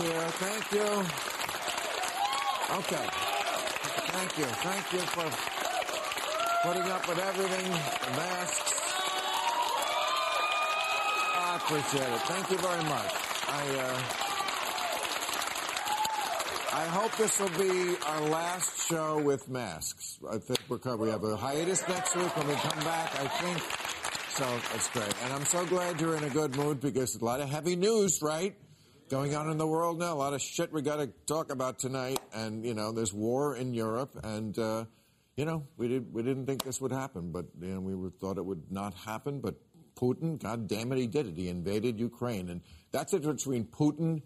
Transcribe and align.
Here. 0.00 0.28
Thank 0.40 0.72
you. 0.72 0.88
Okay. 2.78 3.06
Thank 4.12 4.38
you. 4.38 4.44
Thank 4.44 4.92
you 4.92 5.00
for 5.00 5.28
putting 6.62 6.90
up 6.90 7.08
with 7.08 7.18
everything, 7.18 7.70
the 7.70 8.16
masks. 8.16 8.72
I 11.34 11.56
appreciate 11.56 12.08
it. 12.08 12.20
Thank 12.22 12.50
you 12.50 12.58
very 12.58 12.82
much. 12.84 13.14
I, 13.48 13.62
uh, 13.78 14.02
I 16.74 16.84
hope 16.86 17.14
this 17.16 17.38
will 17.38 17.50
be 17.50 17.96
our 18.06 18.20
last 18.22 18.88
show 18.88 19.18
with 19.20 19.48
masks. 19.48 20.18
I 20.30 20.38
think 20.38 20.60
we're 20.68 20.78
covered. 20.78 21.04
We 21.04 21.10
have 21.10 21.24
a 21.24 21.36
hiatus 21.36 21.86
next 21.88 22.16
week 22.16 22.34
when 22.36 22.48
we 22.48 22.54
come 22.54 22.84
back, 22.84 23.14
I 23.20 23.26
think. 23.26 23.58
So 24.30 24.44
that's 24.72 24.88
great. 24.90 25.14
And 25.24 25.32
I'm 25.34 25.44
so 25.44 25.66
glad 25.66 26.00
you're 26.00 26.16
in 26.16 26.24
a 26.24 26.30
good 26.30 26.56
mood 26.56 26.80
because 26.80 27.16
a 27.16 27.24
lot 27.24 27.40
of 27.40 27.50
heavy 27.50 27.76
news, 27.76 28.22
right? 28.22 28.54
Going 29.12 29.34
on 29.34 29.50
in 29.50 29.58
the 29.58 29.66
world 29.66 29.98
now. 29.98 30.14
A 30.14 30.16
lot 30.16 30.32
of 30.32 30.40
shit 30.40 30.72
we 30.72 30.80
got 30.80 30.96
to 30.96 31.06
talk 31.26 31.52
about 31.52 31.78
tonight. 31.78 32.18
And, 32.32 32.64
you 32.64 32.72
know, 32.72 32.92
there's 32.92 33.12
war 33.12 33.54
in 33.54 33.74
Europe. 33.74 34.18
And, 34.24 34.58
uh, 34.58 34.86
you 35.36 35.44
know, 35.44 35.66
we, 35.76 35.88
did, 35.88 36.14
we 36.14 36.22
didn't 36.22 36.46
think 36.46 36.64
this 36.64 36.80
would 36.80 36.92
happen, 36.92 37.30
but, 37.30 37.44
you 37.60 37.74
know, 37.74 37.80
we 37.80 38.10
thought 38.22 38.38
it 38.38 38.46
would 38.46 38.72
not 38.72 38.94
happen. 38.94 39.40
But 39.40 39.56
Putin, 39.96 40.42
God 40.42 40.66
damn 40.66 40.90
it, 40.92 40.98
he 40.98 41.06
did 41.06 41.26
it. 41.26 41.34
He 41.36 41.50
invaded 41.50 42.00
Ukraine. 42.00 42.48
And 42.48 42.62
that's 42.90 43.12
the 43.12 43.18
difference 43.18 43.44
between 43.44 43.66
Putin 43.66 44.22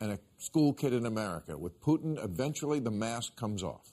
and 0.00 0.12
a 0.12 0.18
school 0.38 0.74
kid 0.74 0.92
in 0.92 1.06
America. 1.06 1.58
With 1.58 1.80
Putin, 1.80 2.24
eventually 2.24 2.78
the 2.78 2.92
mask 2.92 3.34
comes 3.34 3.64
off. 3.64 3.92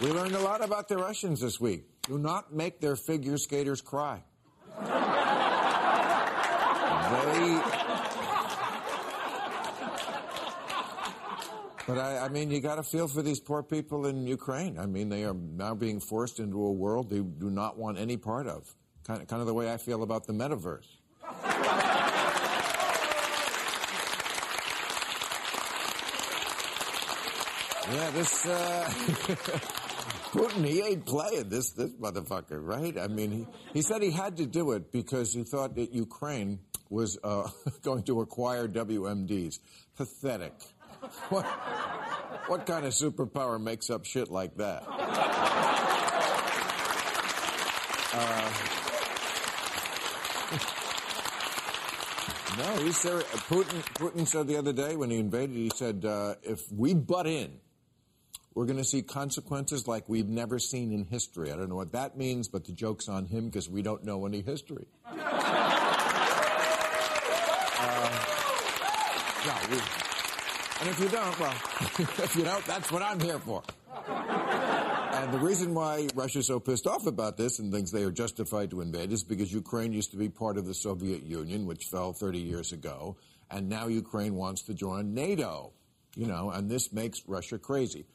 We 0.00 0.12
learned 0.12 0.34
a 0.36 0.40
lot 0.40 0.62
about 0.62 0.86
the 0.88 0.96
Russians 0.96 1.40
this 1.40 1.58
week. 1.58 1.84
Do 2.02 2.18
not 2.18 2.54
make 2.54 2.80
their 2.80 2.94
figure 2.94 3.36
skaters 3.36 3.80
cry. 3.80 4.22
They. 7.10 7.62
But 11.88 11.98
I, 11.98 12.18
I 12.18 12.28
mean, 12.28 12.50
you 12.50 12.60
got 12.60 12.74
to 12.76 12.82
feel 12.82 13.08
for 13.08 13.22
these 13.22 13.40
poor 13.40 13.62
people 13.62 14.06
in 14.06 14.26
Ukraine. 14.26 14.78
I 14.78 14.86
mean, 14.86 15.08
they 15.08 15.24
are 15.24 15.34
now 15.34 15.74
being 15.74 16.00
forced 16.00 16.38
into 16.38 16.62
a 16.62 16.72
world 16.72 17.08
they 17.08 17.20
do 17.20 17.50
not 17.50 17.78
want 17.78 17.98
any 17.98 18.18
part 18.18 18.46
of. 18.46 18.72
Kind 19.06 19.22
of, 19.22 19.26
kind 19.26 19.40
of 19.40 19.46
the 19.46 19.54
way 19.54 19.72
I 19.72 19.78
feel 19.78 20.02
about 20.02 20.26
the 20.26 20.34
metaverse. 20.34 20.86
Yeah, 27.90 28.10
this 28.10 28.44
uh, 28.44 28.92
Putin, 30.38 30.64
he 30.64 30.80
ain't 30.80 31.04
playing 31.04 31.48
this 31.48 31.70
this 31.70 31.90
motherfucker, 31.94 32.64
right? 32.64 32.96
I 32.96 33.08
mean, 33.08 33.32
he, 33.32 33.46
he 33.72 33.82
said 33.82 34.02
he 34.02 34.12
had 34.12 34.36
to 34.36 34.46
do 34.46 34.70
it 34.72 34.92
because 34.92 35.34
he 35.34 35.42
thought 35.42 35.74
that 35.74 35.92
Ukraine 35.92 36.60
was 36.88 37.18
uh, 37.24 37.48
going 37.82 38.04
to 38.04 38.20
acquire 38.20 38.68
WMDs. 38.68 39.58
Pathetic. 39.96 40.54
What, 41.28 41.46
what 42.48 42.66
kind 42.66 42.84
of 42.84 42.92
superpower 42.92 43.62
makes 43.62 43.88
up 43.88 44.04
shit 44.04 44.30
like 44.32 44.56
that? 44.56 44.82
Uh, 48.12 48.50
no, 52.58 52.84
he 52.84 52.90
said 52.90 53.22
Putin. 53.46 53.80
Putin 53.94 54.26
said 54.26 54.48
the 54.48 54.56
other 54.56 54.72
day 54.72 54.96
when 54.96 55.10
he 55.10 55.18
invaded, 55.18 55.54
he 55.54 55.70
said, 55.72 56.04
uh, 56.04 56.34
"If 56.42 56.72
we 56.72 56.94
butt 56.94 57.28
in, 57.28 57.60
we're 58.58 58.66
going 58.66 58.76
to 58.76 58.82
see 58.84 59.02
consequences 59.02 59.86
like 59.86 60.08
we've 60.08 60.28
never 60.28 60.58
seen 60.58 60.92
in 60.92 61.04
history." 61.04 61.52
I 61.52 61.56
don't 61.56 61.68
know 61.68 61.76
what 61.76 61.92
that 61.92 62.16
means, 62.18 62.48
but 62.48 62.64
the 62.64 62.72
joke's 62.72 63.08
on 63.08 63.26
him 63.26 63.46
because 63.46 63.68
we 63.70 63.82
don't 63.82 64.02
know 64.02 64.26
any 64.26 64.42
history. 64.42 64.86
Uh, 67.80 68.10
no, 69.46 69.54
we, 69.70 69.80
and 70.80 70.88
if 70.90 70.98
you 71.00 71.08
don't, 71.08 71.38
well, 71.38 71.54
if 72.24 72.34
you 72.34 72.42
don't, 72.42 72.64
that's 72.64 72.90
what 72.90 73.02
I'm 73.02 73.20
here 73.20 73.38
for. 73.38 73.62
And 74.08 75.32
the 75.32 75.38
reason 75.38 75.74
why 75.74 76.08
Russia's 76.14 76.46
so 76.46 76.58
pissed 76.58 76.88
off 76.88 77.06
about 77.06 77.36
this 77.36 77.60
and 77.60 77.72
thinks 77.72 77.92
they 77.92 78.02
are 78.02 78.10
justified 78.10 78.70
to 78.70 78.80
invade 78.80 79.12
is 79.12 79.22
because 79.22 79.52
Ukraine 79.52 79.92
used 79.92 80.10
to 80.12 80.16
be 80.16 80.28
part 80.28 80.56
of 80.58 80.66
the 80.66 80.74
Soviet 80.74 81.22
Union, 81.22 81.66
which 81.66 81.84
fell 81.84 82.12
30 82.12 82.38
years 82.38 82.72
ago, 82.72 83.16
and 83.48 83.68
now 83.68 83.86
Ukraine 83.86 84.34
wants 84.34 84.62
to 84.62 84.74
join 84.74 85.14
NATO. 85.14 85.72
You 86.14 86.26
know, 86.26 86.50
and 86.50 86.68
this 86.68 86.92
makes 86.92 87.22
Russia 87.28 87.58
crazy. 87.58 88.06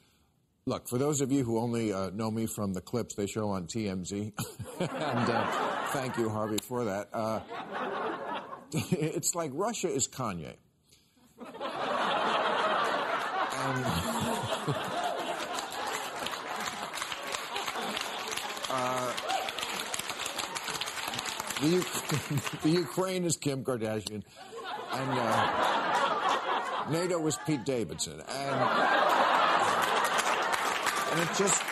Look, 0.66 0.88
for 0.88 0.96
those 0.96 1.20
of 1.20 1.30
you 1.30 1.44
who 1.44 1.58
only 1.58 1.92
uh, 1.92 2.08
know 2.08 2.30
me 2.30 2.46
from 2.46 2.72
the 2.72 2.80
clips 2.80 3.14
they 3.16 3.26
show 3.26 3.50
on 3.50 3.66
TMZ, 3.66 4.32
and 4.80 4.90
uh, 4.90 5.46
thank 5.88 6.16
you, 6.16 6.30
Harvey, 6.30 6.56
for 6.56 6.86
that. 6.86 7.10
Uh, 7.12 7.40
it's 8.72 9.34
like 9.34 9.50
Russia 9.52 9.88
is 9.88 10.08
Kanye. 10.08 10.54
Uh, 18.76 19.12
the, 21.60 22.58
the 22.64 22.70
Ukraine 22.70 23.24
is 23.24 23.36
Kim 23.36 23.62
Kardashian, 23.62 24.24
and 24.92 25.10
uh, 25.12 26.90
NATO 26.90 27.20
was 27.20 27.38
Pete 27.46 27.64
Davidson, 27.64 28.20
and 28.20 29.03
and 31.14 31.22
it 31.22 31.34
just 31.36 31.62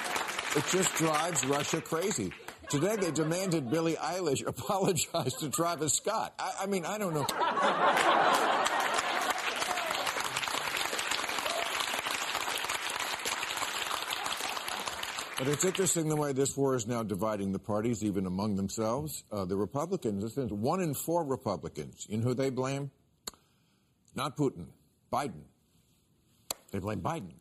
it 0.57 0.65
just 0.71 0.95
drives 0.95 1.45
Russia 1.45 1.81
crazy. 1.81 2.33
Today 2.69 2.97
they 2.97 3.11
demanded 3.11 3.71
Billie 3.71 3.95
Eilish 3.95 4.47
apologize 4.47 5.35
to 5.35 5.51
Travis 5.51 5.95
Scott. 5.95 6.33
I, 6.39 6.53
I 6.63 6.67
mean, 6.67 6.85
I 6.85 6.99
don't 6.99 7.15
know. 7.15 7.27
But 15.39 15.49
it's 15.49 15.65
interesting 15.65 16.09
the 16.09 16.15
way 16.15 16.33
this 16.33 16.57
war 16.57 16.77
is 16.77 16.87
now 16.87 17.03
dividing 17.03 17.51
the 17.51 17.59
parties, 17.59 18.05
even 18.05 18.27
among 18.27 18.55
themselves. 18.55 19.25
Uh, 19.33 19.45
the 19.45 19.57
Republicans, 19.57 20.37
one 20.37 20.81
in 20.81 20.95
four 20.95 21.25
Republicans, 21.25 22.07
you 22.09 22.19
know 22.19 22.23
who 22.29 22.35
they 22.35 22.51
blame? 22.51 22.93
Not 24.15 24.37
Putin, 24.37 24.67
Biden. 25.13 25.43
They 26.71 26.79
blame 26.79 27.01
Biden. 27.01 27.33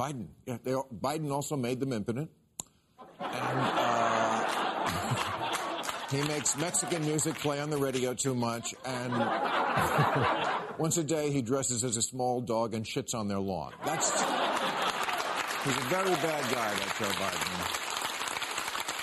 Biden. 0.00 0.28
Yeah, 0.46 0.56
they, 0.64 0.72
Biden 0.72 1.30
also 1.30 1.56
made 1.56 1.78
them 1.78 1.92
impotent. 1.92 2.30
And 3.20 3.60
uh, 3.60 4.44
he 6.10 6.22
makes 6.22 6.56
Mexican 6.56 7.04
music 7.04 7.34
play 7.34 7.60
on 7.60 7.68
the 7.68 7.76
radio 7.76 8.14
too 8.14 8.34
much. 8.34 8.74
And 8.86 9.12
once 10.78 10.96
a 10.96 11.04
day 11.04 11.30
he 11.30 11.42
dresses 11.42 11.84
as 11.84 11.98
a 11.98 12.02
small 12.02 12.40
dog 12.40 12.72
and 12.74 12.86
shits 12.86 13.14
on 13.14 13.28
their 13.28 13.40
lawn. 13.40 13.74
That's. 13.84 14.10
He's 15.64 15.76
a 15.76 15.88
very 15.90 16.14
bad 16.14 16.42
guy, 16.54 16.72
that 16.72 16.96
Joe 16.98 17.04
Biden. 17.20 17.90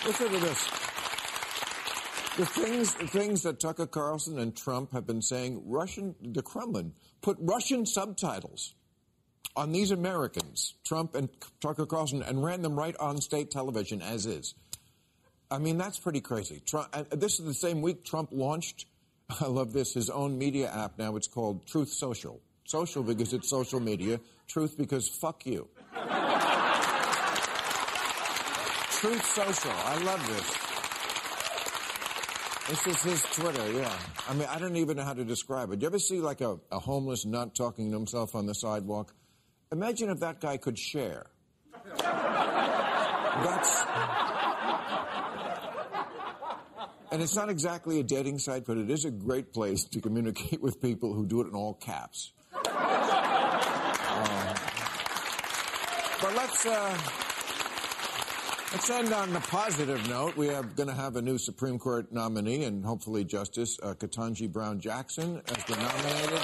Listen 0.07 0.31
to 0.31 0.39
this. 0.39 0.63
The 2.37 2.45
things, 2.47 2.93
the 2.95 3.07
things 3.07 3.43
that 3.43 3.59
Tucker 3.59 3.85
Carlson 3.85 4.39
and 4.39 4.55
Trump 4.55 4.93
have 4.93 5.05
been 5.05 5.21
saying, 5.21 5.61
Russian, 5.67 6.15
the 6.21 6.41
Kremlin 6.41 6.93
put 7.21 7.37
Russian 7.39 7.85
subtitles 7.85 8.73
on 9.57 9.71
these 9.71 9.91
Americans, 9.91 10.75
Trump 10.85 11.15
and 11.15 11.29
Tucker 11.59 11.87
Carlson, 11.87 12.21
and 12.21 12.43
ran 12.43 12.61
them 12.61 12.77
right 12.77 12.95
on 12.97 13.19
state 13.19 13.49
television 13.49 14.01
as 14.01 14.25
is. 14.27 14.53
I 15.49 15.57
mean, 15.57 15.77
that's 15.77 15.99
pretty 15.99 16.21
crazy. 16.21 16.61
Trump, 16.65 16.93
this 17.09 17.39
is 17.39 17.45
the 17.45 17.53
same 17.53 17.81
week 17.81 18.05
Trump 18.05 18.29
launched, 18.31 18.85
I 19.41 19.47
love 19.47 19.73
this, 19.73 19.93
his 19.93 20.09
own 20.09 20.37
media 20.37 20.71
app 20.71 20.99
now. 20.99 21.15
It's 21.15 21.27
called 21.27 21.65
Truth 21.65 21.89
Social. 21.89 22.39
Social 22.65 23.01
because 23.01 23.33
it's 23.33 23.49
social 23.49 23.79
media, 23.79 24.19
truth 24.47 24.77
because 24.77 25.07
fuck 25.07 25.45
you. 25.45 25.67
Truth 28.91 29.25
Social. 29.25 29.71
I 29.71 30.01
love 30.03 30.27
this. 30.27 30.67
This 32.69 32.87
is 32.87 33.01
his 33.01 33.21
Twitter, 33.31 33.71
yeah. 33.71 33.97
I 34.27 34.33
mean, 34.33 34.47
I 34.51 34.59
don't 34.59 34.75
even 34.75 34.97
know 34.97 35.03
how 35.03 35.13
to 35.13 35.23
describe 35.23 35.71
it. 35.71 35.81
You 35.81 35.87
ever 35.87 35.99
see 35.99 36.19
like 36.19 36.41
a, 36.41 36.59
a 36.69 36.79
homeless 36.79 37.25
nut 37.25 37.55
talking 37.55 37.89
to 37.91 37.97
himself 37.97 38.35
on 38.35 38.45
the 38.45 38.53
sidewalk? 38.53 39.13
Imagine 39.71 40.09
if 40.09 40.19
that 40.21 40.39
guy 40.39 40.57
could 40.57 40.79
share. 40.79 41.27
That's. 41.99 43.83
And 47.11 47.21
it's 47.21 47.35
not 47.35 47.49
exactly 47.49 47.99
a 47.99 48.03
dating 48.03 48.39
site, 48.39 48.65
but 48.65 48.77
it 48.77 48.89
is 48.89 49.05
a 49.05 49.11
great 49.11 49.53
place 49.53 49.83
to 49.85 50.01
communicate 50.01 50.61
with 50.61 50.81
people 50.81 51.13
who 51.13 51.25
do 51.25 51.41
it 51.41 51.47
in 51.47 51.53
all 51.53 51.73
caps. 51.73 52.33
Uh, 52.53 52.63
but 56.21 56.35
let's 56.35 56.65
uh, 56.65 56.97
let's 58.73 58.89
end 58.89 59.13
on 59.13 59.31
the 59.31 59.39
positive 59.39 60.05
note. 60.09 60.35
We 60.35 60.49
are 60.49 60.63
going 60.63 60.89
to 60.89 60.95
have 60.95 61.15
a 61.15 61.21
new 61.21 61.37
Supreme 61.37 61.79
Court 61.79 62.11
nominee, 62.11 62.63
and 62.63 62.83
hopefully 62.85 63.23
Justice 63.23 63.77
uh, 63.83 63.93
Ketanji 63.93 64.51
Brown 64.51 64.79
Jackson 64.79 65.41
has 65.47 65.63
been 65.63 65.79
nominated 65.79 66.41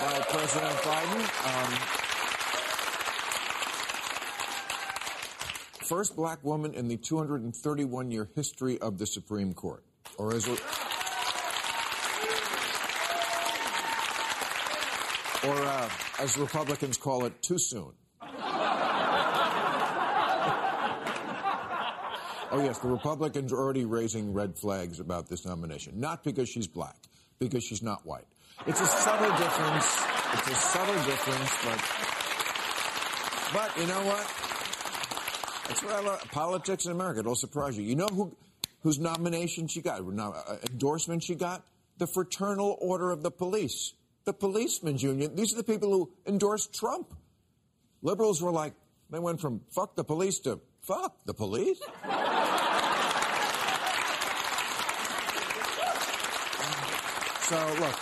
by 0.00 0.20
President 0.30 0.76
Biden. 0.80 1.22
Um, 1.46 1.78
first 5.82 6.16
black 6.16 6.42
woman 6.44 6.74
in 6.74 6.88
the 6.88 6.96
231 6.96 8.10
year 8.10 8.28
history 8.34 8.78
of 8.78 8.98
the 8.98 9.06
Supreme 9.06 9.52
Court. 9.52 9.84
Or 10.18 10.34
as, 10.34 10.48
or 10.48 10.56
uh, 15.44 15.90
as 16.20 16.36
Republicans 16.36 16.96
call 16.96 17.24
it, 17.24 17.42
too 17.42 17.58
soon. 17.58 17.92
Oh, 22.54 22.62
yes, 22.62 22.78
the 22.80 22.88
Republicans 22.88 23.50
are 23.50 23.58
already 23.58 23.86
raising 23.86 24.34
red 24.34 24.58
flags 24.58 25.00
about 25.00 25.26
this 25.26 25.46
nomination. 25.46 25.98
Not 25.98 26.22
because 26.22 26.50
she's 26.50 26.66
black, 26.66 26.96
because 27.38 27.64
she's 27.64 27.82
not 27.82 28.04
white. 28.04 28.26
It's 28.66 28.78
a 28.78 28.86
subtle 28.86 29.30
difference. 29.38 29.86
It's 30.34 30.48
a 30.48 30.54
subtle 30.54 31.02
difference, 31.04 31.50
but, 31.64 31.80
but 33.54 33.76
you 33.80 33.86
know 33.86 34.04
what? 34.04 34.51
That's 35.68 35.82
what 35.82 35.92
I 35.92 36.00
love. 36.00 36.22
Politics 36.30 36.86
in 36.86 36.92
America. 36.92 37.20
It'll 37.20 37.34
surprise 37.34 37.78
you. 37.78 37.84
You 37.84 37.96
know 37.96 38.08
who, 38.08 38.36
whose 38.82 38.98
nomination 38.98 39.68
she 39.68 39.80
got, 39.80 40.00
uh, 40.00 40.56
endorsement 40.70 41.22
she 41.22 41.34
got? 41.34 41.64
The 41.98 42.06
Fraternal 42.06 42.78
Order 42.80 43.10
of 43.10 43.22
the 43.22 43.30
Police. 43.30 43.92
The 44.24 44.32
Policemen's 44.32 45.02
Union. 45.02 45.34
These 45.34 45.52
are 45.52 45.56
the 45.56 45.64
people 45.64 45.90
who 45.90 46.10
endorsed 46.26 46.74
Trump. 46.74 47.14
Liberals 48.02 48.42
were 48.42 48.52
like, 48.52 48.74
they 49.10 49.18
went 49.18 49.40
from 49.40 49.60
fuck 49.70 49.94
the 49.94 50.04
police 50.04 50.38
to 50.40 50.60
fuck 50.80 51.24
the 51.24 51.34
police. 51.34 51.78
so, 57.42 57.56
look, 57.78 57.98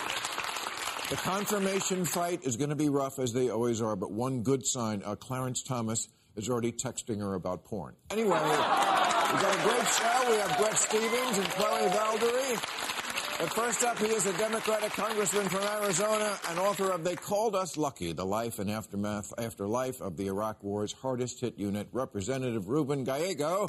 the 1.09 1.17
confirmation 1.17 2.05
fight 2.05 2.43
is 2.43 2.55
going 2.55 2.69
to 2.69 2.75
be 2.75 2.87
rough, 2.89 3.19
as 3.19 3.33
they 3.33 3.49
always 3.49 3.81
are, 3.81 3.95
but 3.95 4.11
one 4.11 4.43
good 4.43 4.65
sign 4.65 5.03
uh, 5.05 5.15
Clarence 5.15 5.61
Thomas 5.61 6.07
is 6.35 6.49
already 6.49 6.71
texting 6.71 7.19
her 7.19 7.33
about 7.35 7.63
porn. 7.65 7.95
Anyway, 8.09 8.29
we've 8.29 8.41
got 9.41 9.55
a 9.55 9.61
great 9.63 9.87
show. 9.87 10.29
We 10.29 10.37
have 10.37 10.57
Bret 10.57 10.77
Stephens 10.77 11.37
and 11.37 11.47
Chloé 11.47 11.89
Valdary. 11.91 12.77
But 13.39 13.53
first 13.53 13.83
up, 13.83 13.97
he 13.97 14.05
is 14.05 14.25
a 14.27 14.37
Democratic 14.37 14.91
congressman 14.91 15.49
from 15.49 15.63
Arizona 15.63 16.37
and 16.49 16.59
author 16.59 16.91
of 16.91 17.03
They 17.03 17.15
Called 17.15 17.55
Us 17.55 17.75
Lucky, 17.75 18.11
the 18.13 18.23
life 18.25 18.59
and 18.59 18.69
aftermath, 18.69 19.33
afterlife 19.39 19.99
of 19.99 20.15
the 20.15 20.27
Iraq 20.27 20.63
War's 20.63 20.93
hardest 20.93 21.39
hit 21.39 21.57
unit, 21.57 21.87
Representative 21.91 22.69
Ruben 22.69 23.03
Gallego. 23.03 23.65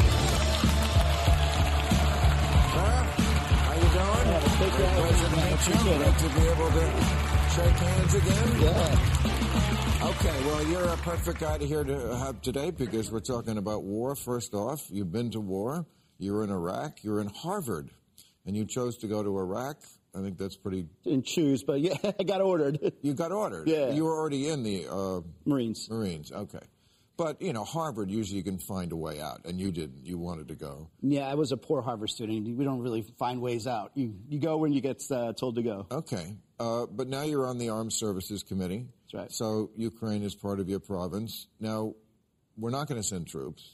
How 2.75 3.75
you 3.75 3.81
doing? 3.81 4.27
Yeah, 4.29 4.41
take. 4.59 4.73
Pleasure 4.73 5.29
to 5.29 5.37
meet 5.37 5.67
you. 5.69 5.75
Great 5.99 6.19
to 6.19 6.29
be 6.29 6.43
able 6.49 6.71
to 6.71 6.85
shake 7.55 7.79
hands 7.79 8.15
again. 8.15 8.61
Yeah. 8.61 9.32
Okay, 10.03 10.47
well, 10.47 10.67
you're 10.67 10.89
a 10.89 10.97
perfect 10.99 11.41
guy 11.41 11.59
to 11.59 11.67
hear 11.67 11.85
to 11.85 12.17
have 12.17 12.41
today 12.41 12.71
because 12.71 13.11
we're 13.11 13.21
talking 13.21 13.59
about 13.59 13.83
war. 13.83 14.15
First 14.15 14.55
off, 14.55 14.87
you've 14.91 15.13
been 15.13 15.31
to 15.33 15.41
war. 15.41 15.87
You're 16.19 16.45
in 16.45 16.51
Iraq. 16.51 17.05
You're 17.05 17.21
in 17.21 17.29
Harvard 17.29 17.91
and 18.47 18.57
you 18.57 18.65
chose 18.65 18.99
to 18.99 19.07
go 19.07 19.23
to 19.23 19.39
Iraq. 19.39 19.77
I 20.15 20.21
think 20.21 20.39
that's 20.39 20.57
pretty. 20.57 20.87
Didn't 21.05 21.27
choose, 21.27 21.63
but 21.63 21.81
yeah, 21.81 21.95
I 22.21 22.23
got 22.23 22.41
ordered. 22.41 22.93
You 23.03 23.15
got 23.15 23.33
ordered. 23.33 23.69
Yeah. 23.69 23.91
You 23.91 24.05
were 24.05 24.17
already 24.19 24.49
in 24.49 24.63
the 24.63 24.87
uh, 24.91 25.21
Marines. 25.47 25.89
Marines. 25.91 26.31
Okay. 26.31 26.61
But 27.17 27.41
you 27.41 27.53
know, 27.53 27.65
Harvard 27.65 28.11
usually 28.11 28.39
you 28.39 28.45
can 28.45 28.59
find 28.59 28.93
a 28.93 28.97
way 28.97 29.21
out, 29.21 29.45
and 29.45 29.61
you 29.61 29.71
didn't. 29.71 30.05
You 30.05 30.19
wanted 30.19 30.49
to 30.49 30.55
go. 30.55 30.89
Yeah, 31.03 31.29
I 31.29 31.35
was 31.35 31.53
a 31.53 31.57
poor 31.57 31.83
Harvard 31.83 32.11
student. 32.11 32.57
We 32.57 32.65
don't 32.65 32.81
really 32.81 33.07
find 33.19 33.41
ways 33.41 33.67
out. 33.67 33.93
You 33.95 34.15
you 34.29 34.39
go 34.39 34.57
when 34.57 34.73
you 34.73 34.81
get 34.81 35.03
uh, 35.11 35.33
told 35.33 35.57
to 35.57 35.63
go. 35.63 35.87
Okay, 35.91 36.37
uh, 36.63 36.87
but 36.87 37.09
now 37.09 37.23
you're 37.23 37.47
on 37.47 37.59
the 37.59 37.71
Armed 37.71 37.93
Services 37.93 38.45
Committee. 38.45 38.87
That's 39.05 39.15
right. 39.15 39.33
So 39.33 39.71
Ukraine 39.77 40.23
is 40.23 40.37
part 40.37 40.61
of 40.61 40.69
your 40.69 40.79
province. 40.79 41.49
Now, 41.59 41.95
we're 42.57 42.71
not 42.71 42.87
going 42.87 43.01
to 43.01 43.07
send 43.07 43.27
troops. 43.27 43.69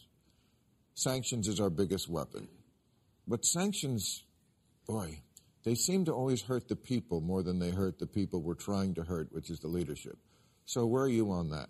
Sanctions 0.94 1.48
is 1.48 1.60
our 1.60 1.68
biggest 1.68 2.08
weapon, 2.08 2.48
but 3.26 3.44
sanctions 3.44 4.24
boy, 4.86 5.20
they 5.64 5.74
seem 5.74 6.06
to 6.06 6.12
always 6.12 6.40
hurt 6.40 6.66
the 6.68 6.76
people 6.76 7.20
more 7.20 7.42
than 7.42 7.58
they 7.58 7.70
hurt 7.70 7.98
the 7.98 8.06
people 8.06 8.40
we're 8.40 8.54
trying 8.54 8.94
to 8.94 9.02
hurt, 9.02 9.28
which 9.32 9.50
is 9.50 9.60
the 9.60 9.68
leadership. 9.68 10.16
So 10.64 10.86
where 10.86 11.04
are 11.04 11.08
you 11.08 11.30
on 11.30 11.50
that? 11.50 11.68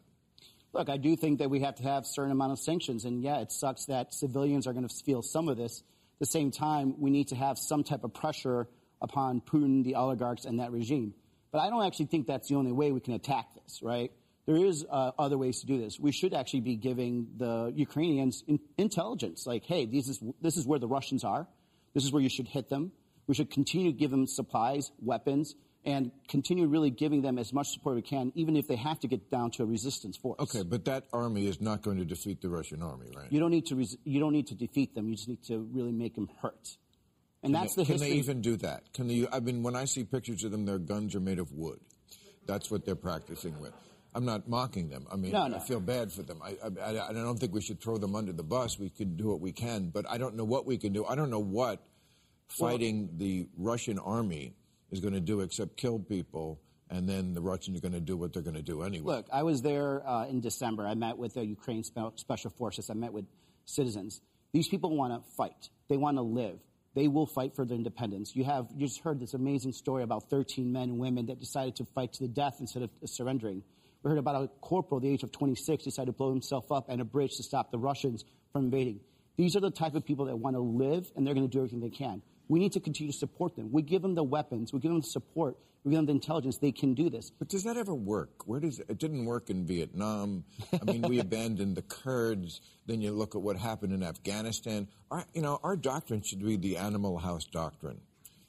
Look, 0.73 0.89
I 0.89 0.99
do 0.99 1.17
think 1.17 1.41
that 1.41 1.51
we 1.51 1.61
have 1.61 1.75
to 1.77 1.83
have 1.83 2.05
a 2.05 2.07
certain 2.07 2.31
amount 2.31 2.53
of 2.53 2.61
sanctions, 2.61 3.05
and 3.05 3.25
yeah, 3.25 3.41
it 3.41 3.51
sucks 3.51 3.87
that 3.87 4.15
civilians 4.15 4.69
are 4.69 4.73
going 4.73 4.87
to 4.87 4.95
feel 5.05 5.23
some 5.23 5.49
of 5.49 5.57
this. 5.57 5.81
At 5.81 6.21
the 6.21 6.27
same 6.27 6.53
time, 6.53 6.95
we 6.99 7.11
need 7.11 7.29
to 7.29 7.35
have 7.35 7.59
some 7.59 7.83
type 7.83 8.05
of 8.05 8.15
pressure 8.15 8.69
upon 9.01 9.41
Putin, 9.41 9.85
the 9.85 9.95
oligarchs, 9.95 10.45
and 10.45 10.61
that 10.61 10.73
regime. 10.73 11.15
But 11.51 11.61
I 11.61 11.71
don't 11.71 11.85
actually 11.85 12.07
think 12.07 12.27
that's 12.27 12.49
the 12.49 12.57
only 12.57 12.73
way 12.73 12.93
we 12.93 13.01
can 13.01 13.15
attack 13.15 13.47
this, 13.55 13.81
right? 13.83 14.13
There 14.47 14.57
is 14.57 14.85
uh, 14.91 15.13
other 15.19 15.37
ways 15.37 15.61
to 15.61 15.67
do 15.67 15.79
this. 15.79 15.99
We 16.01 16.13
should 16.13 16.33
actually 16.33 16.61
be 16.61 16.77
giving 16.77 17.29
the 17.37 17.73
Ukrainians 17.75 18.43
in- 18.47 18.61
intelligence, 18.79 19.47
like, 19.47 19.65
hey, 19.65 19.85
this 19.85 20.09
is 20.09 20.23
this 20.41 20.57
is 20.57 20.67
where 20.67 20.79
the 20.79 20.89
Russians 20.89 21.23
are. 21.23 21.47
This 21.95 22.05
is 22.05 22.13
where 22.13 22.23
you 22.23 22.31
should 22.31 22.49
hit 22.49 22.69
them. 22.69 22.93
We 23.27 23.35
should 23.35 23.51
continue 23.51 23.93
to 23.93 23.99
give 23.99 24.11
them 24.11 24.27
supplies, 24.27 24.91
weapons, 25.03 25.55
and 25.85 26.13
continue 26.29 26.67
really 26.67 26.91
giving 26.91 27.21
them 27.23 27.39
as 27.39 27.53
much 27.53 27.69
support 27.69 27.97
as 27.99 28.03
we 28.03 28.09
can, 28.09 28.33
even 28.35 28.57
if 28.57 28.67
they 28.67 28.77
have 28.77 28.99
to 29.01 29.09
get 29.09 29.31
down 29.31 29.51
to 29.53 29.63
a 29.63 29.67
resistance 29.67 30.17
force. 30.17 30.41
Okay, 30.41 30.63
but 30.63 30.87
that 30.87 31.05
army 31.13 31.47
is 31.47 31.61
not 31.61 31.83
going 31.83 31.99
to 31.99 32.05
defeat 32.05 32.41
the 32.41 32.49
Russian 32.49 32.83
army, 32.83 33.09
right? 33.15 33.31
You 33.31 33.41
don't 33.41 33.51
need 33.51 33.67
to. 33.67 33.77
Res- 33.77 33.99
you 34.05 34.19
don't 34.19 34.33
need 34.33 34.47
to 34.49 34.55
defeat 34.55 34.95
them. 34.95 35.09
You 35.09 35.17
just 35.17 35.29
need 35.29 35.43
to 35.45 35.59
really 35.59 35.93
make 35.93 36.15
them 36.15 36.29
hurt. 36.41 36.79
And 37.43 37.55
that's 37.55 37.75
the 37.75 37.85
can 37.85 37.93
history. 37.95 38.09
Can 38.09 38.17
they 38.17 38.21
even 38.21 38.41
do 38.41 38.57
that? 38.57 38.93
Can 38.93 39.07
they? 39.09 39.27
I 39.31 39.41
mean, 39.41 39.63
when 39.63 39.77
I 39.77 39.85
see 39.85 40.05
pictures 40.05 40.43
of 40.45 40.51
them, 40.51 40.65
their 40.67 40.79
guns 40.79 41.15
are 41.15 41.21
made 41.21 41.39
of 41.39 41.53
wood. 41.53 41.79
That's 42.47 42.71
what 42.71 42.85
they're 42.85 42.97
practicing 42.97 43.61
with. 43.61 43.73
I'm 44.15 44.25
not 44.25 44.49
mocking 44.49 44.89
them. 44.89 45.07
I 45.13 45.17
mean, 45.17 45.33
No, 45.33 45.47
no. 45.47 45.57
I 45.59 45.61
feel 45.61 45.81
bad 45.81 46.11
for 46.11 46.23
them. 46.23 46.41
I, 46.43 46.57
I, 46.65 47.09
I 47.11 47.13
don't 47.13 47.39
think 47.39 47.53
we 47.53 47.61
should 47.61 47.81
throw 47.81 47.99
them 47.99 48.17
under 48.17 48.33
the 48.33 48.43
bus. 48.43 48.79
We 48.79 48.89
can 48.91 49.17
do 49.17 49.29
what 49.29 49.41
we 49.41 49.53
can, 49.53 49.91
but 49.91 50.07
I 50.11 50.19
don't 50.19 50.35
know 50.35 50.45
what 50.45 50.67
we 50.67 50.79
can 50.79 50.93
do. 50.93 51.05
I 51.05 51.15
don't 51.15 51.31
know 51.31 51.39
what 51.39 51.83
fighting 52.49 53.11
the 53.19 53.47
Russian 53.57 53.99
army 53.99 54.55
is 54.91 55.01
going 55.01 55.13
to 55.15 55.21
do 55.21 55.41
except 55.43 55.77
kill 55.77 55.99
people, 55.99 56.59
and 56.91 57.09
then 57.09 57.35
the 57.35 57.43
Russians 57.43 57.79
are 57.79 57.83
going 57.83 57.93
to 57.93 58.01
do 58.01 58.17
what 58.17 58.33
they're 58.33 58.43
going 58.43 58.57
to 58.57 58.63
do 58.63 58.83
anyway. 58.83 59.17
Look, 59.17 59.27
I 59.33 59.43
was 59.43 59.61
there 59.63 60.03
uh, 60.09 60.27
in 60.27 60.41
December. 60.41 60.87
I 60.87 60.95
met 60.95 61.19
with 61.19 61.35
the 61.35 61.45
Ukraine 61.45 61.85
spe- 61.85 62.17
special 62.17 62.51
forces. 62.51 62.89
I 62.91 62.95
met 62.95 63.13
with 63.13 63.27
citizens. 63.67 64.23
These 64.53 64.69
people 64.69 64.97
want 64.97 65.13
to 65.13 65.31
fight. 65.37 65.69
They 65.89 65.99
want 65.99 66.17
to 66.17 66.23
live. 66.23 66.59
They 66.99 67.07
will 67.07 67.27
fight 67.27 67.55
for 67.55 67.65
their 67.65 67.77
independence. 67.77 68.35
You 68.35 68.43
have 68.43 68.67
you 68.75 68.89
just 68.89 69.03
heard 69.05 69.21
this 69.21 69.33
amazing 69.33 69.71
story 69.71 70.03
about 70.03 70.29
13 70.31 70.73
men 70.73 70.83
and 70.83 70.99
women 70.99 71.27
that 71.27 71.39
decided 71.39 71.77
to 71.77 71.85
fight 71.95 72.15
to 72.15 72.25
the 72.25 72.29
death 72.29 72.57
instead 72.59 72.83
of 72.83 72.91
surrendering. 73.05 73.63
We 74.03 74.11
heard 74.11 74.19
about 74.19 74.43
a 74.43 74.49
corporal, 74.61 75.01
the 75.01 75.09
age 75.09 75.23
of 75.23 75.31
26, 75.31 75.85
decided 75.85 76.07
to 76.07 76.13
blow 76.13 76.31
himself 76.31 76.73
up 76.73 76.87
and 76.89 77.01
a 77.01 77.05
bridge 77.05 77.37
to 77.37 77.45
stop 77.45 77.71
the 77.71 77.79
Russians 77.79 78.25
from 78.53 78.65
invading. 78.65 78.99
These 79.37 79.55
are 79.55 79.61
the 79.61 79.71
type 79.71 79.95
of 79.95 80.05
people 80.05 80.25
that 80.25 80.41
want 80.41 80.57
to 80.57 80.61
live, 80.61 81.09
and 81.15 81.25
they're 81.25 81.35
going 81.35 81.49
to 81.49 81.53
do 81.53 81.61
everything 81.61 81.79
they 81.79 81.89
can. 81.89 82.21
We 82.49 82.59
need 82.59 82.73
to 82.73 82.81
continue 82.81 83.13
to 83.13 83.19
support 83.19 83.57
them. 83.57 83.71
We 83.73 83.83
give 83.83 84.03
them 84.03 84.15
the 84.15 84.25
weapons, 84.25 84.73
we 84.73 84.81
give 84.81 84.91
them 84.91 85.01
the 85.01 85.07
support, 85.07 85.57
we 85.85 85.91
give 85.93 85.99
them 85.99 86.07
the 86.07 86.13
intelligence. 86.13 86.59
They 86.59 86.73
can 86.73 86.95
do 86.95 87.11
this. 87.11 87.31
But 87.31 87.49
does 87.49 87.65
that 87.65 87.77
ever 87.77 87.95
work? 87.95 88.47
Where 88.47 88.61
does 88.61 88.79
it 88.79 88.99
didn't 88.99 89.27
work 89.27 89.51
in 89.51 89.67
Vietnam? 89.67 90.45
I 90.73 90.85
mean, 90.85 91.03
we 91.03 91.19
abandoned 91.21 91.77
the 91.77 91.83
Kurds. 91.83 92.61
Then 92.87 93.01
you 93.01 93.13
look 93.13 93.35
at 93.35 93.43
what 93.43 93.57
happened 93.57 93.93
in 93.93 94.03
Afghanistan. 94.03 94.89
Our, 95.11 95.25
you 95.35 95.43
know, 95.43 95.61
our 95.63 95.77
doctrine 95.77 96.23
should 96.23 96.45
be 96.45 96.57
the 96.57 96.79
Animal 96.79 97.19
House 97.19 97.45
doctrine. 97.45 98.01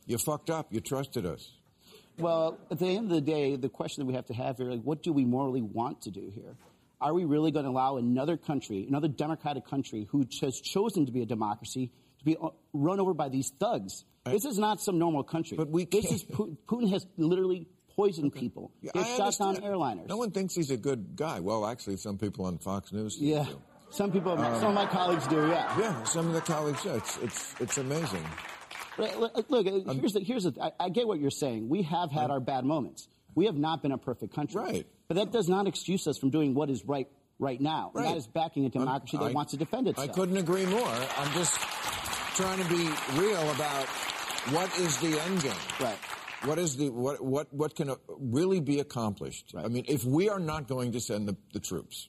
You 0.05 0.17
fucked 0.17 0.49
up. 0.49 0.67
You 0.71 0.79
trusted 0.79 1.25
us. 1.25 1.51
Well, 2.17 2.57
at 2.69 2.79
the 2.79 2.87
end 2.87 3.05
of 3.05 3.11
the 3.11 3.21
day, 3.21 3.55
the 3.55 3.69
question 3.69 4.01
that 4.01 4.07
we 4.07 4.13
have 4.15 4.25
to 4.25 4.33
have 4.33 4.57
here, 4.57 4.71
like, 4.71 4.81
what 4.81 5.03
do 5.03 5.13
we 5.13 5.23
morally 5.23 5.61
want 5.61 6.01
to 6.01 6.11
do 6.11 6.29
here? 6.33 6.55
Are 6.99 7.13
we 7.13 7.23
really 7.23 7.51
going 7.51 7.63
to 7.63 7.71
allow 7.71 7.95
another 7.95 8.35
country, 8.35 8.85
another 8.85 9.07
democratic 9.07 9.65
country, 9.65 10.05
who 10.09 10.25
has 10.41 10.59
chosen 10.59 11.05
to 11.05 11.13
be 11.13 11.21
a 11.21 11.25
democracy, 11.25 11.91
to 12.19 12.25
be 12.25 12.37
uh, 12.41 12.49
run 12.73 12.99
over 12.99 13.13
by 13.13 13.29
these 13.29 13.49
thugs? 13.59 14.05
This 14.25 14.45
is 14.45 14.59
not 14.59 14.79
some 14.79 14.99
normal 14.99 15.23
country. 15.23 15.57
But 15.57 15.69
we 15.69 15.85
this 15.85 16.11
is 16.11 16.23
Putin, 16.23 16.57
Putin 16.67 16.91
has 16.91 17.05
literally 17.17 17.67
poisoned 17.95 18.33
people. 18.33 18.71
Yeah, 18.81 18.91
I 18.95 19.17
shot 19.17 19.35
down 19.39 19.55
airliners. 19.57 20.07
No 20.07 20.17
one 20.17 20.31
thinks 20.31 20.53
he's 20.53 20.69
a 20.71 20.77
good 20.77 21.15
guy. 21.15 21.39
Well, 21.39 21.65
actually, 21.65 21.97
some 21.97 22.17
people 22.17 22.45
on 22.45 22.59
Fox 22.59 22.91
News. 22.93 23.17
yeah, 23.19 23.45
so. 23.45 23.61
some 23.89 24.11
people, 24.11 24.33
Um, 24.33 24.59
some 24.59 24.69
of 24.69 24.75
my 24.75 24.85
colleagues 24.85 25.25
do. 25.27 25.47
Yeah. 25.47 25.79
Yeah, 25.79 26.03
some 26.03 26.27
of 26.27 26.33
the 26.33 26.41
colleagues. 26.41 26.85
Yeah, 26.85 26.95
it's 26.97 27.17
it's 27.17 27.55
it's 27.59 27.77
amazing. 27.79 28.23
Look, 28.97 29.65
uh, 29.65 29.93
here's 29.93 30.11
the, 30.13 30.19
here's 30.19 30.43
the, 30.43 30.53
I, 30.61 30.71
I 30.77 30.89
get 30.89 31.07
what 31.07 31.19
you're 31.19 31.31
saying. 31.31 31.69
We 31.69 31.83
have 31.83 32.11
had 32.11 32.29
our 32.31 32.41
bad 32.41 32.65
moments. 32.65 33.07
We 33.33 33.45
have 33.45 33.55
not 33.55 33.81
been 33.81 33.93
a 33.93 33.97
perfect 33.97 34.35
country. 34.35 34.61
Right. 34.61 34.87
But 35.07 35.15
that 35.15 35.31
does 35.31 35.47
not 35.47 35.67
excuse 35.67 36.05
us 36.05 36.17
from 36.17 36.31
doing 36.31 36.53
what 36.53 36.69
is 36.69 36.83
right 36.85 37.07
right 37.39 37.61
now. 37.61 37.91
And 37.95 38.03
Right. 38.03 38.11
that 38.11 38.17
is 38.17 38.27
backing 38.27 38.65
a 38.65 38.69
democracy 38.69 39.17
I'm- 39.17 39.27
that 39.27 39.33
wants 39.33 39.51
to 39.51 39.57
defend 39.57 39.87
itself. 39.87 40.09
I 40.09 40.11
couldn't 40.11 40.35
agree 40.37 40.65
more. 40.65 40.85
I'm 41.17 41.31
just 41.33 41.57
trying 42.39 42.63
to 42.63 42.69
be 42.69 42.89
real 43.19 43.51
about 43.51 43.85
what 44.53 44.69
is 44.79 44.97
the 44.99 45.19
end 45.23 45.41
game. 45.43 45.51
Right. 45.81 45.97
What 46.45 46.57
is 46.57 46.77
the 46.77 46.89
what 46.89 47.21
what 47.21 47.53
what 47.53 47.75
can 47.75 47.89
uh, 47.89 47.95
really 48.17 48.61
be 48.61 48.79
accomplished? 48.79 49.53
I 49.57 49.67
mean, 49.67 49.83
if 49.89 50.05
we 50.05 50.29
are 50.29 50.39
not 50.39 50.69
going 50.69 50.93
to 50.93 51.01
send 51.01 51.27
the, 51.27 51.35
the 51.51 51.59
troops, 51.59 52.07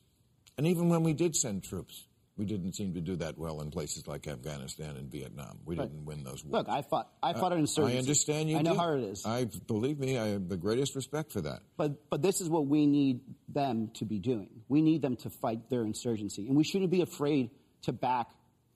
and 0.56 0.68
even 0.68 0.88
when 0.88 1.02
we 1.02 1.14
did 1.14 1.34
send 1.34 1.64
troops, 1.64 2.06
we 2.36 2.44
didn't 2.44 2.74
seem 2.74 2.94
to 2.94 3.00
do 3.00 3.16
that 3.16 3.38
well 3.38 3.60
in 3.60 3.72
places 3.72 4.06
like 4.06 4.28
Afghanistan 4.28 4.96
and 4.96 5.10
Vietnam. 5.10 5.58
We 5.64 5.74
Right. 5.74 5.88
didn't 5.90 6.04
win 6.04 6.22
those 6.22 6.44
wars. 6.44 6.64
Look, 6.64 6.68
I 6.68 6.82
fought. 6.82 7.10
I 7.20 7.32
fought 7.32 7.52
an 7.52 7.58
insurgency. 7.58 7.96
I 7.96 7.98
understand 7.98 8.48
you. 8.50 8.56
I 8.58 8.62
know 8.62 8.70
did. 8.70 8.78
how 8.78 8.84
hard 8.84 9.00
it 9.00 9.06
is. 9.06 9.26
I 9.26 9.46
believe 9.66 9.98
me. 9.98 10.16
I 10.16 10.28
have 10.28 10.48
the 10.48 10.56
greatest 10.56 10.94
respect 10.94 11.32
for 11.32 11.40
that. 11.40 11.58
But 11.76 12.08
but 12.08 12.22
this 12.22 12.40
is 12.40 12.48
what 12.48 12.68
we 12.68 12.86
need 12.86 13.22
them 13.48 13.90
to 13.94 14.04
be 14.04 14.20
doing. 14.20 14.62
We 14.68 14.80
need 14.80 15.02
them 15.02 15.16
to 15.16 15.30
fight 15.30 15.68
their 15.70 15.82
insurgency, 15.82 16.46
and 16.46 16.56
we 16.56 16.62
shouldn't 16.62 16.92
be 16.92 17.00
afraid 17.00 17.50
to 17.82 17.92
back 17.92 18.28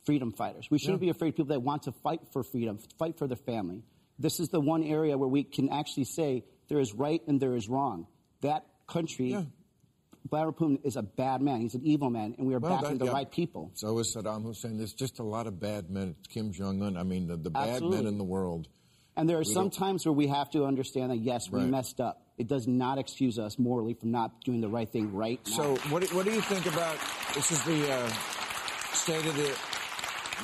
freedom 0.04 0.32
fighters. 0.32 0.68
We 0.70 0.78
shouldn't 0.78 1.00
Yeah. 1.02 1.06
be 1.06 1.11
afraid 1.11 1.28
of 1.30 1.34
people 1.37 1.49
that 1.54 1.62
want 1.62 1.82
to 1.84 1.92
fight 1.92 2.20
for 2.32 2.42
freedom, 2.42 2.78
fight 2.99 3.16
for 3.18 3.26
their 3.26 3.37
family. 3.37 3.82
This 4.18 4.38
is 4.40 4.49
the 4.49 4.61
one 4.61 4.82
area 4.84 5.16
where 5.18 5.28
we 5.28 5.44
can 5.44 5.68
actually 5.70 6.04
say 6.04 6.44
there 6.68 6.78
is 6.78 6.94
right 6.94 7.20
and 7.26 7.40
there 7.40 7.56
is 7.56 7.68
wrong. 7.68 8.06
That 8.42 8.66
country, 8.87 9.30
Yeah. 9.30 9.44
Vladimir 10.30 10.52
Putin 10.52 10.80
is 10.84 10.96
a 10.96 11.02
bad 11.02 11.42
man. 11.42 11.61
He's 11.61 11.75
an 11.75 11.84
evil 11.84 12.08
man, 12.08 12.34
and 12.38 12.46
we 12.46 12.54
are 12.54 12.58
Well, 12.58 12.80
backing 12.80 12.96
the 12.99 13.06
yeah. 13.06 13.11
right 13.12 13.30
people. 13.30 13.70
So 13.75 13.99
is 13.99 14.14
Saddam 14.16 14.42
Hussein. 14.42 14.78
There's 14.78 14.94
just 14.94 15.18
a 15.18 15.23
lot 15.23 15.46
of 15.46 15.61
bad 15.61 15.90
men. 15.90 16.16
Kim 16.30 16.50
Jong 16.52 16.82
Un. 16.82 16.96
I 16.96 17.02
mean, 17.02 17.26
the, 17.26 17.37
the 17.37 17.50
bad 17.50 17.82
men 17.82 18.06
in 18.06 18.16
the 18.16 18.25
world. 18.25 18.68
And 19.16 19.28
there 19.28 19.37
are 19.37 19.40
We 19.46 19.52
some 19.52 19.70
times 19.70 20.06
where 20.06 20.12
we 20.14 20.26
have 20.28 20.50
to 20.52 20.64
understand 20.64 21.11
that 21.12 21.18
yes, 21.18 21.50
we 21.50 21.61
Right. 21.61 21.68
messed 21.68 22.00
up. 22.00 22.23
It 22.38 22.49
does 22.49 22.66
not 22.66 22.99
excuse 22.99 23.38
us 23.38 23.58
morally 23.58 23.94
from 23.94 24.11
not 24.12 24.40
doing 24.40 24.61
the 24.61 24.68
right 24.68 24.90
thing 24.90 25.12
right 25.12 25.40
now. 25.46 25.52
So, 25.52 25.76
what 25.90 26.08
do, 26.08 26.16
what 26.16 26.25
do 26.25 26.32
you 26.32 26.40
think 26.40 26.66
about 26.66 26.96
this? 27.34 27.52
Is 27.52 27.62
the 27.64 27.92
uh, 27.92 28.08
state 28.92 29.25
of 29.26 29.37
the 29.37 29.54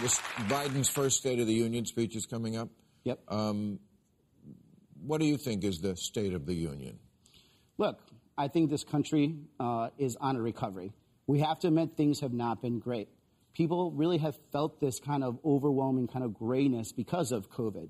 this 0.01 0.19
Biden's 0.49 0.89
first 0.89 1.19
State 1.19 1.41
of 1.41 1.47
the 1.47 1.55
Union 1.55 1.85
speech 1.87 2.17
is 2.17 2.27
coming 2.27 2.57
up? 2.57 2.69
yep. 3.05 3.21
What 5.03 5.21
do 5.21 5.27
you 5.27 5.39
think 5.39 5.65
is 5.65 5.81
the 5.81 5.97
state 5.97 6.35
of 6.35 6.45
the 6.45 6.55
union? 6.55 6.99
Look, 7.79 7.99
I 8.37 8.49
think 8.49 8.71
this 8.71 8.85
country 8.85 9.35
uh, 9.59 9.89
is 9.99 10.17
on 10.17 10.37
a 10.37 10.43
recovery. 10.43 10.93
We 11.27 11.41
have 11.41 11.59
to 11.61 11.69
admit 11.69 11.97
things 11.97 12.21
have 12.21 12.33
not 12.33 12.61
been 12.61 12.81
great. 12.81 13.09
People 13.55 13.93
really 13.93 14.19
have 14.19 14.37
felt 14.53 14.81
this 14.81 15.01
kind 15.01 15.25
of 15.25 15.39
overwhelming 15.45 16.07
kind 16.07 16.25
of 16.25 16.35
grayness 16.35 16.93
because 16.93 17.33
of 17.33 17.51
COVID. 17.51 17.89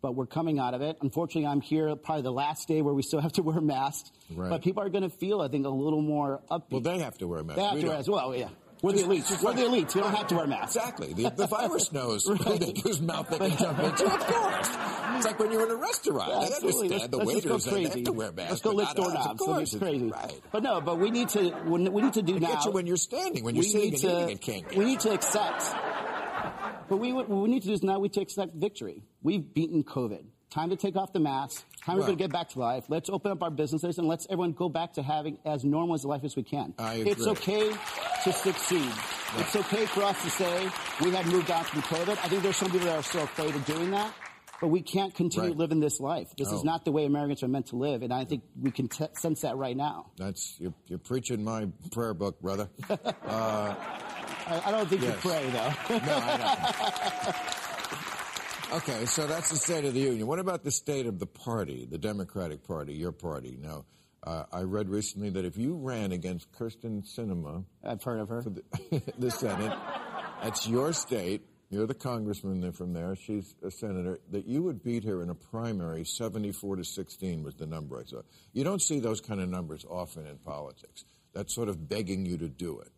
But 0.00 0.14
we're 0.14 0.26
coming 0.26 0.58
out 0.58 0.74
of 0.74 0.82
it. 0.82 0.96
Unfortunately, 1.00 1.46
I'm 1.46 1.60
here 1.60 1.94
probably 1.94 2.22
the 2.22 2.32
last 2.32 2.66
day 2.66 2.82
where 2.82 2.94
we 2.94 3.02
still 3.02 3.20
have 3.20 3.32
to 3.34 3.42
wear 3.42 3.60
masks. 3.60 4.10
Right. 4.34 4.50
But 4.50 4.62
people 4.62 4.82
are 4.82 4.88
going 4.88 5.08
to 5.08 5.16
feel, 5.16 5.40
I 5.40 5.48
think, 5.48 5.66
a 5.66 5.68
little 5.68 6.02
more 6.02 6.42
upbeat. 6.50 6.70
Well, 6.70 6.80
they 6.80 6.98
have 6.98 7.18
to 7.18 7.28
wear 7.28 7.44
masks. 7.44 7.56
They 7.56 7.64
have 7.64 7.74
We 7.74 7.80
to 7.82 7.88
wear 7.88 7.96
as 7.98 8.08
well, 8.08 8.34
yeah. 8.36 8.48
We're 8.82 8.92
the 8.92 9.02
elites. 9.04 9.42
We're 9.42 9.52
the 9.54 9.62
elites. 9.62 9.94
You 9.94 10.00
don't 10.00 10.14
have 10.14 10.26
to 10.26 10.34
wear 10.34 10.46
masks. 10.48 10.74
Exactly. 10.74 11.12
The, 11.12 11.30
the 11.30 11.46
virus 11.46 11.92
knows 11.92 12.26
whose 12.84 13.00
mouth 13.00 13.28
they 13.30 13.38
can 13.38 13.56
jump 13.56 13.78
into. 13.78 14.04
Of 14.06 14.26
course. 14.26 14.68
It's 15.16 15.26
like 15.26 15.38
when 15.38 15.52
you're 15.52 15.64
in 15.64 15.70
a 15.70 15.76
restaurant. 15.76 16.28
Yeah, 16.28 16.40
absolutely. 16.40 16.88
understand. 16.88 16.90
Let's, 16.90 17.06
the 17.08 17.16
let's 17.16 17.26
waiters 17.26 17.64
they 17.64 17.82
have 17.84 18.04
to 18.04 18.12
wear 18.12 18.32
masks. 18.32 18.50
Let's 18.50 18.62
go 18.62 18.70
lick 18.72 18.88
not. 18.96 19.30
Of 19.30 19.38
course, 19.38 19.72
it's 19.72 19.82
crazy. 19.82 20.10
Right. 20.10 20.40
But 20.50 20.64
no, 20.64 20.80
but 20.80 20.98
we 20.98 21.12
need 21.12 21.28
to. 21.30 21.54
We 21.64 21.78
need 21.78 22.14
to 22.14 22.22
do 22.22 22.36
I 22.36 22.38
now. 22.40 22.54
get 22.54 22.64
you 22.64 22.70
when 22.72 22.88
you're 22.88 22.96
standing. 22.96 23.44
When 23.44 23.54
you're 23.54 23.62
we 23.62 23.68
sitting 23.68 23.92
and 23.92 23.98
to, 24.02 24.16
eating 24.16 24.30
it, 24.30 24.40
King. 24.40 24.66
We 24.76 24.84
need 24.84 25.00
to 25.00 25.12
accept. 25.12 25.62
But 26.88 26.96
we, 26.96 27.12
what 27.12 27.28
we 27.28 27.48
need 27.48 27.62
to 27.62 27.68
do 27.68 27.74
is 27.74 27.84
now 27.84 28.00
we 28.00 28.08
need 28.08 28.14
to 28.14 28.20
accept 28.20 28.54
victory. 28.54 29.04
We've 29.22 29.54
beaten 29.54 29.84
COVID. 29.84 30.24
Time 30.52 30.68
to 30.70 30.76
take 30.76 30.96
off 30.96 31.12
the 31.14 31.18
masks, 31.20 31.64
Time 31.84 31.98
Right. 31.98 32.10
to 32.10 32.14
get 32.14 32.30
back 32.30 32.50
to 32.50 32.58
life. 32.58 32.84
Let's 32.88 33.08
open 33.08 33.32
up 33.32 33.42
our 33.42 33.50
businesses 33.50 33.96
and 33.98 34.06
let's 34.06 34.26
everyone 34.28 34.52
go 34.52 34.68
back 34.68 34.92
to 34.94 35.02
having 35.02 35.38
as 35.46 35.64
normal 35.64 35.94
as 35.94 36.04
a 36.04 36.08
life 36.08 36.24
as 36.24 36.36
we 36.36 36.42
can. 36.42 36.74
I 36.78 36.96
It's 36.96 37.26
okay 37.26 37.70
to 38.24 38.32
succeed. 38.32 38.92
It's 39.38 39.56
okay 39.56 39.86
for 39.86 40.02
us 40.02 40.22
to 40.22 40.30
say 40.30 40.68
we 41.00 41.10
have 41.12 41.26
moved 41.32 41.50
on 41.50 41.64
from 41.64 41.80
COVID. 41.82 42.10
I 42.22 42.28
think 42.28 42.42
there's 42.42 42.56
some 42.58 42.70
people 42.70 42.86
that 42.86 42.98
are 42.98 43.02
still 43.02 43.24
afraid 43.24 43.54
of 43.54 43.64
doing 43.64 43.90
that. 43.92 44.12
But 44.60 44.68
we 44.68 44.80
can't 44.82 45.12
continue 45.12 45.48
Right. 45.50 45.58
living 45.58 45.80
this 45.80 45.98
life. 45.98 46.28
This 46.38 46.52
is 46.52 46.62
not 46.62 46.84
the 46.84 46.92
way 46.92 47.04
Americans 47.04 47.42
are 47.42 47.48
meant 47.48 47.66
to 47.68 47.76
live, 47.76 48.02
and 48.02 48.12
I 48.12 48.24
think 48.24 48.44
we 48.60 48.70
can 48.70 48.86
t- 48.88 49.06
sense 49.18 49.40
that 49.40 49.56
right 49.56 49.76
now. 49.76 50.12
That's 50.18 50.54
you're, 50.60 50.72
you're 50.86 51.00
preaching 51.00 51.42
my 51.42 51.66
prayer 51.90 52.14
book, 52.14 52.40
brother. 52.40 52.68
Uh, 52.90 53.74
I, 54.46 54.62
I 54.66 54.70
don't 54.70 54.88
think 54.88 55.02
Yes. 55.02 55.14
you 55.24 55.30
pray, 55.30 55.50
though. 55.50 55.96
No, 55.98 56.16
I 56.16 56.36
don't. 56.36 57.36
Okay, 58.72 59.04
so 59.04 59.26
that's 59.26 59.50
the 59.50 59.56
State 59.56 59.84
of 59.84 59.92
the 59.92 60.00
Union. 60.00 60.26
What 60.26 60.38
about 60.38 60.64
the 60.64 60.70
state 60.70 61.04
of 61.04 61.18
the 61.18 61.26
party, 61.26 61.84
the 61.84 61.98
Democratic 61.98 62.66
Party, 62.66 62.94
your 62.94 63.12
party? 63.12 63.58
Now, 63.60 63.84
uh, 64.22 64.44
I 64.50 64.62
read 64.62 64.88
recently 64.88 65.28
that 65.28 65.44
if 65.44 65.58
you 65.58 65.74
ran 65.74 66.12
against 66.12 66.50
Kyrsten 66.52 67.04
Sinema 67.04 67.66
I've 67.84 68.02
heard 68.02 68.20
of 68.20 68.30
her. 68.30 68.40
for 68.40 68.48
the, 68.48 68.62
the 69.18 69.30
Senate, 69.30 69.78
that's 70.42 70.66
your 70.66 70.94
state. 70.94 71.42
You're 71.68 71.86
the 71.86 71.92
congressman 71.92 72.62
there 72.62 72.72
from 72.72 72.94
there. 72.94 73.14
She's 73.14 73.54
a 73.62 73.70
senator. 73.70 74.20
That 74.30 74.46
you 74.46 74.62
would 74.62 74.82
beat 74.82 75.04
her 75.04 75.22
in 75.22 75.28
a 75.28 75.34
primary, 75.34 76.06
74 76.06 76.76
to 76.76 76.84
16 76.84 77.42
was 77.42 77.54
the 77.56 77.66
number 77.66 78.00
I 78.00 78.04
saw. 78.04 78.22
You 78.54 78.64
don't 78.64 78.80
see 78.80 79.00
those 79.00 79.20
kind 79.20 79.42
of 79.42 79.50
numbers 79.50 79.84
often 79.86 80.26
in 80.26 80.38
politics. 80.38 81.04
That's 81.34 81.54
sort 81.54 81.68
of 81.68 81.90
begging 81.90 82.24
you 82.24 82.38
to 82.38 82.48
do 82.48 82.80
it. 82.80 82.88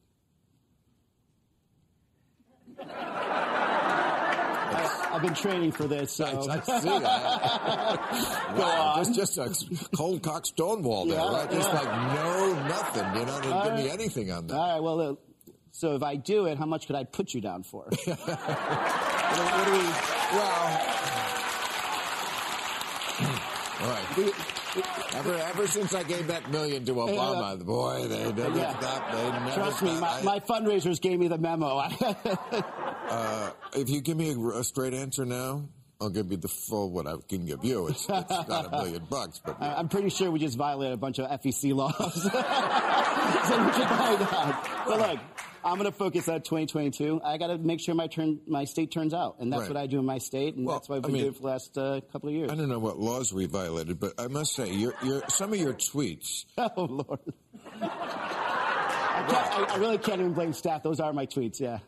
I've 5.15 5.23
been 5.23 5.35
training 5.35 5.71
for 5.71 5.87
this, 5.87 6.11
so. 6.11 6.25
I, 6.25 6.57
I 6.57 6.61
see. 6.61 6.89
I, 6.89 8.55
wow, 8.59 8.95
just 8.97 9.15
just 9.15 9.39
a 9.39 9.89
cold 9.97 10.25
cock 10.25 10.45
stonewall 10.45 11.07
there, 11.07 11.19
Yeah, 11.19 11.33
right? 11.33 11.49
Just 11.49 11.69
yeah. 11.69 11.81
like 11.81 12.15
no 12.17 12.55
nothing. 12.67 13.21
You 13.21 13.27
know, 13.27 13.41
didn't 13.41 13.65
give 13.65 13.75
me 13.77 13.91
anything 13.91 14.33
on 14.33 14.49
that. 14.49 14.57
All 14.57 14.73
right, 14.73 14.83
well, 14.83 15.01
uh, 15.01 15.15
so 15.71 15.95
if 15.95 16.03
I 16.03 16.17
do 16.17 16.47
it, 16.47 16.59
how 16.59 16.67
much 16.67 16.89
could 16.89 16.97
I 16.97 17.05
put 17.05 17.33
you 17.33 17.41
down 17.41 17.63
for? 17.63 17.85
what, 17.89 17.95
do, 17.95 18.13
what 18.13 19.65
do 19.67 19.73
we. 19.73 19.79
Well, 20.35 20.81
all 23.81 23.89
right. 23.91 24.54
Ever, 25.15 25.35
ever 25.35 25.67
since 25.69 25.95
I 25.95 26.03
gave 26.03 26.27
that 26.29 26.51
million 26.51 26.85
to 26.87 26.93
Obama, 26.95 27.65
boy, 27.65 28.09
they 28.09 28.33
never 28.33 28.59
Yeah. 28.59 28.79
stopped. 28.79 29.13
They 29.13 29.31
never 29.31 29.51
Trust 29.53 29.83
me, 29.83 29.91
my, 29.93 29.97
stopped. 30.21 30.25
my 30.25 30.41
fundraisers 30.41 31.01
gave 31.01 31.19
me 31.21 31.29
the 31.29 31.39
memo. 31.39 31.77
I- 31.79 32.17
uh, 33.09 33.51
if 33.75 33.89
you 33.89 34.01
give 34.01 34.17
me 34.17 34.33
a, 34.33 34.39
a 34.59 34.65
straight 34.65 34.95
answer 34.95 35.25
now, 35.25 35.63
I'll 36.01 36.11
give 36.11 36.31
you 36.33 36.37
the 36.37 36.49
full 36.49 36.91
what 36.91 37.07
I 37.07 37.15
can 37.29 37.47
give 37.47 37.65
you. 37.65 37.87
It's, 37.89 38.01
it's 38.09 38.31
not 38.49 38.67
a 38.67 38.71
million 38.71 39.07
bucks, 39.09 39.41
but 39.45 39.57
I- 39.63 39.75
I'm 39.75 39.89
pretty 39.89 40.09
sure 40.11 40.31
we 40.31 40.39
just 40.41 40.57
violated 40.59 40.95
a 40.95 40.97
bunch 40.99 41.19
of 41.21 41.31
FEC 41.41 41.73
laws. 41.75 41.95
so 42.23 42.29
we 42.29 42.31
should 42.31 43.89
buy 43.89 44.17
that. 44.19 44.85
But 44.87 44.99
look, 44.99 45.21
I'm 45.65 45.79
going 45.79 45.91
to 45.91 45.97
focus 45.97 46.29
on 46.29 46.43
2022. 46.43 47.23
I 47.25 47.39
got 47.39 47.47
to 47.47 47.57
make 47.59 47.81
sure 47.81 47.95
my 47.95 48.07
turn, 48.07 48.41
my 48.47 48.65
state 48.65 48.91
turns 48.91 49.15
out, 49.15 49.37
and 49.41 49.53
that's 49.53 49.63
Right. 49.63 49.71
what 49.71 49.77
I 49.79 49.87
do 49.87 49.99
in 49.99 50.05
my 50.05 50.19
state, 50.19 50.55
and 50.57 50.67
Well, 50.67 50.77
that's 50.77 50.89
what 50.89 50.97
I've 50.99 51.05
I 51.05 51.07
been 51.07 51.13
mean- 51.15 51.23
doing 51.23 51.35
for 51.35 51.41
the 51.41 51.47
last 51.47 51.79
uh, 51.79 52.01
couple 52.13 52.29
of 52.29 52.35
years. 52.35 52.51
I 52.51 52.55
don't 52.55 52.69
know 52.69 52.79
what 52.79 52.99
laws 52.99 53.33
we 53.33 53.47
violated. 53.47 53.99
But 53.99 54.13
I 54.19 54.27
must 54.29 54.53
say, 54.55 54.71
your, 54.73 54.95
your, 55.03 55.23
some 55.29 55.53
of 55.53 55.59
your 55.59 55.73
tweets 55.75 56.45
Oh 56.59 56.85
Lord. 56.85 57.21
I, 57.81 59.27
can't, 59.29 59.71
I, 59.71 59.75
I 59.75 59.77
really 59.79 59.99
can't 59.99 60.21
even 60.21 60.33
blame 60.35 60.53
staff. 60.53 60.83
Those 60.83 61.01
are 61.01 61.13
my 61.13 61.27
tweets. 61.27 61.61
Yeah. 61.61 61.79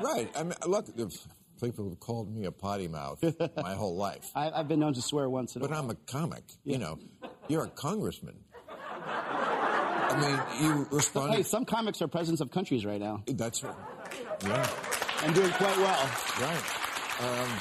Right. 0.00 0.30
I 0.36 0.42
mean, 0.42 0.54
look, 0.66 0.86
people 1.62 1.88
have 1.88 2.00
called 2.00 2.34
me 2.34 2.44
a 2.44 2.52
potty 2.52 2.88
mouth 2.88 3.22
my 3.56 3.74
whole 3.74 3.96
life, 3.96 4.30
I, 4.34 4.50
I've 4.50 4.68
been 4.68 4.80
known 4.80 4.92
to 4.94 5.02
swear 5.02 5.30
once 5.30 5.56
in 5.56 5.62
a 5.62 5.64
while. 5.64 5.68
but 5.70 5.74
while. 5.74 5.84
I'm 5.84 5.90
a 5.90 5.94
comic. 6.10 6.44
You 6.64 6.78
know, 6.78 6.98
you're 7.48 7.64
a 7.64 7.68
congressman. 7.70 8.34
I 10.14 10.20
mean, 10.60 10.86
you 10.92 11.00
Hey, 11.30 11.42
some 11.42 11.64
comics 11.64 12.00
are 12.02 12.08
presidents 12.08 12.40
of 12.40 12.50
countries 12.50 12.84
right 12.84 13.00
now 13.00 13.22
That's 13.26 13.62
right. 13.64 13.74
Yeah. 14.44 14.68
and 15.24 15.34
doing 15.34 15.50
quite 15.52 15.76
well. 15.76 16.10
Right. 16.40 16.62
Um, 17.20 17.58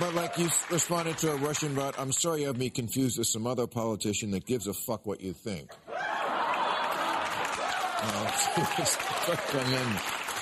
But 0.00 0.14
like 0.14 0.38
you 0.38 0.48
responded 0.70 1.18
to 1.18 1.32
a 1.32 1.36
Russian 1.36 1.74
bot, 1.74 1.98
I'm 1.98 2.12
sorry 2.12 2.42
you 2.42 2.46
have 2.48 2.56
me 2.56 2.70
confused 2.70 3.18
with 3.18 3.26
some 3.26 3.46
other 3.46 3.66
politician 3.66 4.30
that 4.32 4.46
gives 4.46 4.66
a 4.66 4.74
fuck 4.74 5.06
what 5.06 5.20
you 5.20 5.32
think. 5.32 5.70
No, 8.00 8.26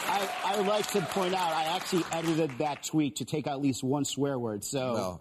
I, 0.09 0.28
I 0.45 0.57
would 0.59 0.66
like 0.66 0.87
to 0.93 1.00
point 1.00 1.35
out, 1.35 1.52
I 1.52 1.64
actually 1.75 2.05
edited 2.12 2.50
that 2.59 2.83
tweet 2.85 3.16
to 3.16 3.25
take 3.25 3.47
out 3.47 3.55
at 3.55 3.62
least 3.62 3.83
one 3.83 4.05
swear 4.05 4.38
word. 4.38 4.62
So 4.62 4.93
well, 4.93 5.21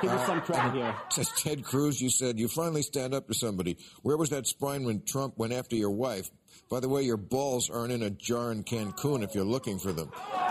give 0.00 0.12
me 0.12 0.18
some 0.26 0.40
credit 0.40 0.74
here. 0.74 0.94
says 1.10 1.30
Ted 1.36 1.64
Cruz, 1.64 2.00
you 2.00 2.10
said 2.10 2.38
you 2.38 2.48
finally 2.48 2.82
stand 2.82 3.14
up 3.14 3.28
to 3.28 3.34
somebody. 3.34 3.78
Where 4.02 4.16
was 4.16 4.30
that 4.30 4.46
spine 4.46 4.84
when 4.84 5.02
Trump 5.02 5.36
went 5.38 5.52
after 5.52 5.76
your 5.76 5.90
wife? 5.90 6.30
By 6.70 6.80
the 6.80 6.88
way, 6.88 7.02
your 7.02 7.16
balls 7.16 7.68
aren't 7.70 7.92
in 7.92 8.02
a 8.02 8.10
jar 8.10 8.52
in 8.52 8.64
Cancun 8.64 9.22
if 9.24 9.34
you're 9.34 9.44
looking 9.44 9.78
for 9.78 9.92
them. 9.92 10.10
Uh, 10.12 10.50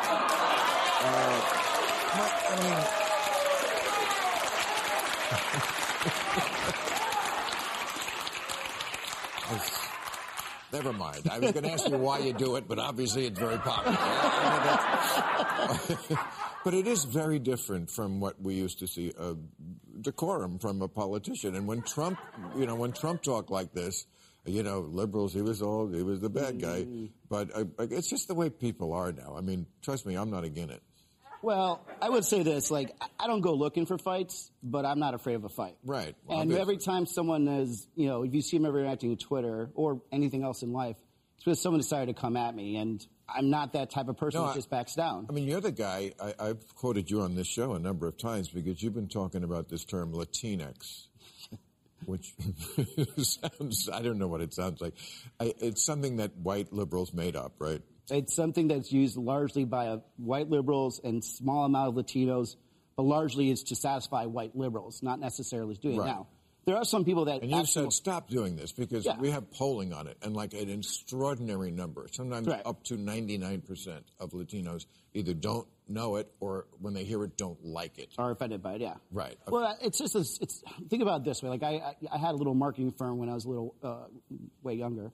I 2.51 2.63
mean, 2.63 2.99
Never 10.71 10.93
mind. 10.93 11.27
I 11.31 11.39
was 11.39 11.51
going 11.51 11.63
to 11.63 11.71
ask 11.71 11.89
you 11.89 11.97
why 11.97 12.19
you 12.19 12.31
do 12.33 12.55
it, 12.55 12.67
but 12.67 12.77
obviously 12.77 13.25
it's 13.25 13.39
very 13.39 13.57
popular. 13.57 13.97
but 16.63 16.73
it 16.73 16.87
is 16.87 17.05
very 17.05 17.39
different 17.39 17.89
from 17.89 18.19
what 18.19 18.41
we 18.41 18.55
used 18.55 18.79
to 18.79 18.87
see 18.87 19.11
uh, 19.17 19.33
decorum 20.01 20.59
from 20.59 20.81
a 20.81 20.87
politician. 20.87 21.55
And 21.55 21.67
when 21.67 21.81
Trump, 21.81 22.19
you 22.57 22.65
know, 22.65 22.75
when 22.75 22.91
Trump 22.91 23.23
talked 23.23 23.49
like 23.49 23.73
this, 23.73 24.05
you 24.45 24.63
know, 24.63 24.79
liberals, 24.79 25.33
he 25.33 25.41
was 25.41 25.61
all, 25.61 25.87
he 25.91 26.03
was 26.03 26.19
the 26.21 26.29
bad 26.29 26.59
guy. 26.61 26.85
But 27.29 27.55
uh, 27.55 27.65
it's 27.79 28.09
just 28.09 28.27
the 28.27 28.33
way 28.35 28.49
people 28.49 28.93
are 28.93 29.11
now. 29.11 29.35
I 29.37 29.41
mean, 29.41 29.67
trust 29.81 30.05
me, 30.05 30.15
I'm 30.15 30.31
not 30.31 30.43
against 30.43 30.73
it. 30.75 30.83
Well, 31.41 31.85
I 32.01 32.09
would 32.09 32.25
say 32.25 32.43
this: 32.43 32.69
like, 32.69 32.93
I- 32.99 33.07
I 33.21 33.27
don't 33.27 33.41
go 33.41 33.53
looking 33.53 33.85
for 33.85 33.97
fights, 33.97 34.51
but 34.63 34.85
I'm 34.85 34.99
not 34.99 35.13
afraid 35.13 35.35
of 35.35 35.45
a 35.45 35.49
fight. 35.49 35.75
Right. 35.85 36.15
Well, 36.25 36.39
and 36.39 36.51
obviously. 36.51 36.61
every 36.61 36.77
time 36.77 37.05
someone 37.05 37.47
is, 37.47 37.87
you 37.95 38.07
know, 38.07 38.23
if 38.23 38.33
you 38.33 38.41
see 38.41 38.57
them 38.57 38.65
ever 38.65 38.79
interacting 38.79 39.09
with 39.11 39.19
Twitter 39.19 39.69
or 39.73 40.01
anything 40.11 40.43
else 40.43 40.63
in 40.63 40.73
life, 40.73 40.97
it's 41.39 41.45
because 41.45 41.61
someone 41.61 41.79
decided 41.79 42.13
to 42.13 42.21
come 42.21 42.35
at 42.35 42.53
me, 42.53 42.75
and 42.75 43.05
I'm 43.33 43.49
not 43.49 43.71
that 43.71 43.91
type 43.91 44.09
of 44.09 44.17
person 44.17 44.41
No, 44.41 44.47
that 44.47 44.51
I- 44.51 44.55
just 44.55 44.69
backs 44.69 44.93
down. 44.93 45.25
I 45.29 45.31
mean, 45.31 45.45
you're 45.47 45.61
the 45.61 45.71
guy, 45.71 46.11
I, 46.21 46.33
I've 46.37 46.75
quoted 46.75 47.09
you 47.09 47.21
on 47.21 47.33
this 47.33 47.47
show 47.47 47.75
a 47.75 47.79
number 47.79 48.07
of 48.09 48.17
times 48.17 48.49
because 48.49 48.83
you've 48.83 48.93
been 48.93 49.07
talking 49.07 49.45
about 49.45 49.69
this 49.69 49.85
term 49.85 50.11
Latinx, 50.11 51.05
which 52.03 52.33
sounds, 53.21 53.89
I 53.89 54.01
don't 54.01 54.17
know 54.17 54.27
what 54.27 54.41
it 54.41 54.53
sounds 54.53 54.81
like. 54.81 54.95
I, 55.39 55.53
it's 55.59 55.81
something 55.81 56.17
that 56.17 56.35
white 56.35 56.73
liberals 56.73 57.13
made 57.13 57.37
up, 57.37 57.53
right? 57.59 57.81
It's 58.09 58.35
something 58.35 58.67
that's 58.67 58.91
used 58.91 59.15
largely 59.15 59.63
by 59.63 59.87
uh, 59.87 59.99
white 60.17 60.49
liberals 60.49 60.99
and 61.01 61.23
small 61.23 61.63
amount 61.63 61.87
of 61.87 62.05
Latinos, 62.05 62.57
but 62.97 63.03
largely 63.03 63.49
is 63.49 63.63
to 63.63 63.77
satisfy 63.77 64.25
white 64.25 64.57
liberals, 64.57 65.01
not 65.01 65.21
necessarily 65.21 65.75
doing 65.75 66.01
it 66.01 66.05
now. 66.05 66.27
There 66.69 66.77
are 66.77 66.85
some 66.85 67.03
people 67.03 67.25
that 67.25 67.41
And 67.41 67.49
you've 67.49 67.67
said 67.67 67.91
stop 67.91 68.29
doing 68.29 68.55
this 68.55 68.71
because 68.71 69.03
Yeah. 69.03 69.17
we 69.19 69.31
have 69.31 69.49
polling 69.49 69.91
on 69.91 70.05
it 70.05 70.17
and 70.21 70.35
like 70.35 70.53
an 70.53 70.69
extraordinary 70.69 71.71
number, 71.71 72.07
sometimes 72.11 72.45
Right. 72.45 72.61
up 72.63 72.83
to 72.83 72.95
99% 72.95 74.03
of 74.19 74.33
Latinos 74.33 74.85
either 75.15 75.33
don't 75.33 75.67
know 75.87 76.17
it 76.17 76.31
or 76.39 76.67
when 76.79 76.93
they 76.93 77.05
hear 77.05 77.23
it 77.23 77.35
don't 77.37 77.65
like 77.65 77.97
it. 77.97 78.09
are 78.19 78.29
offended 78.29 78.61
by 78.61 78.73
it. 78.75 78.81
Yeah, 78.81 78.97
Right. 79.11 79.35
Well, 79.47 79.75
it's 79.81 79.97
just 79.97 80.13
a, 80.13 80.19
it's 80.19 80.61
think 80.89 81.01
about 81.01 81.21
it 81.21 81.23
this 81.25 81.41
way. 81.41 81.49
Like 81.49 81.63
I, 81.63 81.69
I, 81.77 81.95
I 82.11 82.17
had 82.19 82.35
a 82.35 82.37
little 82.37 82.53
marketing 82.53 82.91
firm 82.91 83.17
when 83.17 83.29
I 83.29 83.33
was 83.33 83.45
a 83.45 83.49
little 83.49 83.73
uh, 83.81 84.05
way 84.61 84.75
younger. 84.75 85.11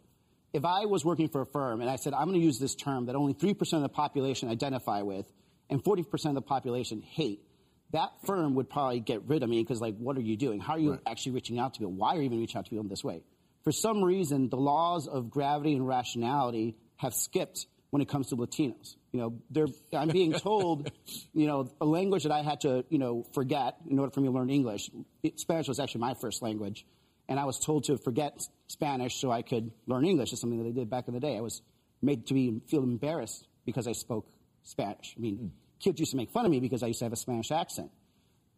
If 0.51 0.65
I 0.65 0.87
was 0.87 1.05
working 1.05 1.29
for 1.29 1.39
a 1.39 1.45
firm 1.45 1.79
and 1.79 1.89
I 1.89 1.95
said 1.95 2.13
I'm 2.13 2.27
going 2.27 2.37
to 2.37 2.45
use 2.45 2.59
this 2.59 2.75
term 2.75 3.05
that 3.05 3.15
only 3.15 3.31
three 3.31 3.53
percent 3.53 3.81
of 3.81 3.89
the 3.89 3.95
population 3.95 4.49
identify 4.49 5.03
with 5.03 5.25
and 5.69 5.81
forty 5.81 6.03
percent 6.03 6.35
of 6.37 6.43
the 6.43 6.47
population 6.49 6.99
hate, 7.01 7.44
that 7.95 8.11
firm 8.25 8.55
would 8.55 8.69
probably 8.69 8.99
get 8.99 9.23
rid 9.27 9.43
of 9.43 9.49
me 9.49 9.61
because 9.63 9.81
like, 9.81 9.97
what 9.97 10.17
are 10.17 10.21
you 10.21 10.37
doing? 10.37 10.59
How 10.59 10.73
are 10.73 10.79
you 10.79 10.91
Right. 10.91 11.01
actually 11.07 11.33
reaching 11.33 11.59
out 11.59 11.73
to 11.73 11.79
people? 11.79 11.93
Why 11.93 12.15
are 12.15 12.17
you 12.17 12.23
even 12.23 12.39
reaching 12.39 12.57
out 12.57 12.65
to 12.65 12.69
people 12.69 12.83
in 12.83 12.89
this 12.89 13.03
way? 13.03 13.23
For 13.63 13.71
some 13.71 14.03
reason, 14.03 14.49
the 14.49 14.57
laws 14.57 15.07
of 15.07 15.29
gravity 15.29 15.73
and 15.73 15.87
rationality 15.87 16.75
have 16.97 17.13
skipped 17.13 17.67
when 17.89 18.01
it 18.01 18.07
comes 18.09 18.27
to 18.27 18.35
Latinos. 18.35 18.95
You 19.11 19.19
know, 19.21 19.33
they're, 19.49 19.67
I'm 19.93 20.09
being 20.09 20.33
told, 20.49 20.91
you 21.33 21.47
know, 21.47 21.71
a 21.81 21.85
language 21.85 22.23
that 22.23 22.31
I 22.31 22.41
had 22.43 22.61
to, 22.61 22.85
you 22.89 22.99
know, 22.99 23.25
forget 23.33 23.77
in 23.89 23.97
order 23.97 24.11
for 24.11 24.19
me 24.21 24.27
to 24.27 24.33
learn 24.33 24.49
English. 24.49 24.89
Spanish 25.37 25.67
was 25.67 25.79
actually 25.79 26.01
my 26.01 26.13
first 26.15 26.41
language, 26.41 26.85
and 27.29 27.39
I 27.39 27.45
was 27.45 27.59
told 27.59 27.85
to 27.85 27.97
forget 27.97 28.39
Spanish 28.67 29.15
so 29.15 29.31
I 29.31 29.41
could 29.41 29.71
learn 29.87 30.05
English. 30.05 30.31
It's 30.31 30.41
something 30.41 30.59
that 30.59 30.65
they 30.65 30.79
did 30.79 30.89
back 30.89 31.07
in 31.07 31.13
the 31.13 31.19
day. 31.19 31.37
I 31.37 31.41
was 31.41 31.61
made 32.01 32.27
to 32.27 32.33
be 32.33 32.61
feel 32.67 32.83
embarrassed 32.83 33.47
because 33.65 33.87
I 33.87 33.93
spoke 33.93 34.27
Spanish. 34.63 35.15
I 35.17 35.21
mean, 35.21 35.35
hmm. 35.37 35.47
Kids 35.79 35.99
used 35.99 36.11
to 36.11 36.17
make 36.17 36.31
fun 36.31 36.45
of 36.45 36.51
me 36.51 36.59
because 36.59 36.83
I 36.83 36.87
used 36.87 36.99
to 36.99 37.05
have 37.05 37.13
a 37.13 37.17
Spanish 37.17 37.51
accent. 37.51 37.91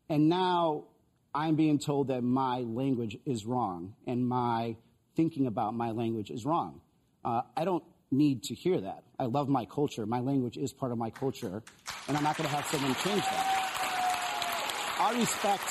And 0.10 0.30
now 0.30 0.86
I'm 1.34 1.56
being 1.56 1.80
told 1.80 2.08
that 2.10 2.24
my 2.24 2.60
language 2.60 3.18
is 3.26 3.46
wrong 3.46 3.94
and 4.06 4.28
my 4.28 4.76
thinking 5.16 5.48
about 5.48 5.74
my 5.74 5.92
language 5.92 6.32
is 6.32 6.46
wrong. 6.46 6.82
Uh, 7.26 7.42
I 7.56 7.66
don't 7.66 7.84
need 8.12 8.44
to 8.44 8.56
hear 8.56 8.80
that. 8.80 9.04
I 9.20 9.26
love 9.26 9.50
my 9.50 9.66
culture. 9.66 10.06
My 10.06 10.20
language 10.20 10.58
is 10.58 10.72
part 10.72 10.92
of 10.92 10.98
my 10.98 11.10
culture, 11.10 11.62
and 12.08 12.16
I'm 12.16 12.24
not 12.24 12.38
going 12.38 12.50
to 12.50 12.56
have 12.56 12.66
someone 12.68 12.96
change 12.96 13.22
that. 13.22 13.64
I 15.00 15.20
respect. 15.20 15.64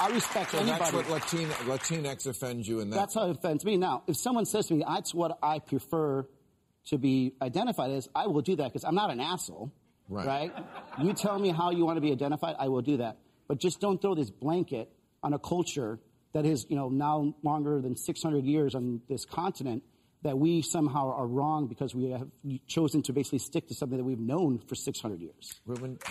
I 0.00 0.08
respect 0.10 0.50
So 0.52 0.58
anybody. 0.58 0.78
that's 0.78 0.92
what 0.92 1.10
Latin, 1.10 1.48
Latinx 1.66 2.26
offends 2.26 2.66
you 2.68 2.80
in 2.80 2.90
that. 2.90 2.96
That's 2.96 3.14
how 3.14 3.26
it 3.28 3.36
offends 3.36 3.64
me. 3.64 3.76
Now, 3.76 4.02
if 4.06 4.16
someone 4.16 4.44
says 4.46 4.66
to 4.66 4.74
me, 4.74 4.84
that's 4.86 5.12
what 5.14 5.38
I 5.42 5.58
prefer 5.58 6.26
to 6.86 6.98
be 6.98 7.34
identified 7.42 7.90
as, 7.90 8.08
I 8.14 8.26
will 8.28 8.40
do 8.42 8.56
that 8.56 8.64
because 8.64 8.84
I'm 8.84 8.94
not 8.94 9.10
an 9.10 9.20
asshole. 9.20 9.72
Right. 10.08 10.52
You 11.02 11.12
tell 11.12 11.38
me 11.38 11.50
how 11.50 11.70
you 11.70 11.84
want 11.84 11.96
to 11.96 12.00
be 12.00 12.12
identified, 12.12 12.56
I 12.58 12.68
will 12.68 12.82
do 12.82 12.96
that. 12.98 13.18
But 13.46 13.58
just 13.58 13.80
don't 13.80 14.00
throw 14.00 14.14
this 14.14 14.30
blanket 14.30 14.90
on 15.22 15.32
a 15.32 15.38
culture 15.38 15.98
that 16.32 16.44
is, 16.44 16.66
you 16.68 16.76
know, 16.76 16.88
now 16.88 17.34
longer 17.42 17.80
than 17.80 17.96
600 17.96 18.44
years 18.44 18.74
on 18.74 19.00
this 19.08 19.24
continent 19.24 19.82
that 20.22 20.38
we 20.38 20.62
somehow 20.62 21.12
are 21.12 21.26
wrong 21.26 21.66
because 21.68 21.94
we 21.94 22.10
have 22.10 22.28
chosen 22.66 23.02
to 23.02 23.12
basically 23.12 23.38
stick 23.38 23.68
to 23.68 23.74
something 23.74 23.98
that 23.98 24.04
we've 24.04 24.18
known 24.18 24.58
for 24.58 24.74
600 24.74 25.20
years. 25.20 25.60
Ruben. 25.64 25.98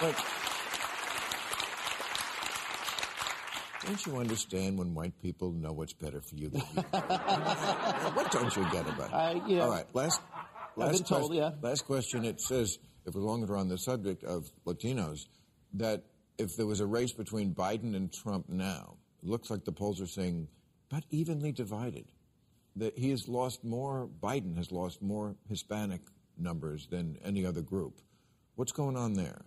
but 0.00 0.24
don't 3.84 4.06
you 4.06 4.16
understand 4.18 4.78
when 4.78 4.94
white 4.94 5.18
people 5.22 5.52
know 5.52 5.72
what's 5.72 5.94
better 5.94 6.20
for 6.20 6.36
you 6.36 6.50
than 6.50 6.60
you? 6.60 6.82
what 6.90 8.30
don't 8.30 8.54
you 8.54 8.62
get 8.70 8.86
about 8.86 9.36
it? 9.36 9.48
Know, 9.48 9.62
All 9.62 9.70
right, 9.70 9.86
last. 9.94 10.20
I've 10.80 10.92
Last 10.92 10.98
been 10.98 11.06
told, 11.06 11.30
question, 11.30 11.36
yeah. 11.36 11.68
Last 11.68 11.84
question. 11.86 12.24
It 12.24 12.40
says, 12.40 12.78
if 13.04 13.14
we're 13.14 13.22
longer 13.22 13.56
on 13.56 13.68
the 13.68 13.78
subject 13.78 14.22
of 14.22 14.50
Latinos, 14.64 15.26
that 15.74 16.04
if 16.38 16.56
there 16.56 16.66
was 16.66 16.80
a 16.80 16.86
race 16.86 17.12
between 17.12 17.54
Biden 17.54 17.96
and 17.96 18.12
Trump 18.12 18.48
now, 18.48 18.96
it 19.22 19.28
looks 19.28 19.50
like 19.50 19.64
the 19.64 19.72
polls 19.72 20.00
are 20.00 20.06
saying, 20.06 20.48
but 20.88 21.04
evenly 21.10 21.52
divided. 21.52 22.06
That 22.76 22.96
he 22.96 23.10
has 23.10 23.26
lost 23.26 23.64
more. 23.64 24.08
Biden 24.22 24.56
has 24.56 24.70
lost 24.70 25.02
more 25.02 25.34
Hispanic 25.48 26.00
numbers 26.38 26.86
than 26.88 27.18
any 27.24 27.44
other 27.44 27.60
group. 27.60 28.00
What's 28.54 28.72
going 28.72 28.96
on 28.96 29.14
there? 29.14 29.42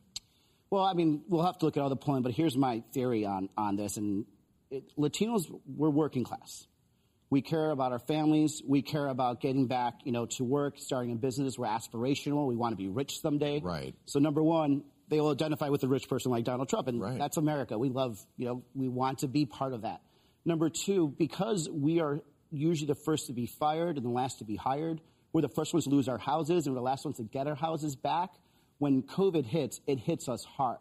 Well, 0.70 0.84
I 0.84 0.94
mean, 0.94 1.22
we'll 1.30 1.46
have 1.46 1.58
to 1.60 1.66
look 1.66 1.78
at 1.78 1.84
all 1.84 1.90
the 1.90 1.96
polling, 1.96 2.24
but 2.24 2.34
here's 2.34 2.58
my 2.58 2.84
theory 2.94 3.26
on, 3.26 3.50
on 3.58 3.78
this. 3.78 3.96
And 3.96 4.26
it, 4.70 4.96
Latinos, 4.98 5.44
we're 5.66 5.90
working 5.90 6.24
class. 6.26 6.68
We 7.32 7.42
care 7.42 7.72
about 7.72 7.94
our 7.94 8.00
families. 8.00 8.62
We 8.68 8.82
care 8.82 9.08
about 9.08 9.40
getting 9.40 9.66
back, 9.68 10.02
you 10.04 10.12
know, 10.12 10.26
to 10.38 10.44
work, 10.44 10.78
starting 10.78 11.14
a 11.14 11.16
business. 11.16 11.58
We're 11.58 11.66
aspirational. 11.66 12.46
We 12.46 12.58
want 12.58 12.74
to 12.74 12.78
be 12.78 12.90
rich 12.90 13.22
someday. 13.22 13.62
Right. 13.62 13.96
So 14.06 14.20
number 14.20 14.44
one, 14.44 14.84
they 15.08 15.22
will 15.22 15.32
identify 15.32 15.70
with 15.70 15.82
a 15.84 15.88
rich 15.88 16.10
person 16.10 16.30
like 16.30 16.44
Donald 16.44 16.68
Trump, 16.68 16.90
and 16.90 17.02
Right. 17.02 17.18
that's 17.18 17.38
America. 17.38 17.78
We 17.80 17.88
love, 17.90 18.20
you 18.36 18.46
know, 18.46 18.64
we 18.76 18.90
want 18.90 19.20
to 19.20 19.30
be 19.30 19.46
part 19.46 19.74
of 19.74 19.84
that. 19.84 20.02
Number 20.44 20.70
two, 20.70 21.16
because 21.18 21.70
we 21.70 22.02
are 22.02 22.20
usually 22.52 22.88
the 22.88 22.96
first 22.96 23.28
to 23.28 23.34
be 23.34 23.46
fired 23.46 23.96
and 23.96 24.06
the 24.06 24.10
last 24.10 24.40
to 24.40 24.44
be 24.44 24.58
hired, 24.58 25.00
we're 25.32 25.42
the 25.42 25.48
first 25.48 25.74
ones 25.74 25.86
to 25.86 25.90
lose 25.90 26.10
our 26.10 26.18
houses 26.18 26.68
and 26.68 26.76
we're 26.76 26.80
the 26.82 26.86
last 26.86 27.06
ones 27.06 27.16
to 27.18 27.24
get 27.24 27.48
our 27.48 27.56
houses 27.56 27.96
back. 27.96 28.32
When 28.80 29.04
COVID 29.04 29.46
hits, 29.46 29.80
it 29.88 30.00
hits 30.00 30.28
us 30.28 30.44
hard. 30.44 30.80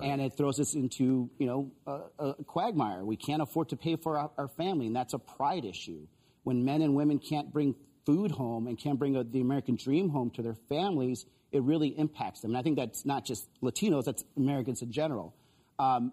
And 0.00 0.20
it 0.20 0.36
throws 0.36 0.60
us 0.60 0.74
into, 0.74 1.30
you 1.38 1.46
know, 1.46 1.72
a, 1.86 2.24
a 2.24 2.44
quagmire. 2.44 3.04
We 3.04 3.16
can't 3.16 3.42
afford 3.42 3.70
to 3.70 3.76
pay 3.76 3.96
for 3.96 4.16
our, 4.16 4.30
our 4.38 4.48
family, 4.48 4.86
and 4.86 4.94
that's 4.94 5.14
a 5.14 5.18
pride 5.18 5.64
issue. 5.64 6.06
When 6.44 6.64
men 6.64 6.80
and 6.82 6.94
women 6.94 7.18
can't 7.18 7.52
bring 7.52 7.74
food 8.06 8.30
home 8.30 8.66
and 8.66 8.78
can't 8.78 8.98
bring 8.98 9.16
a, 9.16 9.24
the 9.24 9.40
American 9.40 9.76
dream 9.76 10.08
home 10.08 10.30
to 10.30 10.42
their 10.42 10.56
families, 10.68 11.26
it 11.52 11.62
really 11.62 11.88
impacts 11.88 12.40
them. 12.40 12.52
And 12.52 12.58
I 12.58 12.62
think 12.62 12.76
that's 12.76 13.04
not 13.04 13.24
just 13.24 13.48
Latinos, 13.62 14.04
that's 14.04 14.24
Americans 14.36 14.82
in 14.82 14.92
general. 14.92 15.34
Um, 15.78 16.12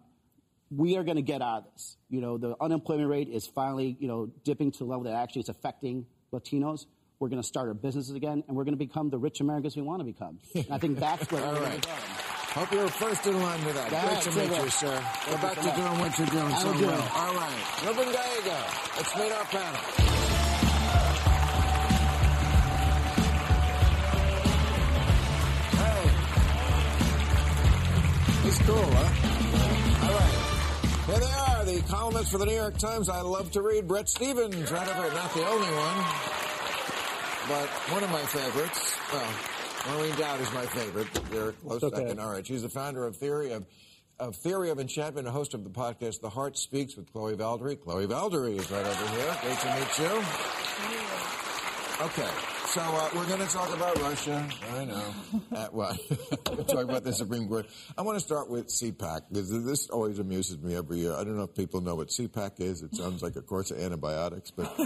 we 0.69 0.97
are 0.97 1.03
going 1.03 1.15
to 1.15 1.21
get 1.21 1.41
out 1.41 1.59
of 1.59 1.73
this. 1.73 1.97
You 2.09 2.21
know, 2.21 2.37
the 2.37 2.55
unemployment 2.59 3.09
rate 3.09 3.29
is 3.29 3.47
finally, 3.47 3.95
you 3.99 4.07
know, 4.07 4.29
dipping 4.43 4.71
to 4.73 4.83
a 4.83 4.87
level 4.87 5.03
that 5.05 5.13
actually 5.13 5.41
is 5.41 5.49
affecting 5.49 6.05
Latinos. 6.33 6.85
We're 7.19 7.29
going 7.29 7.41
to 7.41 7.47
start 7.47 7.67
our 7.67 7.73
businesses 7.73 8.15
again, 8.15 8.43
and 8.47 8.57
we're 8.57 8.63
going 8.63 8.77
to 8.77 8.85
become 8.85 9.09
the 9.09 9.17
rich 9.17 9.39
Americans 9.39 9.75
we 9.75 9.81
want 9.81 10.01
to 10.01 10.05
become. 10.05 10.39
And 10.55 10.71
I 10.71 10.77
think 10.77 10.99
that's 10.99 11.31
where 11.31 11.41
we're 11.41 11.55
going 11.55 11.63
right. 11.63 12.36
Hope 12.57 12.71
you're 12.71 12.87
first 12.87 13.27
in 13.27 13.39
line 13.39 13.63
with 13.63 13.75
that. 13.75 13.91
That's 13.91 14.27
Great 14.33 14.47
to 14.47 14.51
meet 14.51 14.63
you, 14.63 14.69
sir. 14.71 15.05
We're 15.29 15.35
about 15.35 15.57
to 15.57 15.61
do 15.61 15.69
what 16.01 16.17
you're 16.17 16.25
doing 16.25 16.55
so 16.55 16.71
well. 16.71 17.11
All 17.13 17.35
right. 17.35 17.85
Ruben 17.85 18.11
Gallego, 18.11 18.57
let's 18.97 19.15
meet 19.15 19.31
our 19.31 19.45
panel. 19.45 19.81
It's 28.47 28.57
cool, 28.63 28.75
huh? 28.75 30.07
All 30.07 30.17
right. 30.17 30.37
Here 31.05 31.19
they 31.19 31.35
are, 31.53 31.63
the 31.63 31.81
columnist 31.87 32.31
for 32.31 32.39
the 32.39 32.47
New 32.47 32.55
York 32.55 32.79
Times. 32.79 33.07
I 33.07 33.21
love 33.21 33.51
to 33.51 33.61
read 33.61 33.87
Bret 33.87 34.09
Stephens, 34.09 34.71
right 34.71 34.87
over, 34.87 35.13
not 35.13 35.31
the 35.31 35.47
only 35.47 35.67
one, 35.67 36.05
but 37.49 37.67
one 37.93 38.03
of 38.03 38.09
my 38.09 38.23
favorites. 38.23 38.95
Well, 39.13 39.56
Maureen 39.91 40.15
Dowd 40.15 40.41
is 40.41 40.51
my 40.53 40.65
favorite. 40.65 41.07
But 41.13 41.33
you're 41.33 41.51
close 41.53 41.83
Okay. 41.83 41.95
second. 41.97 42.19
All 42.19 42.31
right. 42.31 42.45
She's 42.45 42.61
the 42.63 42.69
founder 42.69 43.05
of 43.05 43.15
Theory 43.17 43.51
of 43.51 43.65
of 44.19 44.35
Theory 44.35 44.71
of 44.71 44.79
Enchantment, 44.79 45.27
a 45.27 45.31
host 45.31 45.53
of 45.53 45.63
the 45.63 45.69
podcast 45.69 46.21
The 46.21 46.29
Heart 46.29 46.57
Speaks 46.57 46.95
with 46.95 47.13
Chloé 47.13 47.35
Valdary. 47.35 47.77
Chloé 47.77 48.07
Valdary 48.07 48.57
is 48.57 48.69
right 48.71 48.83
over 48.85 49.07
here. 49.09 49.37
Great 49.43 49.59
to 49.59 49.75
meet 49.75 49.99
you. 49.99 50.23
Okay, 51.99 52.29
so 52.77 52.83
uh, 52.83 53.09
we're 53.15 53.25
going 53.25 53.39
to 53.39 53.47
talk 53.47 53.75
about 53.75 53.99
Russia. 54.03 54.47
I 54.75 54.85
know. 54.85 55.13
Uh, 55.51 55.67
well, 55.71 55.97
we're 56.29 56.63
talking 56.63 56.89
about 56.89 57.03
the 57.03 57.11
Supreme 57.11 57.47
Court. 57.47 57.65
I 57.97 58.03
want 58.03 58.19
to 58.19 58.23
start 58.23 58.51
with 58.51 58.67
CPAC 58.67 59.21
because 59.29 59.65
this 59.65 59.89
always 59.89 60.19
amuses 60.19 60.59
me 60.59 60.75
every 60.75 60.99
year. 60.99 61.13
I 61.13 61.23
don't 61.23 61.37
know 61.37 61.45
if 61.45 61.55
people 61.55 61.81
know 61.81 61.95
what 61.95 62.09
CPAC 62.09 62.59
is. 62.59 62.83
It 62.83 62.95
sounds 62.95 63.23
like 63.23 63.35
a 63.35 63.41
course 63.41 63.71
of 63.71 63.79
antibiotics, 63.79 64.51
but 64.51 64.71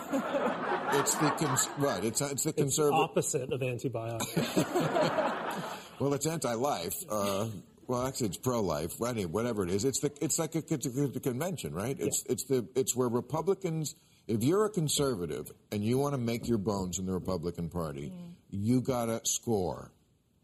it's 0.94 1.16
the 1.16 1.32
cons- 1.32 1.70
right. 1.78 2.02
It's 2.06 2.22
it's 2.22 2.44
the 2.44 2.54
conservative. 2.54 2.98
Opposite 2.98 3.52
of 3.52 3.62
antibiotics. 3.62 4.38
Well, 6.00 6.16
it's 6.16 6.26
anti-life. 6.26 6.96
Uh, 7.08 7.46
well, 7.86 8.08
actually, 8.08 8.30
it's 8.30 8.38
pro-life. 8.38 9.00
Well, 9.00 9.12
anyway, 9.12 9.30
whatever 9.30 9.64
it 9.64 9.70
is, 9.70 9.86
it's 9.86 10.00
the 10.00 10.12
it's 10.20 10.40
like 10.40 10.56
a, 10.56 10.64
it's 10.68 10.88
a, 10.88 11.04
it's 11.04 11.16
a 11.16 11.20
convention, 11.20 11.76
right? 11.76 11.96
It's 12.00 12.24
it's 12.28 12.46
the 12.46 12.68
it's 12.76 12.96
where 12.96 13.08
Republicans. 13.08 13.94
If 14.32 14.46
you're 14.46 14.64
a 14.64 14.70
conservative 14.70 15.52
and 15.74 15.84
you 15.84 15.98
want 15.98 16.14
to 16.14 16.18
make 16.18 16.48
your 16.48 16.58
bones 16.58 17.00
in 17.00 17.06
the 17.06 17.12
Republican 17.12 17.68
Party, 17.68 18.14
mm-hmm. 18.14 18.30
you 18.50 18.80
gotta 18.80 19.20
score 19.26 19.92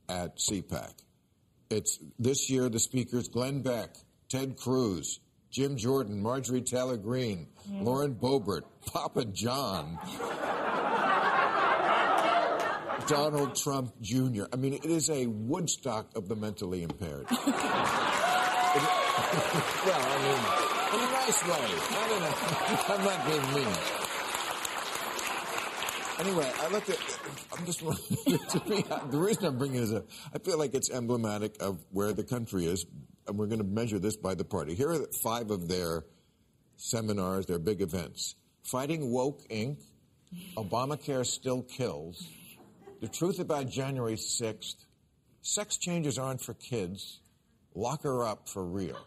at 0.10 0.39
CPAC. 0.39 0.91
It's 1.69 1.97
this 2.19 2.50
year. 2.50 2.67
The 2.67 2.80
speakers: 2.80 3.30
Glenn 3.30 3.62
Beck, 3.62 3.95
Ted 4.28 4.58
Cruz, 4.58 5.21
Jim 5.52 5.78
Jordan, 5.78 6.21
Marjorie 6.21 6.63
Taylor 6.63 6.97
Greene, 6.97 7.47
Lauren 7.71 8.13
Boebert, 8.13 8.63
Papa 8.86 9.23
John. 9.23 9.97
Donald 13.08 13.56
Trump 13.56 13.93
Jr. 14.02 14.43
I 14.52 14.58
mean, 14.58 14.73
it 14.73 14.84
is 14.84 15.10
a 15.10 15.28
Woodstock 15.28 16.08
of 16.17 16.28
the 16.28 16.36
mentally 16.36 16.84
impaired. 16.84 17.28
Well, 19.88 20.02
I 20.02 20.62
mean, 20.62 20.66
nice 21.28 21.44
way. 21.44 21.50
Not 21.92 22.12
in 22.16 22.24
a, 22.24 22.34
I'm 22.94 23.04
not 23.04 23.26
being 23.28 23.54
mean. 23.54 23.76
Anyway, 26.20 26.52
I 26.60 26.68
look 26.70 26.90
at. 26.90 27.20
I'm 27.58 27.66
just. 27.66 27.80
to 28.50 28.70
me, 28.70 28.84
the 29.12 29.18
reason 29.18 29.46
I'm 29.46 29.58
bringing 29.58 29.82
this 29.82 29.94
up, 29.94 30.06
I 30.34 30.40
feel 30.40 30.58
like 30.58 30.74
it's 30.74 30.90
emblematic 30.90 31.62
of 31.62 31.84
where 31.92 32.13
the 32.13 32.24
country 32.24 32.66
is, 32.66 32.86
and 33.28 33.38
we're 33.38 33.46
going 33.48 33.60
to 33.60 33.68
measure 33.68 34.00
this 34.00 34.16
by 34.16 34.34
the 34.34 34.46
party. 34.46 34.74
Here 34.74 34.90
are 34.90 35.06
five 35.22 35.52
of 35.52 35.68
their 35.68 36.06
seminars, 36.78 37.46
their 37.46 37.60
big 37.60 37.82
events: 37.82 38.36
Fighting 38.63 39.12
Woke 39.12 39.48
Inc., 39.50 39.78
Obamacare 40.56 41.26
Still 41.26 41.62
Kills, 41.62 42.28
The 43.00 43.08
Truth 43.08 43.40
About 43.40 43.70
January 43.70 44.16
6th, 44.16 44.86
Sex 45.42 45.78
Changes 45.78 46.18
Aren't 46.18 46.42
for 46.42 46.56
Kids, 46.56 47.20
Lock 47.76 48.04
Her 48.04 48.24
Up 48.24 48.50
for 48.50 48.66
Real. 48.66 48.98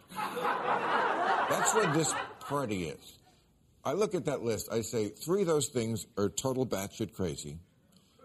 That's 1.50 1.74
what 1.74 1.92
this 1.92 2.14
party 2.40 2.84
is. 2.84 3.18
I 3.84 3.92
look 3.94 4.14
at 4.14 4.26
that 4.26 4.42
list, 4.42 4.68
I 4.72 4.82
say 4.82 5.08
three 5.08 5.40
of 5.42 5.46
those 5.46 5.68
things 5.68 6.06
are 6.16 6.28
total 6.28 6.66
batshit 6.66 7.12
crazy. 7.14 7.58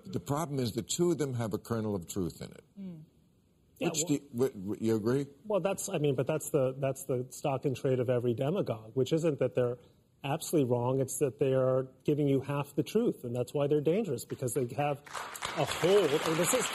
The 0.06 0.20
problem 0.20 0.60
is 0.60 0.74
the 0.74 0.82
two 0.82 1.12
of 1.12 1.18
them 1.18 1.34
have 1.34 1.54
a 1.54 1.58
kernel 1.58 1.96
of 1.96 2.08
truth 2.08 2.42
in 2.42 2.52
it. 2.52 2.64
Hmm. 2.80 2.90
Yeah, 3.80 3.90
Which 3.90 4.04
well- 4.36 4.50
do 4.50 4.52
you, 4.64 4.78
you 4.80 4.96
agree? 4.96 5.26
Well, 5.48 5.60
that's 5.60 5.90
I 5.90 5.98
mean, 5.98 6.16
but 6.16 6.28
that's 6.28 6.50
the 6.50 6.76
that's 6.80 7.04
the 7.04 7.26
stock 7.30 7.66
and 7.66 7.76
trade 7.76 8.00
of 8.00 8.10
every 8.10 8.34
demagogue, 8.34 8.92
which 8.94 9.12
isn't 9.12 9.40
that 9.40 9.56
they're 9.56 9.78
absolutely 10.24 10.72
wrong. 10.72 11.02
It's 11.02 11.18
that 11.20 11.40
they 11.40 11.54
are 11.54 11.88
giving 12.06 12.28
you 12.28 12.40
half 12.42 12.74
the 12.76 12.84
truth, 12.84 13.24
and 13.24 13.36
that's 13.36 13.54
why 13.54 13.68
they're 13.68 13.82
dangerous 13.82 14.24
because 14.24 14.54
they 14.54 14.68
have 14.78 15.00
a 15.58 15.66
hold. 15.66 16.10
And 16.10 16.36
this 16.38 16.54
is. 16.54 16.66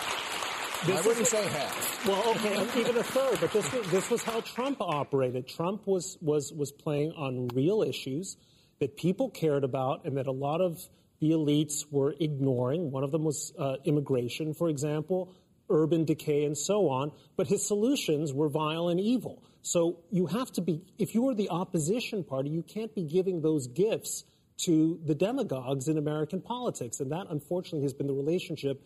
This 0.87 0.99
I 0.99 1.07
wouldn't 1.07 1.27
say 1.27 1.47
half. 1.47 2.07
Well, 2.07 2.23
okay, 2.31 2.81
even 2.81 2.97
a 2.97 3.03
third, 3.03 3.39
but 3.39 3.53
this 3.53 3.71
was, 3.71 3.91
this 3.91 4.11
was 4.11 4.23
how 4.23 4.41
Trump 4.41 4.81
operated. 4.81 5.47
Trump 5.47 5.87
was, 5.87 6.17
was, 6.23 6.53
was 6.55 6.73
playing 6.73 7.13
on 7.13 7.49
real 7.49 7.83
issues 7.83 8.39
that 8.79 8.97
people 8.97 9.29
cared 9.29 9.63
about 9.63 10.07
and 10.07 10.17
that 10.17 10.27
a 10.27 10.33
lot 10.33 10.63
of 10.63 10.81
the 11.21 11.33
elites 11.33 11.85
were 11.91 12.15
ignoring. 12.19 12.91
One 12.91 13.05
of 13.05 13.11
them 13.11 13.25
was 13.25 13.53
uh, 13.59 13.77
immigration, 13.85 14.55
for 14.55 14.71
example, 14.71 15.35
urban 15.69 16.07
decay, 16.07 16.47
and 16.47 16.57
so 16.57 16.89
on. 16.89 17.13
But 17.37 17.47
his 17.47 17.67
solutions 17.67 18.33
were 18.33 18.49
vile 18.49 18.89
and 18.89 18.99
evil. 18.99 19.43
So 19.61 19.99
you 20.11 20.29
have 20.29 20.51
to 20.53 20.63
be, 20.63 20.81
if 20.99 21.15
you 21.15 21.29
are 21.29 21.35
the 21.35 21.51
opposition 21.51 22.25
party, 22.25 22.49
you 22.49 22.63
can't 22.63 22.95
be 22.95 23.05
giving 23.05 23.43
those 23.43 23.67
gifts 23.67 24.25
to 24.65 24.99
the 25.05 25.15
demagogues 25.15 25.89
in 25.89 25.99
American 25.99 26.41
politics. 26.41 27.01
And 27.01 27.13
that, 27.13 27.27
unfortunately, 27.29 27.83
has 27.83 27.93
been 27.93 28.07
the 28.07 28.15
relationship 28.15 28.83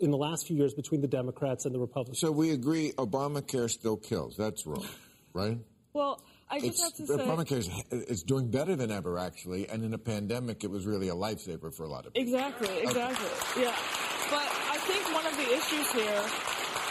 in 0.00 0.10
the 0.10 0.16
last 0.16 0.46
few 0.46 0.56
years 0.56 0.74
between 0.74 1.00
the 1.00 1.08
Democrats 1.08 1.66
and 1.66 1.74
the 1.74 1.78
Republicans. 1.78 2.18
So 2.18 2.32
we 2.32 2.50
agree 2.50 2.92
Obamacare 2.92 3.70
still 3.70 3.96
kills. 3.96 4.36
That's 4.36 4.66
wrong, 4.66 4.86
right? 5.34 5.58
Well, 5.92 6.22
I 6.50 6.58
just 6.58 6.68
It's, 6.68 6.82
have 6.82 6.94
to 6.94 7.06
say, 7.06 7.24
Obamacare 7.24 8.10
is 8.10 8.22
doing 8.22 8.50
better 8.50 8.74
than 8.76 8.90
ever, 8.90 9.18
actually. 9.18 9.68
And 9.68 9.84
in 9.84 9.94
a 9.94 9.98
pandemic, 9.98 10.64
it 10.64 10.70
was 10.70 10.86
really 10.86 11.08
a 11.08 11.14
lifesaver 11.14 11.72
for 11.72 11.84
a 11.84 11.88
lot 11.88 12.06
of 12.06 12.14
people. 12.14 12.28
exactly, 12.28 12.68
exactly, 12.80 13.62
yeah. 13.62 13.74
But 14.30 14.46
I 14.70 14.78
think 14.78 15.14
one 15.14 15.26
of 15.26 15.36
the 15.36 15.52
issues 15.52 15.92
here, 15.92 16.22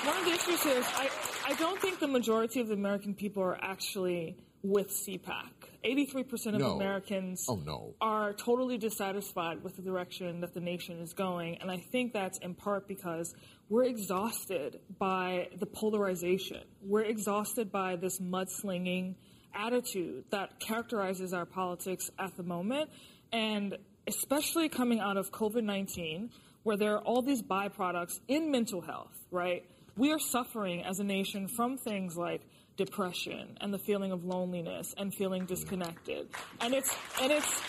one 0.05 0.17
of 0.17 0.25
the 0.25 0.31
issues 0.31 0.63
here 0.63 0.77
is 0.77 0.85
I, 0.95 1.09
I 1.47 1.53
don't 1.55 1.79
think 1.81 1.99
the 1.99 2.07
majority 2.07 2.61
of 2.61 2.67
the 2.67 2.73
American 2.73 3.13
people 3.15 3.43
are 3.43 3.57
actually 3.61 4.37
with 4.61 4.89
CPAC. 4.89 5.49
83% 5.83 6.55
of 6.55 6.61
No. 6.61 6.75
Americans 6.75 7.45
Oh, 7.47 7.55
no. 7.55 7.93
are 8.01 8.33
totally 8.33 8.77
dissatisfied 8.77 9.63
with 9.63 9.75
the 9.75 9.81
direction 9.81 10.41
that 10.41 10.53
the 10.53 10.59
nation 10.59 10.99
is 10.99 11.13
going. 11.13 11.57
And 11.61 11.71
I 11.71 11.77
think 11.91 12.13
that's 12.13 12.37
in 12.39 12.53
part 12.55 12.87
because 12.87 13.33
we're 13.69 13.85
exhausted 13.85 14.79
by 14.99 15.49
the 15.57 15.65
polarization. 15.65 16.63
We're 16.81 17.03
exhausted 17.03 17.71
by 17.71 17.95
this 17.95 18.19
mudslinging 18.19 19.15
attitude 19.53 20.25
that 20.31 20.59
characterizes 20.59 21.33
our 21.33 21.45
politics 21.45 22.09
at 22.19 22.35
the 22.35 22.43
moment. 22.43 22.89
And 23.31 23.77
especially 24.07 24.69
coming 24.69 24.99
out 24.99 25.17
of 25.17 25.31
COVID 25.31 25.63
19, 25.63 26.29
where 26.63 26.77
there 26.77 26.95
are 26.95 27.01
all 27.03 27.21
these 27.21 27.41
byproducts 27.41 28.19
in 28.27 28.51
mental 28.51 28.81
health, 28.81 29.13
right? 29.31 29.63
We 29.95 30.11
are 30.11 30.19
suffering 30.19 30.83
as 30.83 30.99
a 30.99 31.03
nation 31.03 31.47
from 31.47 31.77
things 31.77 32.15
like 32.17 32.41
depression 32.79 33.57
and 33.59 33.73
the 33.73 33.77
feeling 33.77 34.13
of 34.13 34.23
loneliness 34.23 34.95
and 34.97 35.13
feeling 35.13 35.41
mm-hmm. 35.43 35.53
disconnected. 35.53 36.29
And 36.61 36.73
it's 36.73 36.95
and 37.21 37.31
it's 37.31 37.61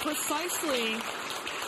precisely 0.00 0.96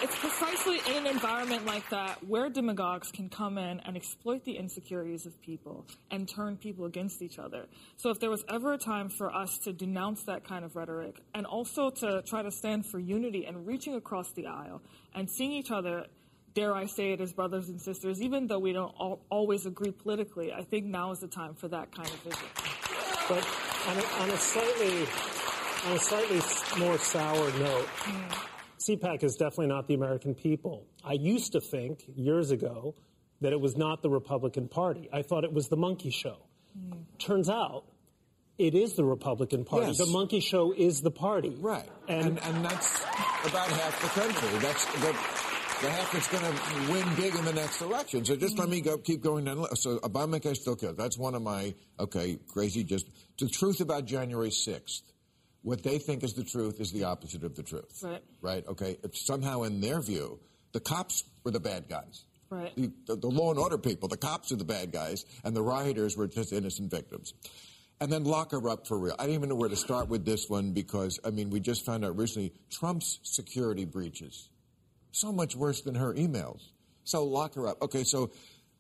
it's 0.03 0.19
precisely 0.19 0.79
in 0.91 1.07
an 1.07 1.07
environment 1.07 1.65
like 1.65 1.89
that 1.91 2.23
where 2.27 2.51
demagogues 2.51 3.11
can 3.13 3.31
come 3.31 3.57
in 3.57 3.81
and 3.81 3.97
exploit 3.97 4.45
the 4.45 4.57
insecurities 4.59 5.25
of 5.25 5.41
people 5.41 5.87
and 6.11 6.29
turn 6.29 6.57
people 6.57 6.85
against 6.85 7.23
each 7.23 7.39
other. 7.39 7.65
So 7.97 8.11
if 8.11 8.21
there 8.21 8.29
was 8.29 8.45
ever 8.51 8.75
a 8.75 8.79
time 8.79 9.09
for 9.09 9.35
us 9.35 9.57
to 9.65 9.73
denounce 9.73 10.25
that 10.25 10.45
kind 10.45 10.67
of 10.67 10.77
rhetoric 10.77 11.23
and 11.35 11.47
also 11.47 11.89
to 11.91 12.23
try 12.27 12.43
to 12.43 12.51
stand 12.51 12.85
for 12.91 12.99
unity 12.99 13.47
and 13.47 13.67
reaching 13.67 13.95
across 13.95 14.33
the 14.33 14.49
aisle 14.49 14.83
and 15.15 15.31
seeing 15.31 15.53
each 15.53 15.71
other 15.71 16.07
dare 16.57 16.75
I 16.75 16.87
say 16.87 17.13
it 17.13 17.21
as 17.21 17.33
brothers 17.35 17.69
and 17.69 17.81
sisters 17.81 18.21
even 18.23 18.47
though 18.47 18.59
we 18.59 18.73
don't 18.73 18.95
all, 18.99 19.21
always 19.31 19.67
agree 19.67 19.93
politically 19.93 20.53
I 20.53 20.63
think 20.63 20.87
now 20.87 21.13
is 21.13 21.21
the 21.21 21.29
time 21.29 21.55
for 21.55 21.69
that 21.69 21.95
kind 21.95 22.09
of 22.09 22.19
vision. 22.23 22.49
But 23.29 23.47
on 23.87 23.99
a, 23.99 24.23
on 24.23 24.31
a 24.31 24.37
slightly 24.39 25.07
on 25.85 25.93
a 25.93 25.99
slightly 25.99 26.41
more 26.79 26.99
sour 26.99 27.51
note, 27.59 27.87
hmm. 27.87 28.33
CPAC 28.79 29.23
is 29.23 29.37
definitely 29.37 29.67
not 29.67 29.87
the 29.87 29.95
American 29.95 30.35
people. 30.35 30.87
I 31.05 31.13
used 31.13 31.53
to 31.53 31.61
think 31.61 32.05
years 32.15 32.51
ago 32.51 32.95
that 33.43 33.53
it 33.53 33.61
was 33.61 33.77
not 33.77 34.03
the 34.03 34.11
Republican 34.11 34.69
Party. 34.69 35.09
I 35.13 35.23
thought 35.23 35.45
it 35.45 35.53
was 35.53 35.69
the 35.69 35.77
monkey 35.77 36.11
show. 36.11 36.39
Hmm. 36.73 37.01
Turns 37.19 37.51
out 37.51 37.85
it 38.59 38.75
is 38.75 38.95
the 38.95 39.05
Republican 39.05 39.65
Party. 39.65 39.89
Yes. 39.89 39.99
The 39.99 40.07
monkey 40.07 40.41
show 40.41 40.73
is 40.73 41.03
the 41.03 41.11
party. 41.11 41.55
Right. 41.61 41.89
And, 42.09 42.27
And, 42.27 42.43
and, 42.43 42.65
that's 42.65 43.03
about 43.45 43.69
half 43.69 44.01
the 44.01 44.21
country. 44.21 44.59
That's 44.59 44.85
the, 44.87 45.46
the 45.83 45.91
half 45.91 46.13
that's 46.13 46.29
going 46.29 46.43
to 46.43 46.93
win 46.93 47.15
big 47.17 47.35
in 47.35 47.45
the 47.45 47.53
next 47.53 47.81
election. 47.83 48.25
So 48.25 48.37
just 48.37 48.59
let 48.59 48.69
me 48.69 48.81
go, 48.81 48.99
keep 48.99 49.23
going 49.23 49.45
down. 49.45 49.67
So 49.77 49.99
Obamacare 49.99 50.57
still 50.57 50.77
kills. 50.77 50.97
That's 50.97 51.19
one 51.19 51.35
of 51.35 51.43
my, 51.43 51.75
okay, 52.01 52.39
crazy 52.49 52.85
just. 52.85 53.07
The 53.39 53.49
truth 53.49 53.81
about 53.81 54.07
January 54.07 54.51
6th. 54.51 55.03
What 55.63 55.83
they 55.83 55.99
think 55.99 56.23
is 56.23 56.35
the 56.35 56.45
truth 56.45 56.81
is 56.81 56.93
the 56.93 57.05
opposite 57.05 57.43
of 57.43 57.57
the 57.57 57.63
truth. 57.63 58.01
Right. 58.03 58.23
Right? 58.41 58.67
Okay. 58.69 58.99
If 59.03 59.17
somehow, 59.17 59.65
in 59.65 59.81
their 59.81 60.01
view, 60.01 60.39
the 60.73 60.81
cops 60.81 61.25
were 61.45 61.51
the 61.51 61.61
bad 61.61 61.89
guys. 61.89 62.25
Right. 62.49 62.75
The, 62.77 62.93
the, 63.07 63.17
the 63.17 63.27
law 63.27 63.51
and 63.51 63.59
order 63.59 63.77
people, 63.77 64.09
the 64.09 64.17
cops 64.17 64.53
are 64.53 64.57
the 64.57 64.65
bad 64.65 64.93
guys, 64.93 65.25
and 65.45 65.57
the 65.57 65.63
rioters 65.63 66.17
were 66.17 66.29
just 66.29 66.53
innocent 66.53 66.91
victims. 66.91 67.35
And 68.01 68.13
then 68.13 68.25
lock 68.25 68.53
her 68.53 68.69
up 68.69 68.87
for 68.87 68.99
real. 68.99 69.17
I 69.19 69.25
didn't 69.25 69.37
even 69.37 69.49
know 69.49 69.55
where 69.57 69.69
to 69.69 69.77
start 69.77 70.09
with 70.09 70.25
this 70.25 70.49
one 70.49 70.73
because, 70.73 71.19
I 71.25 71.31
mean, 71.31 71.51
we 71.51 71.61
just 71.61 71.85
found 71.85 72.05
out 72.05 72.17
recently 72.17 72.53
Trump's 72.71 73.19
security 73.23 73.85
breaches. 73.87 74.49
So 75.17 75.33
much 75.33 75.57
worse 75.57 75.81
than 75.81 75.95
her 75.95 76.13
emails. 76.13 76.61
So 77.05 77.25
lock 77.25 77.55
her 77.55 77.67
up. 77.69 77.81
Okay, 77.81 78.05
so 78.05 78.31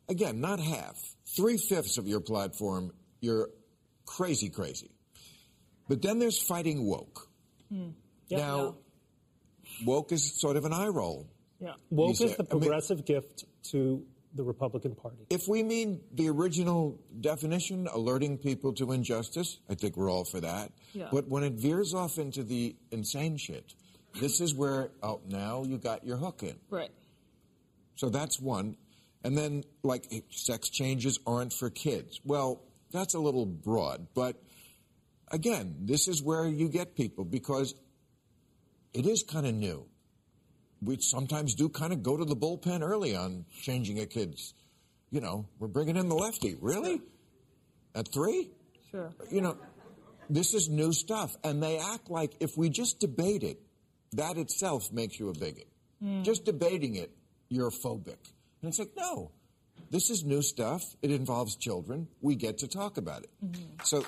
again, 0.07 0.38
not 0.38 0.61
half. 0.61 0.96
Three 1.35 1.57
fifths 1.57 1.96
of 1.96 2.07
your 2.07 2.20
platform, 2.20 2.92
you're 3.22 3.49
crazy, 4.05 4.51
crazy. 4.51 4.90
But 5.88 6.03
then 6.03 6.18
there's 6.18 6.38
fighting 6.38 6.85
woke. 6.85 7.31
Hmm. 7.70 7.88
Yeah. 8.29 8.38
Now, 8.38 8.75
woke 9.87 10.12
is 10.12 10.38
sort 10.38 10.57
of 10.59 10.66
an 10.66 10.75
eye 10.75 10.88
roll. 10.88 11.27
Yeah. 11.59 11.72
Woke 11.90 12.18
You 12.20 12.27
is 12.27 12.33
say- 12.33 12.37
the 12.37 12.46
I 12.51 12.53
mean- 12.55 12.61
progressive 12.61 13.07
gift 13.07 13.44
to 13.70 14.05
the 14.35 14.42
Republican 14.44 14.94
Party. 14.94 15.25
If 15.31 15.49
we 15.49 15.62
mean 15.62 16.03
the 16.12 16.29
original 16.29 16.99
definition, 17.22 17.87
alerting 17.87 18.37
people 18.37 18.75
to 18.75 18.92
injustice, 18.92 19.59
I 19.70 19.75
think 19.75 19.96
we're 19.96 20.11
all 20.11 20.25
for 20.27 20.40
that. 20.40 20.72
Yeah. 20.92 21.09
But 21.11 21.29
when 21.29 21.44
it 21.44 21.55
veers 21.55 21.94
off 21.94 22.18
into 22.18 22.42
the 22.44 22.77
insane 22.90 23.38
shit, 23.38 23.72
this 24.21 24.41
is 24.41 24.55
where, 24.55 24.91
oh, 25.03 25.21
now 25.29 25.65
you 25.65 25.79
got 25.79 26.05
your 26.05 26.17
hook 26.17 26.43
in. 26.43 26.57
Right. 26.71 26.91
So 27.97 28.09
that's 28.09 28.41
one. 28.41 28.77
And 29.25 29.37
then, 29.37 29.65
like, 29.83 30.05
sex 30.31 30.69
changes 30.69 31.19
aren't 31.27 31.53
for 31.53 31.71
kids. 31.71 32.21
Well, 32.25 32.63
that's 32.93 33.15
a 33.15 33.19
little 33.19 33.47
broad. 33.47 34.09
But 34.15 34.37
again, 35.31 35.75
this 35.81 36.09
is 36.09 36.23
where 36.23 36.47
you 36.47 36.69
get 36.69 36.95
people 36.95 37.25
because 37.25 37.75
it 38.93 39.07
is 39.07 39.23
kind 39.23 39.47
of 39.47 39.55
new. 39.55 39.87
We 40.83 40.99
sometimes 41.01 41.55
do 41.55 41.69
kind 41.69 41.93
of 41.93 42.03
go 42.03 42.17
to 42.17 42.25
the 42.25 42.37
bullpen 42.37 42.83
early 42.83 43.17
on 43.17 43.47
changing 43.63 43.99
a 43.99 44.07
kid's. 44.07 44.55
You 45.11 45.21
know, 45.21 45.47
we're 45.59 45.69
bringing 45.69 45.97
in 45.97 46.09
the 46.09 46.15
lefty. 46.15 46.57
Really? 46.61 47.01
At 47.95 48.13
three? 48.13 48.51
Sure. 48.91 49.13
you 49.31 49.41
know, 49.41 49.57
this 50.29 50.55
is 50.55 50.69
new 50.69 50.93
stuff. 50.93 51.37
And 51.43 51.63
they 51.63 51.79
act 51.79 52.11
like 52.11 52.33
if 52.41 52.57
we 52.57 52.69
just 52.71 53.01
debate 53.01 53.43
it, 53.43 53.61
that 54.17 54.37
itself 54.37 54.93
makes 54.93 55.19
you 55.19 55.29
a 55.29 55.33
bigot. 55.33 55.69
Hmm. 56.01 56.23
Just 56.23 56.45
debating 56.45 56.97
it, 56.97 57.11
you're 57.49 57.71
phobic. 57.71 58.19
And 58.63 58.69
it's 58.69 58.79
like, 58.79 58.93
no, 58.97 59.31
this 59.91 60.11
is 60.11 60.25
new 60.25 60.43
stuff. 60.43 60.83
It 61.03 61.11
involves 61.11 61.57
children. 61.57 62.09
We 62.21 62.35
get 62.35 62.59
to 62.59 62.69
talk 62.69 62.97
about 62.97 63.23
it. 63.23 63.31
Mm-hmm. 63.45 63.65
So, 63.85 64.05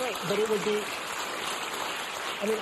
Right, 0.00 0.16
but 0.28 0.38
it 0.38 0.50
would 0.50 0.64
be. 0.64 0.80
I 2.42 2.46
mean, 2.46 2.58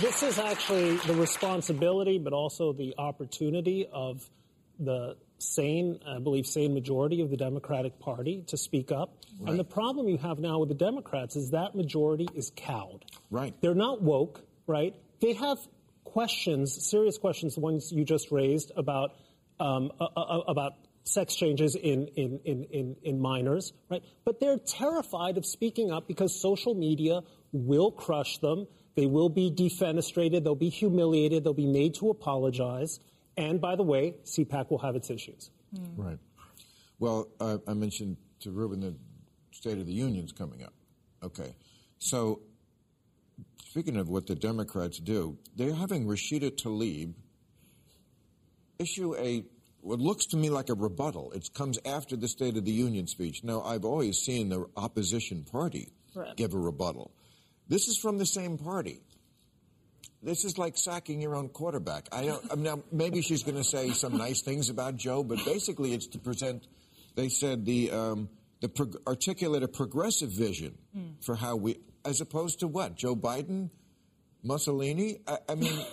this 0.00 0.22
is 0.22 0.38
actually 0.38 0.96
the 0.96 1.14
responsibility, 1.14 2.18
but 2.18 2.32
also 2.32 2.72
the 2.72 2.94
opportunity 2.96 3.86
of 3.92 4.28
the 4.78 5.16
sane, 5.38 6.00
I 6.06 6.18
believe, 6.18 6.46
sane 6.46 6.72
majority 6.72 7.20
of 7.20 7.30
the 7.30 7.36
Democratic 7.36 8.00
Party 8.00 8.42
to 8.46 8.56
speak 8.56 8.90
up. 8.90 9.18
And 9.46 9.58
the 9.58 9.64
problem 9.64 10.08
you 10.08 10.16
have 10.18 10.38
now 10.38 10.60
with 10.60 10.70
the 10.70 10.74
Democrats 10.74 11.36
is 11.36 11.50
that 11.50 11.74
majority 11.74 12.28
is 12.34 12.50
cowed. 12.56 13.04
Right. 13.30 13.54
They're 13.60 13.74
not 13.74 14.00
woke, 14.00 14.40
right? 14.66 14.94
They 15.20 15.34
have 15.34 15.58
questions, 16.04 16.86
serious 16.88 17.18
questions, 17.18 17.54
the 17.54 17.60
ones 17.60 17.92
you 17.92 18.04
just 18.04 18.30
raised 18.30 18.72
about 18.76 19.12
um, 19.60 19.92
uh, 20.00 20.04
uh, 20.16 20.40
about 20.48 20.74
sex 21.04 21.34
changes 21.34 21.76
in, 21.76 22.08
in, 22.16 22.40
in, 22.44 22.64
in, 22.64 22.96
in 23.02 23.20
minors, 23.20 23.72
right? 23.90 24.02
But 24.24 24.40
they're 24.40 24.58
terrified 24.58 25.36
of 25.36 25.44
speaking 25.44 25.92
up 25.92 26.08
because 26.08 26.40
social 26.40 26.74
media 26.74 27.20
will 27.52 27.90
crush 27.90 28.38
them. 28.38 28.66
They 28.96 29.06
will 29.06 29.28
be 29.28 29.50
defenestrated. 29.50 30.44
They'll 30.44 30.54
be 30.54 30.70
humiliated. 30.70 31.44
They'll 31.44 31.52
be 31.52 31.66
made 31.66 31.94
to 31.96 32.10
apologize. 32.10 33.00
And 33.36 33.60
by 33.60 33.76
the 33.76 33.82
way, 33.82 34.14
CPAC 34.24 34.70
will 34.70 34.78
have 34.78 34.96
its 34.96 35.10
issues. 35.10 35.50
right. 35.96 36.18
Well, 36.98 37.28
uh, 37.40 37.58
I 37.66 37.74
mentioned 37.74 38.16
to 38.40 38.50
Ruben 38.50 38.80
the 38.80 38.94
State 39.50 39.78
of 39.78 39.86
the 39.86 39.92
Union's 39.92 40.32
coming 40.32 40.62
up. 40.62 40.72
Okay. 41.22 41.54
So, 41.98 42.40
speaking 43.66 43.96
of 43.96 44.08
what 44.08 44.26
the 44.26 44.34
Democrats 44.34 44.98
do, 44.98 45.38
they're 45.56 45.74
having 45.74 46.06
Rashida 46.06 46.50
Tlaib 46.50 47.14
issue 48.78 49.14
a 49.16 49.44
what 49.80 50.00
looks 50.00 50.26
to 50.26 50.36
me 50.38 50.48
like 50.48 50.70
a 50.70 50.74
rebuttal. 50.74 51.32
It 51.32 51.52
comes 51.52 51.78
after 51.84 52.16
the 52.16 52.26
State 52.28 52.56
of 52.56 52.64
the 52.64 52.72
Union 52.72 53.06
speech. 53.06 53.44
Now, 53.44 53.60
I've 53.62 53.84
always 53.84 54.18
seen 54.18 54.48
the 54.48 54.64
opposition 54.76 55.44
party 55.44 55.92
Right. 56.14 56.34
give 56.36 56.54
a 56.54 56.58
rebuttal. 56.58 57.10
This 57.68 57.88
is 57.88 57.98
from 57.98 58.16
the 58.18 58.24
same 58.26 58.56
party. 58.56 59.00
This 60.22 60.44
is 60.46 60.56
like 60.56 60.78
sacking 60.78 61.20
your 61.20 61.34
own 61.36 61.48
quarterback. 61.50 62.08
I 62.12 62.24
don't. 62.24 62.42
I 62.50 62.54
mean, 62.54 62.64
now 62.64 62.82
maybe 62.90 63.20
she's 63.20 63.42
going 63.42 63.56
to 63.56 63.64
say 63.64 63.90
some 63.90 64.16
nice 64.16 64.40
things 64.40 64.70
about 64.70 64.96
Joe, 64.96 65.22
but 65.22 65.44
basically, 65.44 65.92
it's 65.92 66.06
to 66.08 66.18
present. 66.18 66.66
They 67.14 67.28
said 67.28 67.66
the 67.66 67.90
um, 67.90 68.28
the 68.60 68.68
prog- 68.70 68.96
articulate 69.06 69.62
a 69.62 69.68
progressive 69.68 70.30
vision 70.30 70.78
for 71.20 71.34
how 71.34 71.56
we, 71.56 71.76
as 72.04 72.20
opposed 72.20 72.60
to 72.60 72.68
what 72.68 72.94
Joe 72.96 73.16
Biden, 73.16 73.70
Mussolini. 74.42 75.20
I, 75.26 75.38
I 75.48 75.54
mean, 75.54 75.84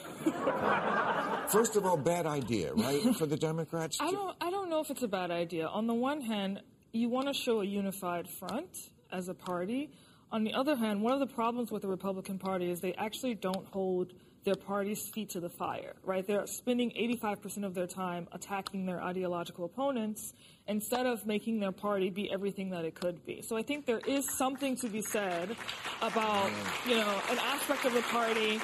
first 1.47 1.75
of 1.75 1.85
all, 1.85 1.97
bad 1.97 2.25
idea, 2.25 2.73
right, 2.73 3.15
for 3.15 3.25
the 3.25 3.37
Democrats. 3.37 3.97
I 3.99 4.11
don't. 4.11 4.35
I 4.41 4.51
don't 4.51 4.69
know 4.69 4.81
if 4.81 4.89
it's 4.89 5.03
a 5.03 5.07
bad 5.07 5.31
idea. 5.31 5.67
On 5.67 5.87
the 5.87 5.93
one 5.93 6.21
hand, 6.21 6.61
you 6.91 7.09
want 7.09 7.27
to 7.27 7.33
show 7.33 7.61
a 7.61 7.65
unified 7.65 8.27
front 8.27 8.69
as 9.11 9.29
a 9.29 9.33
party. 9.33 9.91
On 10.31 10.43
the 10.43 10.53
other 10.53 10.75
hand, 10.75 11.01
one 11.01 11.13
of 11.13 11.19
the 11.19 11.33
problems 11.33 11.71
with 11.71 11.81
the 11.81 11.87
Republican 11.87 12.39
Party 12.39 12.69
is 12.69 12.79
they 12.79 12.93
actually 12.93 13.35
don't 13.35 13.67
hold 13.67 14.13
their 14.43 14.55
party's 14.55 15.07
feet 15.09 15.29
to 15.31 15.39
the 15.39 15.49
fire. 15.49 15.93
Right? 16.03 16.25
They're 16.25 16.47
spending 16.47 16.91
85% 16.91 17.65
of 17.65 17.73
their 17.73 17.87
time 17.87 18.27
attacking 18.31 18.85
their 18.85 19.01
ideological 19.01 19.65
opponents 19.65 20.33
instead 20.67 21.05
of 21.05 21.25
making 21.25 21.59
their 21.59 21.71
party 21.71 22.09
be 22.09 22.31
everything 22.31 22.69
that 22.71 22.85
it 22.85 22.95
could 22.95 23.25
be. 23.25 23.41
So 23.41 23.57
I 23.57 23.63
think 23.63 23.85
there 23.85 24.01
is 24.07 24.29
something 24.37 24.75
to 24.77 24.89
be 24.89 25.01
said 25.01 25.55
about 26.01 26.51
you 26.85 26.95
know 26.95 27.21
an 27.29 27.39
aspect 27.39 27.85
of 27.85 27.93
the 27.93 28.01
party 28.03 28.59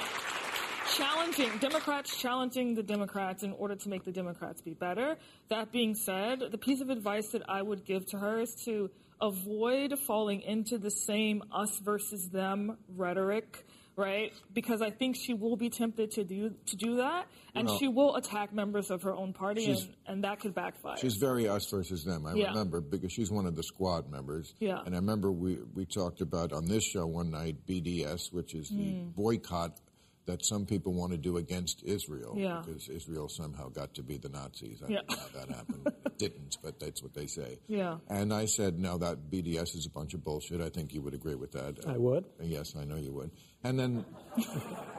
challenging 0.96 1.50
Democrats 1.58 2.16
challenging 2.16 2.74
the 2.74 2.82
Democrats 2.82 3.42
in 3.42 3.52
order 3.52 3.76
to 3.76 3.88
make 3.88 4.04
the 4.04 4.12
Democrats 4.12 4.60
be 4.60 4.74
better. 4.74 5.16
That 5.48 5.70
being 5.70 5.94
said, 5.94 6.40
the 6.50 6.58
piece 6.58 6.80
of 6.80 6.90
advice 6.90 7.28
that 7.32 7.42
I 7.48 7.62
would 7.62 7.84
give 7.84 8.06
to 8.06 8.18
her 8.18 8.40
is 8.40 8.54
to 8.64 8.90
avoid 9.20 9.98
falling 10.06 10.42
into 10.42 10.78
the 10.78 10.90
same 10.90 11.42
us 11.52 11.78
versus 11.78 12.28
them 12.28 12.78
rhetoric. 12.96 13.66
Right, 13.98 14.32
because 14.54 14.80
I 14.80 14.90
think 14.90 15.16
she 15.20 15.34
will 15.34 15.56
be 15.56 15.70
tempted 15.70 16.12
to 16.12 16.22
do 16.24 16.54
to 16.66 16.76
do 16.76 16.96
that, 16.98 17.26
and 17.56 17.66
Well- 17.66 17.78
she 17.78 17.88
will 17.88 18.14
attack 18.14 18.52
members 18.54 18.92
of 18.92 19.02
her 19.02 19.12
own 19.12 19.32
party, 19.32 19.64
and, 19.72 19.88
and 20.06 20.24
that 20.24 20.38
could 20.38 20.54
backfire. 20.54 20.96
She's 20.98 21.16
very 21.16 21.48
us 21.48 21.68
versus 21.68 22.04
them. 22.04 22.24
I 22.24 22.34
Yeah. 22.34 22.50
remember 22.50 22.80
because 22.80 23.12
she's 23.12 23.32
one 23.32 23.44
of 23.44 23.56
the 23.56 23.64
squad 23.64 24.08
members. 24.08 24.54
Yeah. 24.60 24.78
And 24.86 24.94
I 24.94 24.98
remember 24.98 25.32
we, 25.32 25.58
we 25.74 25.84
talked 25.84 26.20
about 26.20 26.52
on 26.52 26.66
this 26.66 26.84
show 26.84 27.06
one 27.08 27.30
night 27.32 27.66
BDS, 27.66 28.32
which 28.32 28.54
is 28.54 28.68
the 28.68 28.76
Hmm. 29.00 29.08
boycott 29.16 29.80
that 30.28 30.44
some 30.44 30.64
people 30.64 30.92
want 30.92 31.10
to 31.12 31.18
do 31.18 31.36
against 31.38 31.82
Israel. 31.84 32.34
Yeah. 32.36 32.62
Because 32.64 32.88
Israel 32.88 33.28
somehow 33.28 33.68
got 33.68 33.94
to 33.94 34.02
be 34.02 34.16
the 34.16 34.28
Nazis. 34.28 34.80
I 34.82 34.88
Yeah. 34.92 34.98
don't 35.08 35.10
know 35.10 35.16
how 35.16 35.38
that 35.46 35.56
happened. 35.56 35.86
it 36.06 36.18
didn't, 36.18 36.56
but 36.62 36.78
that's 36.78 37.02
what 37.02 37.12
they 37.14 37.26
say. 37.26 37.58
Yeah. 37.66 37.98
And 38.08 38.32
I 38.32 38.44
said, 38.44 38.78
no, 38.78 38.96
that 38.98 39.30
BDS 39.30 39.74
is 39.74 39.86
a 39.86 39.90
bunch 39.90 40.14
of 40.14 40.22
bullshit. 40.22 40.60
I 40.60 40.68
think 40.68 40.94
you 40.94 41.02
would 41.02 41.14
agree 41.14 41.34
with 41.34 41.52
that. 41.52 41.84
I 41.86 41.96
would. 41.98 42.24
Yes, 42.40 42.76
I 42.76 42.84
know 42.84 42.96
you 42.96 43.12
would. 43.12 43.30
And 43.64 43.76
then 43.78 44.04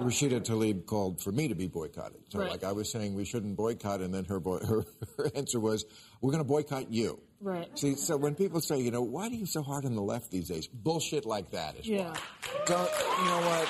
Rashida 0.01 0.41
Tlaib 0.41 0.85
called 0.85 1.21
for 1.21 1.31
me 1.31 1.47
to 1.47 1.55
be 1.55 1.67
boycotted. 1.67 2.19
So, 2.29 2.39
Right. 2.39 2.49
like 2.51 2.63
I 2.63 2.71
was 2.73 2.91
saying, 2.91 3.15
we 3.15 3.23
shouldn't 3.25 3.55
boycott, 3.55 4.01
and 4.01 4.13
then 4.13 4.25
her 4.25 4.39
boy, 4.39 4.59
her, 4.67 4.83
her 5.17 5.31
answer 5.35 5.59
was, 5.61 5.85
"We're 6.21 6.31
going 6.31 6.43
to 6.43 6.47
boycott 6.47 6.91
you." 6.91 7.19
Right. 7.41 7.69
See, 7.79 7.95
so 7.95 8.17
when 8.17 8.35
people 8.35 8.59
say, 8.59 8.81
you 8.81 8.91
know, 8.91 9.01
why 9.01 9.27
are 9.27 9.33
you 9.33 9.45
so 9.45 9.61
hard 9.61 9.85
on 9.85 9.95
the 9.95 10.01
left 10.01 10.29
these 10.29 10.49
days? 10.49 10.67
Bullshit 10.67 11.25
like 11.25 11.51
that 11.51 11.77
is 11.77 11.87
Yeah. 11.87 12.09
why. 12.09 12.19
Don't 12.65 12.91
you 13.19 13.25
know 13.25 13.41
what? 13.47 13.67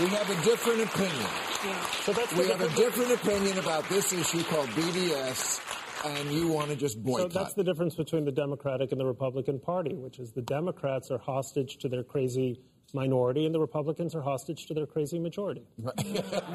We 0.00 0.06
have 0.06 0.30
a 0.30 0.44
different 0.44 0.80
opinion. 0.82 1.26
yeah. 1.62 1.84
So 2.04 2.12
that's 2.14 2.32
We 2.34 2.48
have 2.48 2.62
a 2.62 2.74
different 2.74 3.12
opinion 3.12 3.58
about 3.58 3.86
this 3.90 4.14
issue 4.14 4.42
called 4.44 4.68
BDS, 4.70 5.60
and 6.06 6.32
you 6.32 6.48
want 6.48 6.70
to 6.70 6.76
just 6.76 7.02
boycott. 7.02 7.32
So 7.32 7.38
that's 7.38 7.52
the 7.52 7.64
difference 7.64 7.96
between 7.96 8.24
the 8.24 8.32
Democratic 8.32 8.92
and 8.92 9.00
the 9.00 9.04
Republican 9.04 9.60
Party, 9.60 9.94
which 9.94 10.18
is 10.18 10.32
the 10.32 10.40
Democrats 10.40 11.10
are 11.10 11.18
hostage 11.18 11.76
to 11.78 11.88
their 11.90 12.02
crazy 12.02 12.62
minority, 12.94 13.44
and 13.44 13.54
the 13.54 13.60
Republicans 13.60 14.14
are 14.14 14.22
hostage 14.22 14.64
to 14.66 14.74
their 14.74 14.86
crazy 14.86 15.18
majority. 15.18 15.66
right. 15.78 15.96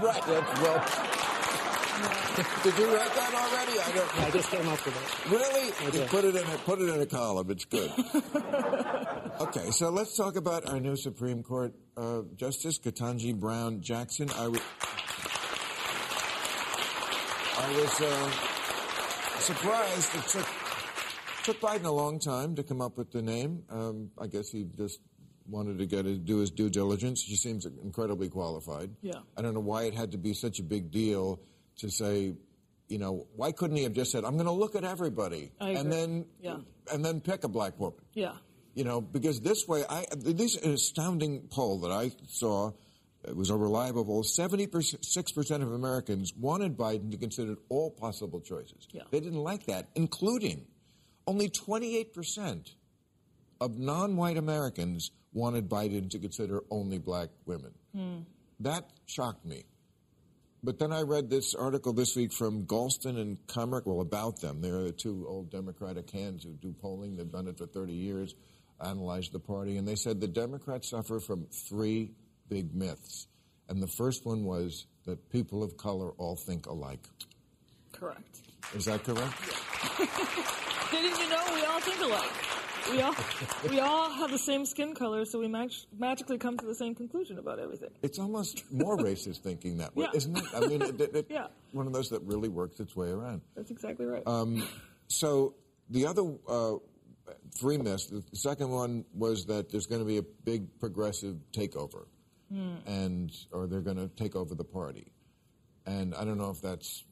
That's 0.02 0.62
well. 0.62 1.35
Did 2.64 2.78
you 2.78 2.86
write 2.94 3.14
that 3.16 3.34
already? 3.34 3.80
I 3.80 3.92
don't. 3.96 4.22
I 4.24 4.30
just 4.32 4.50
came 4.52 4.68
up 4.68 4.86
with 4.86 4.96
it. 4.96 5.32
Really? 5.32 5.92
did. 5.92 5.94
Just 5.94 6.12
put 6.12 6.26
it 6.26 6.36
in 6.36 6.44
a 6.44 6.58
put 6.66 6.82
it 6.82 6.90
in 6.90 7.00
a 7.02 7.06
column. 7.06 7.50
It's 7.52 7.66
good. 7.66 7.92
okay, 9.42 9.72
so 9.72 9.90
let's 9.90 10.18
talk 10.18 10.36
about 10.36 10.68
our 10.68 10.80
new 10.80 10.96
Supreme 10.98 11.44
Court 11.44 11.74
uh, 11.96 12.24
Justice 12.36 12.78
Ketanji 12.80 13.34
Brown 13.40 13.82
Jackson. 13.82 14.30
I 14.32 14.48
wa- 14.50 14.58
I 17.58 17.72
was 17.80 18.02
uh, 18.02 18.32
surprised. 19.40 20.16
It 20.16 20.28
took 20.28 20.48
took 21.44 21.62
Biden 21.62 21.86
a 21.86 21.92
long 21.92 22.20
time 22.20 22.56
to 22.56 22.64
come 22.64 22.82
up 22.82 22.98
with 22.98 23.12
the 23.12 23.22
name. 23.22 23.64
Um, 23.70 24.10
I 24.20 24.28
guess 24.28 24.50
he 24.50 24.66
just 24.78 25.00
wanted 25.48 25.78
to 25.78 25.86
get 25.86 26.06
his, 26.06 26.18
do 26.20 26.38
his 26.40 26.50
due 26.52 26.70
diligence. 26.70 27.22
She 27.22 27.36
seems 27.36 27.66
incredibly 27.66 28.30
qualified. 28.30 28.90
Yeah. 29.02 29.20
I 29.38 29.42
don't 29.44 29.54
know 29.54 29.60
why 29.60 29.84
it 29.84 29.94
had 29.94 30.12
to 30.14 30.18
be 30.18 30.34
such 30.34 30.60
a 30.60 30.64
big 30.64 30.90
deal 30.92 31.40
to 31.78 31.90
say, 31.90 32.34
you 32.88 32.98
know, 32.98 33.28
why 33.36 33.52
couldn't 33.52 33.78
he 33.78 33.84
have 33.84 33.94
just 33.94 34.12
said, 34.12 34.24
"I'm 34.24 34.34
going 34.34 34.46
to 34.46 34.52
look 34.52 34.76
at 34.76 34.84
everybody," 34.84 35.52
and 35.60 35.92
then 35.92 36.26
Yeah. 36.42 36.60
and 36.94 37.04
then 37.04 37.22
pick 37.22 37.44
a 37.44 37.48
black 37.48 37.80
woman. 37.80 38.00
Yeah. 38.14 38.38
You 38.74 38.84
know, 38.84 39.02
because 39.02 39.40
this 39.42 39.68
way, 39.68 39.84
I 39.90 40.06
this 40.16 40.56
astounding 40.58 41.48
poll 41.50 41.80
that 41.80 41.92
I 41.92 42.12
saw 42.28 42.72
it 43.24 43.36
was 43.36 43.50
a 43.50 43.56
reliable. 43.58 44.22
Seventy 44.24 44.68
six 45.02 45.32
percent 45.32 45.64
of 45.64 45.72
Americans 45.72 46.34
wanted 46.36 46.78
Biden 46.78 47.10
to 47.12 47.18
consider 47.18 47.56
all 47.70 47.90
possible 47.90 48.40
choices. 48.42 48.88
Yeah. 48.92 49.04
They 49.12 49.20
didn't 49.20 49.40
like 49.44 49.66
that, 49.66 49.88
including 49.96 50.68
only 51.26 51.50
twenty 51.50 51.98
eight 51.98 52.14
percent 52.14 52.76
of 53.62 53.80
non-white 53.80 54.38
Americans 54.38 55.10
wanted 55.34 55.70
Biden 55.70 56.10
to 56.10 56.20
consider 56.20 56.64
only 56.70 56.98
black 57.00 57.30
women. 57.46 57.72
Hmm. 57.96 58.20
That 58.60 58.90
shocked 59.06 59.46
me. 59.46 59.64
But 60.66 60.80
then 60.80 60.92
I 60.92 61.04
read 61.04 61.30
this 61.30 61.54
article 61.54 61.94
this 61.94 62.16
week 62.16 62.34
from 62.34 62.66
Galston 62.66 63.20
and 63.20 63.38
Kamarck, 63.46 63.86
well, 63.86 64.02
about 64.02 64.42
them. 64.42 64.62
They're 64.62 64.82
the 64.82 64.92
two 64.92 65.24
old 65.30 65.52
Democratic 65.52 66.10
hands 66.10 66.44
who 66.44 66.54
do 66.54 66.74
polling. 66.82 67.16
They've 67.16 67.32
done 67.32 67.48
it 67.48 67.60
for 67.60 67.68
30 67.68 67.94
years, 67.94 68.34
analyzed 68.84 69.32
the 69.32 69.40
party, 69.40 69.78
and 69.78 69.88
they 69.88 69.96
said 69.96 70.20
the 70.20 70.28
Democrats 70.28 70.90
suffer 70.90 71.20
from 71.20 71.46
three 71.70 72.14
big 72.50 72.74
myths. 72.74 73.28
And 73.70 73.80
the 73.80 73.88
first 73.88 74.26
one 74.26 74.44
was 74.44 74.88
that 75.06 75.30
people 75.30 75.62
of 75.62 75.78
color 75.78 76.10
all 76.18 76.36
think 76.36 76.66
alike. 76.66 77.08
Correct. 77.92 78.42
Is 78.74 78.86
that 78.86 79.04
correct? 79.04 79.36
Didn't 80.92 81.20
you 81.20 81.30
know 81.30 81.44
we 81.54 81.64
all 81.64 81.80
think 81.80 82.02
alike? 82.02 82.65
We 82.92 83.02
all 83.02 83.16
we 83.70 83.80
all 83.80 84.10
have 84.12 84.32
the 84.32 84.38
same 84.38 84.66
skin 84.66 84.94
color, 84.94 85.26
so 85.26 85.40
we 85.40 85.48
mag- 85.48 85.72
magically 85.98 86.38
come 86.38 86.58
to 86.58 86.66
the 86.66 86.76
same 86.76 86.94
conclusion 86.94 87.40
about 87.40 87.60
everything. 87.60 87.90
It's 88.04 88.20
almost 88.20 88.64
more 88.72 88.96
racist 88.98 89.38
thinking 89.40 89.78
that 89.78 89.96
way, 89.96 90.04
Yeah. 90.06 90.18
isn't 90.18 90.38
it? 90.38 90.44
I 90.54 90.60
mean, 90.62 90.82
it, 90.82 91.02
it, 91.02 91.16
it- 91.16 91.28
Yeah. 91.30 91.48
one 91.72 91.88
of 91.88 91.94
those 91.94 92.10
that 92.10 92.22
really 92.24 92.50
works 92.50 92.80
its 92.80 92.96
way 92.96 93.10
around. 93.10 93.42
That's 93.56 93.72
exactly 93.72 94.06
right. 94.06 94.24
Um, 94.28 94.68
So 95.08 95.56
the 95.90 96.06
other 96.06 96.24
uh, 96.48 96.76
three 97.58 97.78
myths. 97.78 98.08
The 98.08 98.24
second 98.34 98.70
one 98.70 99.06
was 99.14 99.46
that 99.46 99.70
there's 99.72 99.88
going 99.88 100.02
to 100.02 100.06
be 100.08 100.18
a 100.18 100.24
big 100.24 100.80
progressive 100.80 101.38
takeover, 101.52 102.06
and 102.86 103.32
or 103.52 103.68
they're 103.68 103.82
going 103.82 103.98
to 103.98 104.08
take 104.16 104.36
over 104.36 104.54
the 104.56 104.64
party. 104.64 105.12
And 105.88 106.14
I 106.16 106.24
don't 106.26 106.38
know 106.38 106.50
if 106.52 106.62
that's 106.62 107.04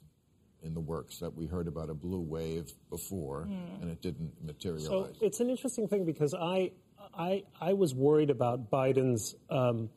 in 0.63 0.73
the 0.73 0.79
works. 0.79 1.19
That 1.19 1.35
we 1.35 1.45
heard 1.45 1.67
about 1.67 1.89
a 1.89 1.93
blue 1.93 2.21
wave 2.21 2.71
before, 2.89 3.43
and 3.81 3.89
it 3.91 4.01
didn't 4.01 4.31
materialize. 4.43 4.85
So 4.87 5.09
it's 5.21 5.39
an 5.39 5.49
interesting 5.49 5.87
thing 5.87 6.05
because 6.05 6.33
I, 6.33 6.71
I, 7.13 7.43
I 7.59 7.73
was 7.73 7.93
worried 7.93 8.29
about 8.29 8.71
Biden's 8.71 9.35
um, 9.49 9.89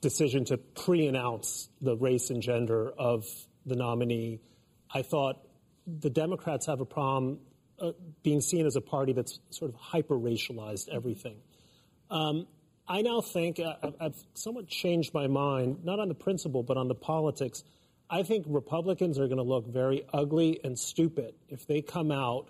decision 0.00 0.44
to 0.46 0.58
pre-announce 0.58 1.68
the 1.80 1.96
race 1.96 2.30
and 2.30 2.42
gender 2.42 2.90
of 2.98 3.24
the 3.66 3.76
nominee. 3.76 4.40
I 4.92 5.02
thought 5.02 5.40
the 5.86 6.10
Democrats 6.10 6.66
have 6.66 6.80
a 6.80 6.84
problem 6.86 7.38
uh, 7.80 7.92
being 8.22 8.40
seen 8.40 8.66
as 8.66 8.76
a 8.76 8.80
party 8.80 9.12
that's 9.12 9.40
sort 9.50 9.70
of 9.72 9.76
hyper-racialized 9.80 10.88
everything. 10.90 11.38
Um, 12.10 12.46
I 12.86 13.02
now 13.02 13.20
think 13.20 13.58
uh, 13.58 13.74
I've- 13.82 13.96
I've 14.00 14.24
somewhat 14.34 14.68
changed 14.68 15.14
my 15.14 15.26
mind, 15.28 15.84
not 15.84 15.98
on 15.98 16.08
the 16.08 16.14
principle, 16.14 16.62
but 16.62 16.76
on 16.76 16.88
the 16.88 16.94
politics. 16.94 17.64
I 18.10 18.22
think 18.22 18.44
Republicans 18.48 19.18
are 19.18 19.26
going 19.26 19.38
to 19.38 19.42
look 19.42 19.66
very 19.66 20.04
ugly 20.12 20.60
and 20.62 20.78
stupid 20.78 21.34
if 21.48 21.66
they 21.66 21.82
come 21.82 22.10
out 22.10 22.48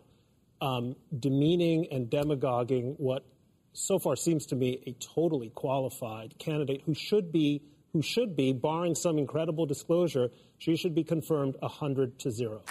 um, 0.60 0.96
demeaning 1.18 1.88
and 1.90 2.08
demagoguing 2.08 2.94
what 2.98 3.24
so 3.72 3.98
far 3.98 4.16
seems 4.16 4.46
to 4.46 4.56
me 4.56 4.82
a 4.86 4.92
totally 4.92 5.50
qualified 5.50 6.38
candidate 6.38 6.82
who 6.86 6.94
should 6.94 7.32
be 7.32 7.62
who 7.92 8.02
should 8.02 8.36
be 8.36 8.52
barring 8.52 8.94
some 8.94 9.18
incredible 9.18 9.66
disclosure 9.66 10.30
she 10.58 10.76
should 10.76 10.94
be 10.94 11.04
confirmed 11.04 11.56
100 11.60 12.18
to 12.20 12.30
0 12.30 12.62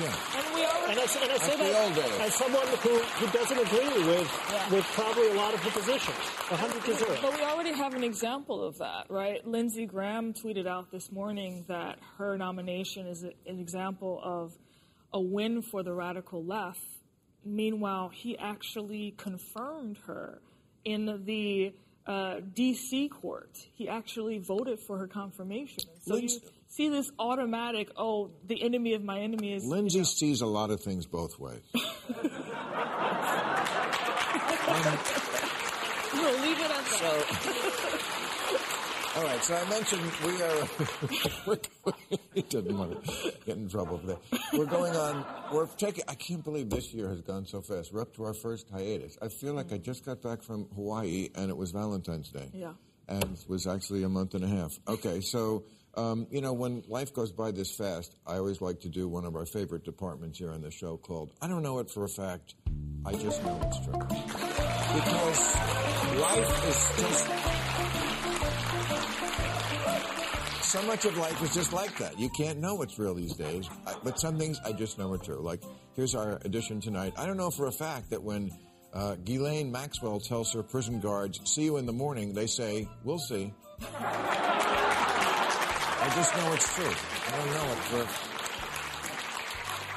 yeah. 0.00 0.63
And 0.88 0.96
we 0.96 1.00
already 1.00 1.00
and 1.00 1.00
I, 1.00 1.06
say- 1.06 1.22
and 1.22 1.32
I 1.32 1.38
say 1.38 1.56
That's 1.56 1.72
the 1.72 1.82
old 1.82 1.94
that 1.94 2.20
as 2.26 2.34
someone 2.34 2.66
who, 2.66 2.98
who 2.98 3.26
doesn't 3.32 3.58
agree 3.58 4.04
with 4.06 4.70
with 4.70 4.84
probably 4.92 5.28
a 5.30 5.34
lot 5.34 5.54
of 5.54 5.62
the 5.64 5.70
positions 5.70 6.16
100 6.48 6.84
to 6.84 6.94
0 6.94 7.18
But 7.22 7.34
we 7.34 7.42
already 7.42 7.72
have 7.72 7.94
an 7.94 8.04
example 8.04 8.62
of 8.64 8.78
that, 8.78 9.06
right? 9.10 9.46
Lindsey 9.46 9.86
Graham 9.86 10.32
tweeted 10.34 10.66
out 10.66 10.90
this 10.90 11.10
morning 11.12 11.64
that 11.68 11.98
her 12.18 12.36
nomination 12.38 13.06
is 13.06 13.24
a- 13.24 13.50
an 13.50 13.58
example 13.60 14.20
of 14.22 14.52
a 15.12 15.20
win 15.20 15.62
for 15.62 15.82
the 15.82 15.92
radical 15.92 16.44
left. 16.44 16.80
Meanwhile, 17.44 18.10
he 18.12 18.38
actually 18.38 19.14
confirmed 19.16 19.98
her 20.06 20.40
in 20.84 21.22
the 21.24 21.74
uh, 22.06 22.40
D.C. 22.54 23.08
court. 23.08 23.50
He 23.74 23.88
actually 23.88 24.38
voted 24.38 24.78
for 24.86 24.98
her 24.98 25.06
confirmation. 25.06 25.84
So 26.06 26.16
you 26.16 26.20
Lindsey- 26.28 26.40
see 26.74 26.88
this 26.88 27.10
automatic, 27.18 27.90
oh, 27.96 28.30
the 28.44 28.62
enemy 28.62 28.94
of 28.94 29.04
my 29.04 29.20
enemy 29.20 29.52
is. 29.52 29.64
Lindsey 29.64 30.04
sees 30.04 30.40
a 30.40 30.46
lot 30.46 30.70
of 30.70 30.80
things 30.80 31.06
both 31.06 31.38
ways. 31.38 31.62
We'll 36.14 36.40
leave 36.40 36.58
it 36.58 36.70
at 36.70 36.84
that. 36.84 37.24
All 39.16 39.24
right, 39.24 39.42
so 39.42 39.54
I 39.54 39.68
mentioned 39.68 40.02
we 40.24 40.42
are. 40.42 40.68
he 42.34 42.42
didn't 42.42 42.78
want 42.78 43.04
to 43.04 43.32
get 43.44 43.56
in 43.56 43.68
trouble 43.68 43.98
for 43.98 44.06
that. 44.06 44.18
We're 44.52 44.64
going 44.64 44.94
on. 44.96 45.24
We're 45.52 45.66
taking. 45.66 46.04
I 46.08 46.14
can't 46.14 46.42
believe 46.42 46.70
this 46.70 46.94
year 46.94 47.08
has 47.08 47.20
gone 47.20 47.46
so 47.46 47.60
fast. 47.60 47.92
We're 47.92 48.02
up 48.02 48.14
to 48.14 48.24
our 48.24 48.34
first 48.34 48.70
hiatus. 48.70 49.18
I 49.20 49.28
feel 49.28 49.54
like 49.54 49.72
I 49.72 49.78
just 49.78 50.04
got 50.04 50.22
back 50.22 50.42
from 50.42 50.66
Hawaii 50.74 51.30
and 51.34 51.50
it 51.50 51.56
was 51.56 51.72
Valentine's 51.72 52.30
Day. 52.30 52.48
Yeah. 52.52 52.72
And 53.08 53.24
it 53.24 53.44
was 53.48 53.66
actually 53.66 54.04
a 54.04 54.08
month 54.08 54.34
and 54.34 54.44
a 54.44 54.48
half. 54.48 54.72
Okay, 54.88 55.20
so 55.20 55.64
um, 55.96 56.26
you 56.30 56.40
know 56.40 56.52
when 56.52 56.82
life 56.88 57.12
goes 57.14 57.32
by 57.32 57.50
this 57.50 57.74
fast, 57.74 58.14
I 58.26 58.36
always 58.36 58.60
like 58.60 58.80
to 58.80 58.88
do 58.88 59.08
one 59.08 59.24
of 59.24 59.36
our 59.36 59.46
favorite 59.46 59.84
departments 59.84 60.38
here 60.38 60.50
on 60.50 60.60
the 60.62 60.70
show 60.70 60.96
called 60.96 61.32
"I 61.40 61.48
don't 61.48 61.62
know 61.62 61.78
it 61.78 61.90
for 61.90 62.04
a 62.04 62.08
fact, 62.08 62.54
I 63.04 63.12
just 63.12 63.42
know 63.44 63.60
it's 63.62 63.78
true." 63.84 63.98
Because 64.94 65.54
life 66.20 66.68
is 66.68 67.02
just 67.02 67.54
so 70.74 70.82
much 70.82 71.04
of 71.04 71.16
life 71.16 71.40
is 71.40 71.54
just 71.54 71.72
like 71.72 71.96
that. 71.98 72.18
You 72.18 72.28
can't 72.30 72.58
know 72.58 72.74
what's 72.74 72.98
real 72.98 73.14
these 73.14 73.34
days. 73.36 73.68
I, 73.86 73.94
but 74.02 74.18
some 74.18 74.38
things 74.38 74.60
I 74.64 74.72
just 74.72 74.98
know 74.98 75.12
are 75.12 75.18
true. 75.18 75.40
Like, 75.40 75.62
here's 75.94 76.16
our 76.16 76.40
edition 76.44 76.80
tonight. 76.80 77.12
I 77.16 77.26
don't 77.26 77.36
know 77.36 77.52
for 77.52 77.68
a 77.68 77.72
fact 77.72 78.10
that 78.10 78.24
when 78.24 78.50
uh, 78.92 79.14
Ghislaine 79.24 79.70
Maxwell 79.70 80.18
tells 80.18 80.52
her 80.52 80.64
prison 80.64 80.98
guards, 80.98 81.40
see 81.44 81.62
you 81.62 81.76
in 81.76 81.86
the 81.86 81.92
morning, 81.92 82.34
they 82.34 82.48
say, 82.48 82.88
we'll 83.04 83.20
see. 83.20 83.54
I 86.04 86.14
just 86.16 86.36
know 86.36 86.52
it's 86.52 86.74
true. 86.74 86.84
I 86.84 87.30
don't 87.38 87.54
know 87.54 87.72
it 87.72 87.78
for... 87.78 88.02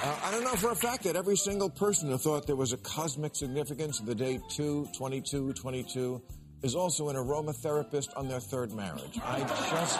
Uh, 0.08 0.20
I 0.24 0.32
don't 0.32 0.44
know 0.46 0.56
for 0.56 0.72
a 0.72 0.76
fact 0.76 1.04
that 1.04 1.18
every 1.18 1.36
single 1.36 1.70
person 1.70 2.10
who 2.10 2.18
thought 2.18 2.48
there 2.48 2.56
was 2.56 2.72
a 2.72 2.78
cosmic 2.78 3.36
significance 3.36 4.00
of 4.00 4.06
the 4.06 4.16
date 4.16 4.40
2, 4.52 4.88
22, 4.98 5.52
22 5.52 6.22
is 6.64 6.76
also 6.76 7.10
an 7.10 7.18
aromatherapist 7.18 8.16
on 8.16 8.30
their 8.30 8.40
third 8.40 8.72
marriage. 8.72 9.20
I 9.22 9.40
just... 9.42 10.00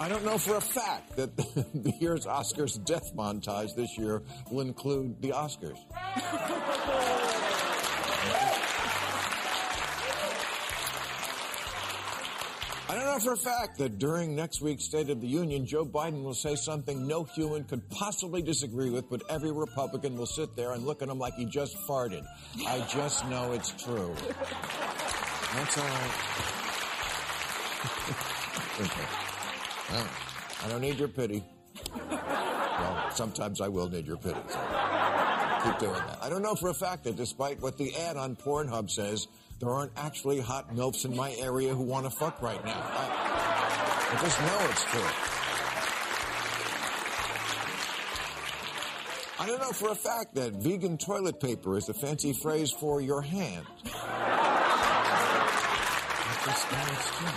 I 0.00 0.08
don't 0.08 0.24
know 0.24 0.38
for 0.38 0.56
a 0.56 0.62
fact 0.62 1.14
that 1.16 1.36
the 1.36 1.92
year's 2.00 2.24
Oscars 2.24 2.82
death 2.86 3.14
montage 3.14 3.74
this 3.76 3.98
year 3.98 4.22
will 4.50 4.62
include 4.62 5.20
the 5.20 5.32
Oscars. 5.32 5.76
I 12.90 12.94
don't 12.94 13.04
know 13.04 13.18
for 13.18 13.34
a 13.34 13.36
fact 13.36 13.76
that 13.78 13.98
during 13.98 14.34
next 14.34 14.62
week's 14.62 14.84
State 14.84 15.10
of 15.10 15.20
the 15.20 15.26
Union, 15.26 15.66
Joe 15.66 15.84
Biden 15.84 16.22
will 16.22 16.32
say 16.32 16.56
something 16.56 17.06
no 17.06 17.24
human 17.24 17.64
could 17.64 17.86
possibly 17.90 18.40
disagree 18.40 18.88
with, 18.88 19.10
but 19.10 19.20
every 19.28 19.52
Republican 19.52 20.16
will 20.16 20.24
sit 20.24 20.56
there 20.56 20.72
and 20.72 20.86
look 20.86 21.02
at 21.02 21.08
him 21.10 21.18
like 21.18 21.34
he 21.34 21.44
just 21.44 21.76
farted. 21.86 22.24
I 22.66 22.80
just 22.88 23.28
know 23.28 23.52
it's 23.52 23.72
true. 23.72 24.14
That's 25.52 25.76
all 25.76 25.84
right. 25.84 26.12
I 30.64 30.68
don't 30.68 30.80
need 30.80 30.98
your 30.98 31.08
pity. 31.08 31.44
Well, 32.10 33.10
sometimes 33.10 33.60
I 33.60 33.68
will 33.68 33.90
need 33.90 34.06
your 34.06 34.16
pity. 34.16 34.40
So 34.48 34.58
keep 35.64 35.78
doing 35.78 35.92
that. 35.92 36.18
I 36.22 36.30
don't 36.30 36.42
know 36.42 36.54
for 36.54 36.70
a 36.70 36.74
fact 36.74 37.04
that 37.04 37.16
despite 37.16 37.60
what 37.60 37.76
the 37.76 37.94
ad 37.96 38.16
on 38.16 38.34
Pornhub 38.34 38.90
says, 38.90 39.28
there 39.60 39.70
aren't 39.70 39.92
actually 39.96 40.40
hot 40.40 40.74
milfs 40.74 41.04
in 41.04 41.14
my 41.16 41.32
area 41.34 41.74
who 41.74 41.82
want 41.82 42.04
to 42.04 42.10
fuck 42.10 42.40
right 42.40 42.64
now. 42.64 42.80
I, 42.80 44.08
I 44.12 44.22
just 44.22 44.40
know 44.40 44.58
it's 44.70 44.84
true. 44.84 45.02
I 49.40 49.46
don't 49.46 49.60
know 49.60 49.70
for 49.70 49.90
a 49.90 49.94
fact 49.94 50.34
that 50.34 50.54
vegan 50.54 50.98
toilet 50.98 51.40
paper 51.40 51.76
is 51.76 51.88
a 51.88 51.94
fancy 51.94 52.32
phrase 52.32 52.70
for 52.70 53.00
your 53.00 53.22
hand. 53.22 53.66
I 53.84 54.02
just 56.44 56.72
know 56.72 56.84
it's 56.92 57.10
true. 57.16 57.28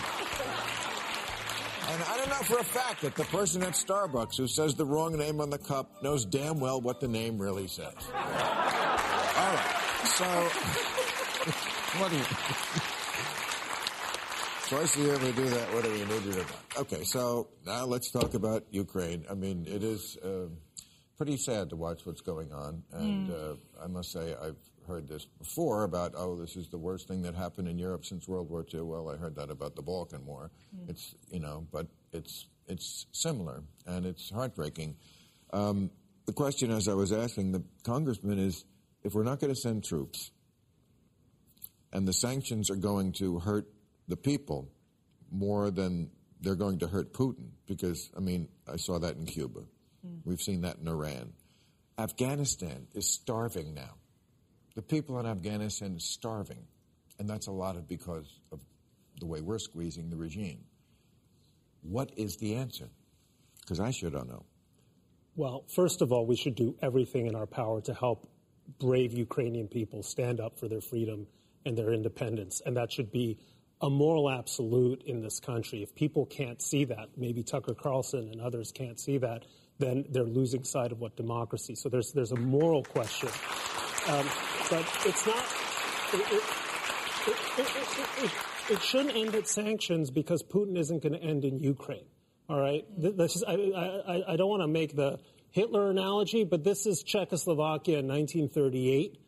And 1.94 2.04
I 2.04 2.18
don't 2.18 2.30
know 2.30 2.44
for 2.56 2.60
a 2.60 2.64
fact 2.64 3.02
that 3.02 3.16
the 3.16 3.26
person 3.26 3.62
at 3.64 3.74
Starbucks 3.74 4.38
who 4.38 4.48
says 4.48 4.76
the 4.76 4.86
wrong 4.86 5.18
name 5.18 5.42
on 5.42 5.50
the 5.50 5.58
cup 5.58 6.02
knows 6.02 6.26
damn 6.26 6.60
well 6.60 6.80
what 6.80 7.02
the 7.02 7.08
name 7.08 7.38
really 7.38 7.68
says. 7.68 7.94
All 8.14 9.54
right. 9.54 9.82
So, 10.06 10.26
what 12.00 12.12
do 12.12 12.18
you. 12.18 12.24
Twice 14.70 14.96
a 14.96 15.00
year 15.02 15.18
we 15.18 15.32
do 15.34 15.50
that. 15.50 15.74
What 15.74 15.84
do 15.84 15.92
we 15.92 16.00
need 16.00 16.08
to 16.08 16.32
do 16.32 16.40
about? 16.40 16.56
Okay, 16.78 17.04
so 17.04 17.50
now 17.66 17.84
let's 17.84 18.10
talk 18.10 18.34
about 18.34 18.64
Ukraine. 18.72 19.26
I 19.30 19.34
mean, 19.34 19.66
it 19.68 19.84
is 19.84 20.18
uh, 20.24 20.48
pretty 21.18 21.36
sad 21.36 21.70
to 21.72 21.76
watch 21.76 22.06
what's 22.06 22.22
going 22.22 22.54
on. 22.54 22.84
And 22.94 23.30
uh, 23.30 23.56
I 23.84 23.88
must 23.88 24.14
say, 24.14 24.34
I've 24.42 24.56
heard 24.88 25.10
this 25.10 25.26
before 25.26 25.84
about, 25.84 26.14
oh, 26.16 26.38
this 26.38 26.56
is 26.56 26.70
the 26.70 26.78
worst 26.78 27.10
thing 27.10 27.24
that 27.24 27.36
happened 27.36 27.68
in 27.68 27.78
Europe 27.78 28.06
since 28.06 28.28
World 28.28 28.50
War 28.50 28.66
II. 28.74 28.82
Well, 28.82 29.10
I 29.10 29.18
heard 29.18 29.36
that 29.36 29.52
about 29.52 29.76
the 29.76 29.82
Balkan 29.82 30.26
War. 30.26 30.52
It's, 30.88 31.14
you 31.30 31.40
know, 31.40 31.68
but 31.72 31.88
it's, 32.14 32.48
it's 32.68 33.08
similar 33.12 33.64
and 33.86 34.06
it's 34.06 34.32
heartbreaking. 34.32 34.96
Um, 35.52 35.92
the 36.26 36.34
question, 36.34 36.72
as 36.72 36.88
I 36.88 36.94
was 36.94 37.12
asking 37.12 37.52
the 37.52 37.64
congressman, 37.84 38.40
is 38.40 38.64
if 39.04 39.14
we're 39.14 39.24
not 39.24 39.42
going 39.42 39.54
to 39.54 39.60
send 39.60 39.84
troops 39.84 40.32
and 41.94 42.08
the 42.08 42.14
sanctions 42.14 42.70
are 42.70 42.76
going 42.76 43.14
to 43.14 43.40
hurt 43.40 43.68
the 44.08 44.18
people 44.18 44.70
more 45.32 45.72
than 45.72 46.10
they're 46.42 46.56
going 46.56 46.80
to 46.80 46.88
hurt 46.88 47.14
Putin, 47.14 47.50
because, 47.68 48.10
I 48.18 48.20
mean, 48.20 48.48
I 48.72 48.78
saw 48.78 49.00
that 49.00 49.16
in 49.16 49.26
Cuba. 49.26 49.62
Mm. 50.06 50.22
We've 50.26 50.42
seen 50.42 50.62
that 50.62 50.78
in 50.78 50.88
Iran. 50.88 51.34
Afghanistan 51.98 52.88
is 52.94 53.08
starving 53.08 53.74
now. 53.74 53.96
The 54.76 54.82
people 54.82 55.20
in 55.20 55.26
Afghanistan 55.26 55.96
are 55.96 56.00
starving, 56.00 56.66
and 57.20 57.30
that's 57.30 57.48
a 57.48 57.52
lot 57.52 57.76
of 57.76 57.88
because 57.88 58.40
of 58.52 58.60
the 59.20 59.28
way 59.28 59.42
we're 59.42 59.60
squeezing 59.60 60.10
the 60.10 60.18
regime. 60.18 60.64
What 61.84 62.12
is 62.18 62.38
the 62.38 62.56
answer? 62.56 62.90
Because 63.62 63.80
I 63.80 63.92
sure 63.92 64.10
don't 64.10 64.30
know. 64.30 64.46
Well, 65.36 65.64
first 65.76 66.02
of 66.02 66.12
all, 66.12 66.26
we 66.26 66.36
should 66.36 66.56
do 66.56 66.76
everything 66.82 67.28
in 67.28 67.36
our 67.36 67.46
power 67.46 67.82
to 67.82 67.94
help 67.94 68.28
brave 68.80 69.14
Ukrainian 69.14 69.68
people 69.68 70.04
stand 70.04 70.40
up 70.40 70.58
for 70.58 70.68
their 70.68 70.82
freedom 70.82 71.28
and 71.66 71.78
their 71.78 71.94
independence. 71.94 72.62
And 72.66 72.78
that 72.78 72.92
should 72.92 73.12
be 73.12 73.38
a 73.82 73.90
moral 73.90 74.30
absolute 74.30 75.04
in 75.04 75.22
this 75.22 75.40
country. 75.40 75.82
If 75.82 75.96
people 75.96 76.26
can't 76.26 76.62
see 76.62 76.86
that, 76.86 77.10
maybe 77.18 77.44
Tucker 77.44 77.74
Carlson 77.74 78.30
and 78.32 78.42
others 78.42 78.72
can't 78.72 79.00
see 79.00 79.18
that, 79.20 79.46
then 79.80 80.06
they're 80.10 80.24
losing 80.24 80.64
sight 80.64 80.92
of 80.92 81.00
what 81.00 81.16
democracy. 81.16 81.76
So 81.76 81.90
there's 81.90 82.12
there's 82.12 82.32
a 82.32 82.40
moral 82.40 82.84
question, 82.84 83.30
um, 84.08 84.26
but 84.70 84.86
it's 85.06 85.26
not. 85.26 85.44
It, 86.14 86.20
it, 86.32 86.44
it, 87.58 88.32
it, 88.72 88.82
shouldn't 88.82 89.16
end 89.16 89.36
at 89.36 89.48
sanctions 89.48 90.10
because 90.12 90.44
Putin 90.44 90.78
isn't 90.78 91.02
going 91.02 91.14
to 91.14 91.22
end 91.22 91.46
in 91.46 91.60
Ukraine. 91.60 92.06
All 92.50 92.60
right, 92.60 92.86
this 92.98 93.44
I, 93.48 93.54
I, 93.54 94.34
I 94.34 94.36
don't 94.36 94.50
want 94.50 94.62
to 94.62 94.68
make 94.68 94.96
the 94.96 95.20
Hitler 95.52 95.90
analogy, 95.90 96.44
but 96.44 96.64
this 96.64 96.86
is 96.86 97.04
Czechoslovakia 97.04 98.00
in 98.00 98.08
1938. 98.08 99.21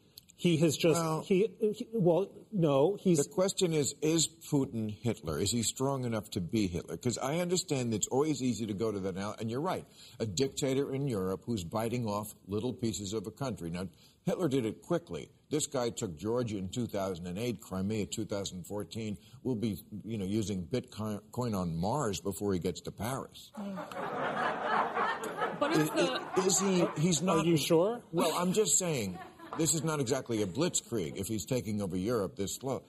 He 0.43 0.57
has 0.57 0.75
just 0.75 0.99
well, 0.99 1.21
he, 1.21 1.49
he, 1.61 1.87
well 1.93 2.27
no 2.51 2.97
he's 2.99 3.17
the 3.17 3.29
question 3.29 3.71
is 3.71 3.95
is 4.01 4.27
Putin 4.51 4.93
Hitler? 4.93 5.39
Is 5.39 5.51
he 5.51 5.63
strong 5.63 6.03
enough 6.03 6.29
to 6.31 6.41
be 6.41 6.67
Hitler? 6.67 6.97
Because 6.97 7.17
I 7.17 7.37
understand 7.37 7.93
it's 7.93 8.07
always 8.07 8.43
easy 8.43 8.65
to 8.65 8.73
go 8.73 8.91
to 8.91 8.99
that 8.99 9.15
now 9.15 9.35
and 9.39 9.49
you're 9.49 9.61
right 9.61 9.85
a 10.19 10.25
dictator 10.25 10.93
in 10.93 11.07
Europe 11.07 11.43
who's 11.45 11.63
biting 11.63 12.05
off 12.07 12.35
little 12.45 12.73
pieces 12.73 13.13
of 13.13 13.25
a 13.25 13.31
country. 13.31 13.69
Now 13.69 13.87
Hitler 14.25 14.49
did 14.49 14.65
it 14.65 14.81
quickly. 14.81 15.29
This 15.49 15.65
guy 15.65 15.91
took 15.91 16.17
Georgia 16.17 16.57
in 16.57 16.67
2008 16.67 17.61
Crimea 17.61 18.05
2014 18.07 19.17
we'll 19.43 19.55
be 19.55 19.77
you 20.03 20.17
know 20.17 20.25
using 20.25 20.67
Bitcoin 20.67 21.55
on 21.55 21.73
Mars 21.77 22.19
before 22.19 22.51
he 22.51 22.59
gets 22.59 22.81
to 22.81 22.91
Paris. 22.91 23.49
But 25.57 25.71
is, 25.77 25.89
the, 25.91 26.21
is 26.39 26.59
he 26.59 26.85
he's 26.97 27.21
not 27.21 27.37
Are 27.37 27.45
you 27.45 27.55
sure? 27.55 28.01
Well, 28.11 28.33
I'm 28.37 28.51
just 28.51 28.77
saying 28.77 29.17
this 29.57 29.73
is 29.73 29.83
not 29.83 29.99
exactly 29.99 30.41
a 30.41 30.47
blitzkrieg 30.47 31.17
if 31.17 31.27
he's 31.27 31.45
taking 31.45 31.81
over 31.81 31.97
Europe 31.97 32.35
this 32.35 32.55
slow. 32.55 32.83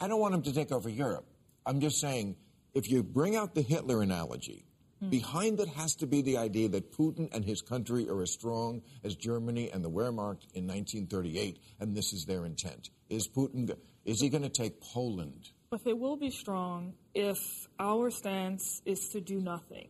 I 0.00 0.08
don't 0.08 0.20
want 0.20 0.34
him 0.34 0.42
to 0.42 0.52
take 0.52 0.72
over 0.72 0.88
Europe. 0.88 1.26
I'm 1.64 1.80
just 1.80 2.00
saying 2.00 2.36
if 2.74 2.90
you 2.90 3.02
bring 3.02 3.36
out 3.36 3.54
the 3.54 3.62
Hitler 3.62 4.02
analogy, 4.02 4.66
mm. 5.02 5.10
behind 5.10 5.60
it 5.60 5.68
has 5.68 5.94
to 5.96 6.06
be 6.06 6.22
the 6.22 6.36
idea 6.38 6.68
that 6.68 6.92
Putin 6.92 7.34
and 7.34 7.44
his 7.44 7.62
country 7.62 8.08
are 8.08 8.22
as 8.22 8.32
strong 8.32 8.82
as 9.04 9.14
Germany 9.14 9.70
and 9.72 9.84
the 9.84 9.90
Wehrmacht 9.90 10.44
in 10.54 10.66
1938, 10.66 11.58
and 11.80 11.96
this 11.96 12.12
is 12.12 12.24
their 12.26 12.44
intent. 12.44 12.90
Is 13.08 13.28
Putin 13.28 13.74
is 14.04 14.20
he 14.20 14.28
going 14.28 14.42
to 14.42 14.48
take 14.48 14.80
Poland? 14.80 15.50
But 15.70 15.84
they 15.84 15.92
will 15.92 16.16
be 16.16 16.30
strong 16.30 16.94
if 17.14 17.38
our 17.80 18.10
stance 18.10 18.80
is 18.84 19.08
to 19.12 19.20
do 19.20 19.40
nothing. 19.40 19.88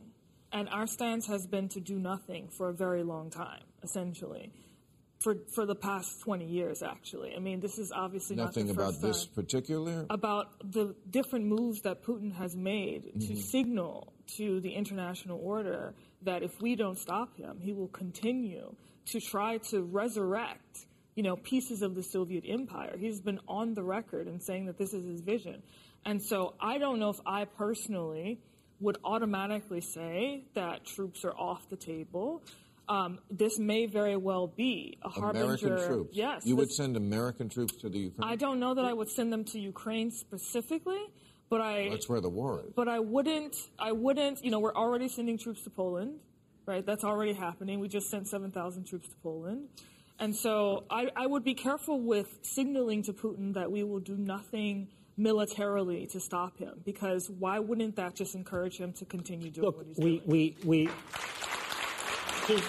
And 0.52 0.68
our 0.70 0.86
stance 0.86 1.26
has 1.26 1.46
been 1.46 1.68
to 1.70 1.80
do 1.80 1.98
nothing 1.98 2.48
for 2.56 2.70
a 2.70 2.72
very 2.72 3.02
long 3.02 3.30
time, 3.30 3.64
essentially 3.82 4.52
for 5.18 5.36
for 5.54 5.66
the 5.66 5.74
past 5.74 6.20
20 6.22 6.46
years 6.46 6.82
actually. 6.82 7.34
I 7.34 7.38
mean 7.38 7.60
this 7.60 7.78
is 7.78 7.92
obviously 7.92 8.36
nothing 8.36 8.70
about 8.70 9.00
this 9.00 9.26
particular? 9.26 10.06
About 10.10 10.48
the 10.72 10.94
different 11.10 11.46
moves 11.46 11.82
that 11.82 12.02
putin 12.02 12.34
has 12.34 12.54
made 12.54 13.04
mm-hmm. 13.04 13.20
to 13.20 13.36
signal 13.40 14.12
to 14.36 14.60
the 14.60 14.72
international 14.72 15.40
order 15.42 15.94
that 16.22 16.42
if 16.42 16.60
we 16.60 16.76
don't 16.76 16.98
stop 16.98 17.36
him 17.36 17.58
he 17.60 17.72
will 17.72 17.88
continue 17.88 18.74
to 19.06 19.20
try 19.20 19.58
to 19.58 19.82
resurrect 19.82 20.86
you 21.14 21.22
know 21.22 21.36
pieces 21.36 21.82
of 21.82 21.94
the 21.94 22.02
soviet 22.02 22.44
empire. 22.46 22.96
He's 22.98 23.20
been 23.20 23.40
on 23.48 23.74
the 23.74 23.82
record 23.82 24.26
and 24.26 24.42
saying 24.42 24.66
that 24.66 24.78
this 24.78 24.92
is 24.92 25.04
his 25.06 25.20
vision. 25.20 25.62
And 26.04 26.22
so 26.22 26.54
i 26.60 26.78
don't 26.78 26.98
know 26.98 27.10
if 27.10 27.20
i 27.26 27.44
personally 27.44 28.38
would 28.80 28.98
automatically 29.04 29.80
say 29.80 30.44
that 30.54 30.84
troops 30.84 31.24
are 31.24 31.32
off 31.32 31.68
the 31.70 31.76
table 31.76 32.42
um, 32.88 33.18
this 33.30 33.58
may 33.58 33.86
very 33.86 34.16
well 34.16 34.46
be 34.46 34.98
a 35.02 35.08
harbinger. 35.08 35.44
American 35.44 35.86
troops. 35.86 36.16
Yes. 36.16 36.42
You 36.44 36.56
would 36.56 36.70
send 36.70 36.96
American 36.96 37.48
troops 37.48 37.74
to 37.78 37.88
the 37.88 37.98
Ukraine? 37.98 38.28
I 38.28 38.36
don't 38.36 38.60
know 38.60 38.74
that 38.74 38.84
I 38.84 38.92
would 38.92 39.10
send 39.10 39.32
them 39.32 39.44
to 39.46 39.58
Ukraine 39.58 40.10
specifically, 40.10 41.02
but 41.50 41.60
I. 41.60 41.88
That's 41.90 42.08
where 42.08 42.20
the 42.20 42.28
war 42.28 42.60
is. 42.60 42.72
But 42.74 42.88
I 42.88 43.00
wouldn't. 43.00 43.56
I 43.78 43.92
wouldn't. 43.92 44.44
You 44.44 44.50
know, 44.50 44.60
we're 44.60 44.74
already 44.74 45.08
sending 45.08 45.38
troops 45.38 45.62
to 45.64 45.70
Poland, 45.70 46.20
right? 46.64 46.84
That's 46.84 47.04
already 47.04 47.32
happening. 47.32 47.80
We 47.80 47.88
just 47.88 48.08
sent 48.08 48.28
seven 48.28 48.52
thousand 48.52 48.86
troops 48.86 49.08
to 49.08 49.16
Poland, 49.22 49.68
and 50.18 50.34
so 50.34 50.84
I, 50.90 51.08
I 51.16 51.26
would 51.26 51.44
be 51.44 51.54
careful 51.54 52.00
with 52.00 52.28
signaling 52.42 53.02
to 53.04 53.12
Putin 53.12 53.54
that 53.54 53.70
we 53.70 53.82
will 53.82 54.00
do 54.00 54.16
nothing 54.16 54.88
militarily 55.16 56.06
to 56.12 56.20
stop 56.20 56.58
him 56.58 56.74
because 56.84 57.30
why 57.30 57.58
wouldn't 57.58 57.96
that 57.96 58.14
just 58.14 58.34
encourage 58.34 58.76
him 58.76 58.92
to 58.92 59.04
continue 59.04 59.50
doing 59.50 59.64
Look, 59.64 59.78
what 59.78 59.86
he's 59.86 59.96
we, 59.96 60.18
doing? 60.18 60.22
We, 60.26 60.56
we, 60.64 60.90
he, 62.46 62.60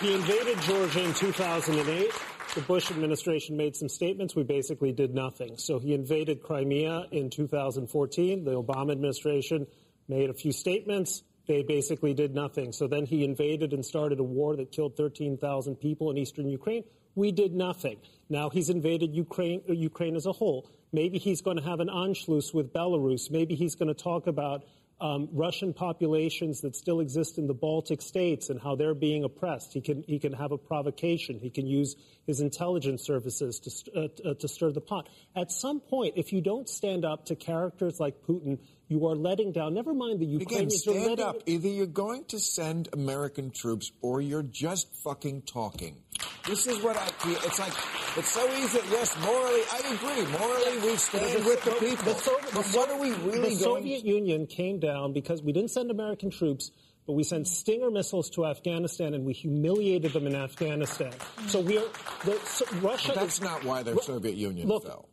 he 0.00 0.14
invaded 0.14 0.60
Georgia 0.62 1.04
in 1.04 1.14
2008. 1.14 2.10
The 2.54 2.60
Bush 2.62 2.90
administration 2.90 3.56
made 3.56 3.76
some 3.76 3.88
statements. 3.88 4.34
We 4.34 4.42
basically 4.42 4.92
did 4.92 5.14
nothing. 5.14 5.56
So 5.56 5.78
he 5.78 5.94
invaded 5.94 6.42
Crimea 6.42 7.06
in 7.12 7.30
2014. 7.30 8.44
The 8.44 8.60
Obama 8.60 8.92
administration 8.92 9.66
made 10.08 10.30
a 10.30 10.34
few 10.34 10.52
statements. 10.52 11.22
They 11.46 11.62
basically 11.62 12.14
did 12.14 12.34
nothing. 12.34 12.72
So 12.72 12.86
then 12.86 13.06
he 13.06 13.24
invaded 13.24 13.72
and 13.72 13.84
started 13.84 14.20
a 14.20 14.24
war 14.24 14.56
that 14.56 14.72
killed 14.72 14.96
13,000 14.96 15.76
people 15.76 16.10
in 16.10 16.18
eastern 16.18 16.48
Ukraine. 16.48 16.84
We 17.14 17.32
did 17.32 17.54
nothing. 17.54 17.98
Now 18.28 18.50
he's 18.50 18.70
invaded 18.70 19.14
Ukraine, 19.14 19.62
Ukraine 19.68 20.16
as 20.16 20.26
a 20.26 20.32
whole. 20.32 20.70
Maybe 20.92 21.18
he's 21.18 21.40
going 21.40 21.56
to 21.56 21.62
have 21.62 21.80
an 21.80 21.88
Anschluss 21.88 22.54
with 22.54 22.72
Belarus. 22.72 23.30
Maybe 23.30 23.54
he's 23.54 23.74
going 23.74 23.94
to 23.94 24.02
talk 24.02 24.26
about 24.26 24.64
um, 25.00 25.28
Russian 25.32 25.72
populations 25.72 26.60
that 26.60 26.76
still 26.76 27.00
exist 27.00 27.38
in 27.38 27.46
the 27.46 27.54
Baltic 27.54 28.02
states 28.02 28.50
and 28.50 28.60
how 28.60 28.76
they're 28.76 28.94
being 28.94 29.24
oppressed. 29.24 29.72
He 29.72 29.80
can, 29.80 30.04
he 30.06 30.18
can 30.18 30.32
have 30.32 30.52
a 30.52 30.58
provocation. 30.58 31.38
He 31.38 31.50
can 31.50 31.66
use 31.66 31.96
his 32.26 32.40
intelligence 32.40 33.04
services 33.04 33.60
to, 33.60 33.98
uh, 33.98 34.30
uh, 34.30 34.34
to 34.34 34.48
stir 34.48 34.72
the 34.72 34.80
pot. 34.80 35.08
At 35.34 35.50
some 35.50 35.80
point, 35.80 36.14
if 36.16 36.32
you 36.32 36.40
don't 36.40 36.68
stand 36.68 37.04
up 37.04 37.26
to 37.26 37.36
characters 37.36 37.98
like 37.98 38.22
Putin, 38.22 38.58
you 38.90 39.06
are 39.06 39.14
letting 39.14 39.52
down. 39.52 39.72
Never 39.72 39.94
mind 39.94 40.18
the 40.18 40.26
Ukrainians. 40.26 40.84
Again, 40.84 41.02
stand 41.04 41.20
up. 41.20 41.36
Either 41.46 41.68
you're 41.68 41.86
going 41.86 42.24
to 42.24 42.40
send 42.40 42.88
American 42.92 43.52
troops 43.52 43.92
or 44.02 44.20
you're 44.20 44.42
just 44.42 44.92
fucking 45.04 45.42
talking. 45.42 45.96
This 46.44 46.66
is 46.66 46.82
what 46.82 46.96
I 46.96 47.06
feel. 47.06 47.38
It's 47.44 47.58
like 47.60 47.72
it's 48.16 48.28
so 48.28 48.44
easy. 48.54 48.80
Yes, 48.90 49.16
morally, 49.20 49.62
I 49.72 49.78
agree. 49.94 50.26
Morally, 50.38 50.90
we 50.90 50.96
stand 50.96 51.44
with 51.44 51.62
the 51.64 51.70
people. 51.72 52.12
The, 52.12 52.14
so, 52.14 52.36
but 52.52 52.66
what 52.74 52.90
are 52.90 53.00
we 53.00 53.12
really? 53.12 53.50
The 53.50 53.54
Soviet 53.54 54.04
Union 54.04 54.46
came 54.46 54.80
down 54.80 55.12
because 55.12 55.40
we 55.40 55.52
didn't 55.52 55.70
send 55.70 55.90
American 55.90 56.30
troops 56.30 56.72
but 57.06 57.14
we 57.14 57.24
sent 57.24 57.48
Stinger 57.48 57.90
missiles 57.90 58.30
to 58.30 58.46
Afghanistan 58.46 59.14
and 59.14 59.24
we 59.24 59.32
humiliated 59.32 60.12
them 60.12 60.28
in 60.28 60.36
Afghanistan. 60.36 61.12
So 61.48 61.58
we 61.58 61.78
are 61.78 61.84
the, 62.24 62.38
so 62.44 62.64
Russia. 62.76 63.08
But 63.08 63.16
that's 63.16 63.34
is, 63.34 63.40
not 63.42 63.64
why 63.64 63.82
the 63.82 64.00
Soviet 64.00 64.36
Union 64.36 64.68
look, 64.68 64.84
fell. 64.84 65.08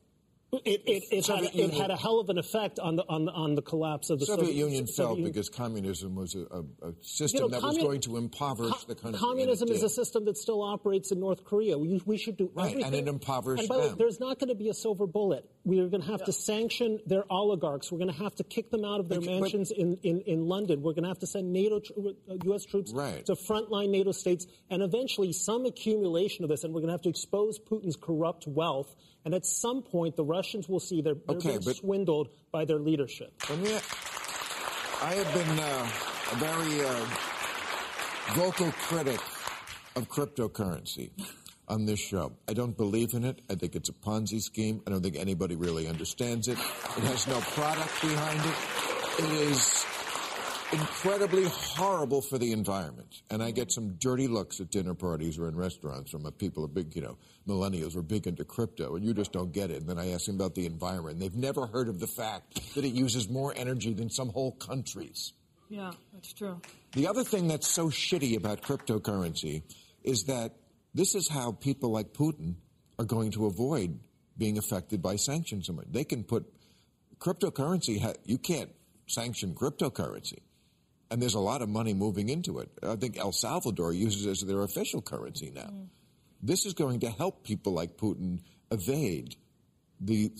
It, 0.49 0.83
it, 0.85 1.03
it, 1.11 1.27
had, 1.27 1.43
it, 1.43 1.73
had, 1.73 1.91
a 1.91 1.97
hell 1.97 2.21
of 2.21 2.29
an 2.29 2.37
effect 2.37 2.79
on 2.79 2.95
the 2.95 3.03
on 3.09 3.25
the, 3.25 3.31
on 3.33 3.55
the 3.55 3.61
collapse 3.61 4.09
of 4.09 4.19
the 4.19 4.25
Soviet, 4.25 4.45
Soviet 4.45 4.55
Union. 4.55 4.87
Soviet 4.87 4.95
fell 4.95 5.15
Union. 5.17 5.31
because 5.33 5.49
communism 5.49 6.15
was 6.15 6.35
a, 6.35 6.39
a, 6.39 6.87
a 6.87 6.93
system 7.01 7.37
you 7.37 7.41
know, 7.41 7.47
that 7.49 7.59
commun- 7.59 7.75
was 7.75 7.83
going 7.83 8.01
to 8.01 8.15
impoverish 8.15 8.71
co- 8.71 8.87
the 8.87 8.95
country. 8.95 9.19
Communism 9.19 9.67
is 9.67 9.83
a 9.83 9.89
system 9.89 10.23
that 10.23 10.37
still 10.37 10.63
operates 10.63 11.11
in 11.11 11.19
North 11.19 11.43
Korea. 11.43 11.77
We, 11.77 12.01
we 12.05 12.17
should 12.17 12.37
do 12.37 12.49
right, 12.53 12.71
everything. 12.71 12.85
and 12.85 12.95
it 12.95 13.09
impoverished 13.09 13.63
and 13.63 13.69
by 13.69 13.75
them. 13.75 13.89
Way, 13.89 13.95
there's 13.97 14.21
not 14.21 14.39
going 14.39 14.47
to 14.47 14.55
be 14.55 14.69
a 14.69 14.73
silver 14.73 15.05
bullet. 15.05 15.43
We 15.65 15.81
are 15.81 15.89
going 15.89 16.01
to 16.01 16.07
have 16.07 16.21
yeah. 16.21 16.27
to 16.27 16.31
sanction 16.31 17.01
their 17.05 17.25
oligarchs. 17.29 17.91
We're 17.91 17.99
going 17.99 18.13
to 18.13 18.23
have 18.23 18.35
to 18.35 18.45
kick 18.45 18.71
them 18.71 18.85
out 18.85 19.01
of 19.01 19.09
their 19.09 19.19
but, 19.19 19.29
mansions 19.29 19.67
but, 19.67 19.79
in, 19.79 19.97
in, 20.03 20.21
in 20.21 20.45
London. 20.45 20.81
We're 20.81 20.93
going 20.93 21.03
to 21.03 21.09
have 21.09 21.19
to 21.19 21.27
send 21.27 21.51
NATO, 21.51 21.81
U.S. 22.45 22.65
Uh, 22.65 22.71
troops 22.71 22.93
right. 22.93 23.25
to 23.25 23.33
frontline 23.33 23.89
NATO 23.89 24.13
states, 24.13 24.47
and 24.69 24.81
eventually 24.81 25.33
some 25.33 25.65
accumulation 25.65 26.45
of 26.45 26.49
this. 26.49 26.63
And 26.63 26.73
we're 26.73 26.79
going 26.79 26.89
to 26.89 26.93
have 26.93 27.01
to 27.01 27.09
expose 27.09 27.59
Putin's 27.59 27.97
corrupt 27.97 28.47
wealth 28.47 28.95
and 29.27 29.35
at 29.35 29.45
some 29.45 29.81
point, 29.81 30.15
the 30.15 30.23
Russians 30.23 30.69
will 30.69 30.79
see 30.79 31.01
they're, 31.01 31.15
they're 31.27 31.35
okay, 31.35 31.57
being 31.57 31.73
swindled 31.73 32.29
by 32.49 32.63
their 32.63 32.79
leadership. 32.79 33.33
Me, 33.61 33.73
I 35.01 35.15
have 35.15 35.33
been 35.33 35.59
uh, 35.59 35.89
a 36.31 36.35
very 36.37 36.85
uh, 36.85 37.05
vocal 38.35 38.71
critic 38.71 39.19
of 39.97 40.07
cryptocurrency 40.07 41.11
on 41.67 41.85
this 41.85 41.99
show. 41.99 42.37
I 42.47 42.53
don't 42.53 42.77
believe 42.77 43.15
in 43.15 43.25
it. 43.25 43.41
I 43.49 43.55
think 43.55 43.75
it's 43.75 43.89
a 43.89 43.91
Ponzi 43.91 44.41
scheme. 44.41 44.81
I 44.87 44.91
don't 44.91 45.03
think 45.03 45.17
anybody 45.17 45.57
really 45.57 45.89
understands 45.89 46.47
it. 46.47 46.57
It 46.57 47.03
has 47.03 47.27
no 47.27 47.41
product 47.41 47.99
behind 48.01 48.39
it. 48.39 49.25
It 49.25 49.51
is 49.51 49.85
incredibly 50.71 51.45
horrible 51.45 52.21
for 52.21 52.37
the 52.37 52.51
environment. 52.51 53.21
And 53.29 53.41
I 53.41 53.51
get 53.51 53.71
some 53.71 53.95
dirty 53.99 54.27
looks 54.27 54.59
at 54.59 54.69
dinner 54.69 54.93
parties 54.93 55.37
or 55.37 55.47
in 55.47 55.55
restaurants 55.55 56.11
from 56.11 56.29
people 56.33 56.63
are 56.65 56.69
big, 56.69 56.95
you 56.95 57.01
know, 57.01 57.17
millennials 57.47 57.95
are 57.95 58.01
big 58.01 58.27
into 58.27 58.43
crypto, 58.43 58.95
and 58.95 59.05
you 59.05 59.13
just 59.13 59.31
don't 59.31 59.51
get 59.51 59.71
it. 59.71 59.77
And 59.77 59.89
then 59.89 59.97
I 59.97 60.11
ask 60.11 60.25
them 60.25 60.35
about 60.35 60.55
the 60.55 60.65
environment. 60.65 61.19
They've 61.19 61.33
never 61.35 61.67
heard 61.67 61.87
of 61.87 61.99
the 61.99 62.07
fact 62.07 62.75
that 62.75 62.83
it 62.83 62.93
uses 62.93 63.29
more 63.29 63.53
energy 63.55 63.93
than 63.93 64.09
some 64.09 64.29
whole 64.29 64.51
countries. 64.51 65.33
Yeah, 65.69 65.91
that's 66.13 66.33
true. 66.33 66.61
The 66.93 67.07
other 67.07 67.23
thing 67.23 67.47
that's 67.47 67.67
so 67.67 67.87
shitty 67.87 68.35
about 68.37 68.61
cryptocurrency 68.61 69.63
is 70.03 70.23
that 70.25 70.53
this 70.93 71.15
is 71.15 71.29
how 71.29 71.51
people 71.51 71.91
like 71.91 72.13
Putin 72.13 72.55
are 72.99 73.05
going 73.05 73.31
to 73.31 73.45
avoid 73.45 73.99
being 74.37 74.57
affected 74.57 75.01
by 75.01 75.15
sanctions. 75.15 75.69
They 75.89 76.03
can 76.03 76.23
put 76.23 76.45
cryptocurrency, 77.19 78.15
you 78.25 78.37
can't 78.37 78.71
sanction 79.07 79.53
cryptocurrency. 79.55 80.39
And 81.09 81.21
there's 81.21 81.35
a 81.35 81.39
lot 81.39 81.61
of 81.61 81.69
money 81.69 81.93
moving 81.93 82.29
into 82.29 82.59
it. 82.59 82.69
I 82.83 82.95
think 82.95 83.17
El 83.17 83.31
Salvador 83.31 83.93
uses 83.93 84.25
it 84.25 84.29
as 84.31 84.41
their 84.41 84.63
official 84.63 85.01
currency 85.01 85.51
now. 85.55 85.61
Mm. 85.61 85.87
This 86.41 86.65
is 86.65 86.73
going 86.73 86.99
to 87.01 87.09
help 87.09 87.43
people 87.43 87.73
like 87.73 87.97
Putin 87.97 88.41
evade 88.71 89.35
the 90.01 90.31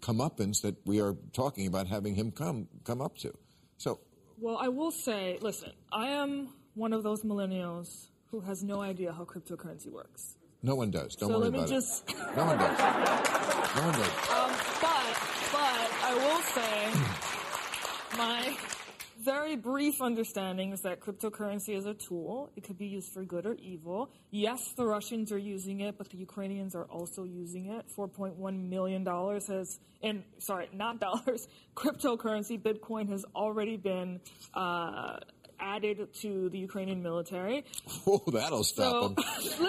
comeuppance 0.00 0.62
that 0.62 0.74
we 0.86 1.00
are 1.00 1.14
talking 1.32 1.66
about 1.66 1.86
having 1.86 2.14
him 2.14 2.30
come 2.30 2.68
come 2.84 3.00
up 3.00 3.18
to. 3.18 3.32
So, 3.76 4.00
well, 4.40 4.56
I 4.56 4.68
will 4.68 4.90
say, 4.90 5.38
listen, 5.40 5.72
I 5.92 6.08
am 6.08 6.48
one 6.74 6.92
of 6.92 7.02
those 7.02 7.22
millennials 7.22 8.06
who 8.30 8.40
has 8.40 8.62
no 8.62 8.80
idea 8.80 9.12
how 9.12 9.24
cryptocurrency 9.24 9.90
works. 9.90 10.36
No 10.62 10.74
one 10.74 10.90
does. 10.90 11.14
Don't 11.14 11.28
so 11.28 11.38
worry 11.38 11.50
let 11.50 11.52
me 11.52 11.58
about 11.60 11.68
just... 11.68 12.10
it. 12.10 12.16
No 12.36 12.44
one 12.44 12.58
does. 12.58 12.78
No 13.76 13.84
one 13.84 13.92
does. 13.92 14.08
Um, 14.08 14.50
but, 14.80 15.04
but 15.52 15.88
I 16.02 16.14
will 16.14 16.40
say, 16.56 16.76
my 18.16 18.56
very 19.28 19.56
brief 19.56 20.00
understanding 20.00 20.72
is 20.72 20.80
that 20.80 21.00
cryptocurrency 21.00 21.76
is 21.76 21.84
a 21.84 21.92
tool. 21.92 22.50
It 22.56 22.64
could 22.64 22.78
be 22.78 22.86
used 22.86 23.12
for 23.12 23.22
good 23.24 23.44
or 23.44 23.56
evil. 23.56 24.10
Yes, 24.30 24.72
the 24.74 24.86
Russians 24.86 25.30
are 25.32 25.38
using 25.38 25.80
it, 25.80 25.98
but 25.98 26.08
the 26.08 26.16
Ukrainians 26.16 26.74
are 26.74 26.84
also 26.84 27.24
using 27.24 27.66
it. 27.66 27.84
$4.1 27.94 28.68
million 28.70 29.04
has, 29.04 29.80
and 30.02 30.22
sorry, 30.38 30.70
not 30.72 30.98
dollars, 31.06 31.46
cryptocurrency, 31.76 32.58
Bitcoin 32.58 33.10
has 33.10 33.24
already 33.34 33.76
been, 33.76 34.20
uh, 34.54 35.18
added 35.60 36.08
to 36.22 36.48
the 36.48 36.58
Ukrainian 36.58 37.02
military. 37.02 37.64
Oh, 38.06 38.22
that'll 38.28 38.64
stop 38.64 38.92
so, 38.92 39.08
them. 39.08 39.16
listen, 39.42 39.64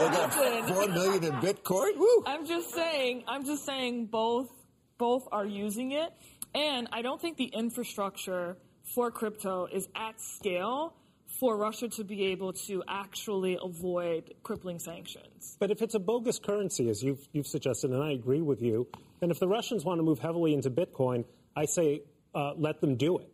listen. 0.00 0.74
four 0.74 0.88
million 0.88 1.22
in 1.24 1.34
Bitcoin. 1.48 1.96
Woo. 1.96 2.24
I'm 2.26 2.46
just 2.46 2.74
saying. 2.74 3.24
I'm 3.28 3.44
just 3.44 3.66
saying 3.66 4.06
both 4.06 4.48
both 4.96 5.28
are 5.30 5.44
using 5.44 5.92
it, 5.92 6.10
and 6.54 6.88
I 6.90 7.02
don't 7.02 7.20
think 7.20 7.36
the 7.36 7.50
infrastructure 7.64 8.56
for 8.94 9.10
crypto 9.10 9.66
is 9.66 9.88
at 9.94 10.20
scale 10.20 10.94
for 11.38 11.56
Russia 11.56 11.88
to 11.88 12.04
be 12.04 12.26
able 12.26 12.52
to 12.52 12.82
actually 12.88 13.56
avoid 13.62 14.34
crippling 14.42 14.78
sanctions. 14.78 15.56
But 15.58 15.70
if 15.70 15.80
it's 15.80 15.94
a 15.94 16.00
bogus 16.00 16.38
currency, 16.38 16.90
as 16.90 17.02
you've, 17.02 17.26
you've 17.32 17.46
suggested, 17.46 17.92
and 17.92 18.02
I 18.02 18.12
agree 18.12 18.42
with 18.42 18.60
you, 18.62 18.88
and 19.22 19.30
if 19.30 19.38
the 19.38 19.48
Russians 19.48 19.84
want 19.84 19.98
to 19.98 20.02
move 20.02 20.18
heavily 20.18 20.54
into 20.54 20.70
Bitcoin, 20.70 21.24
I 21.56 21.66
say 21.66 22.02
uh, 22.34 22.52
let 22.56 22.80
them 22.80 22.96
do 22.96 23.18
it. 23.18 23.28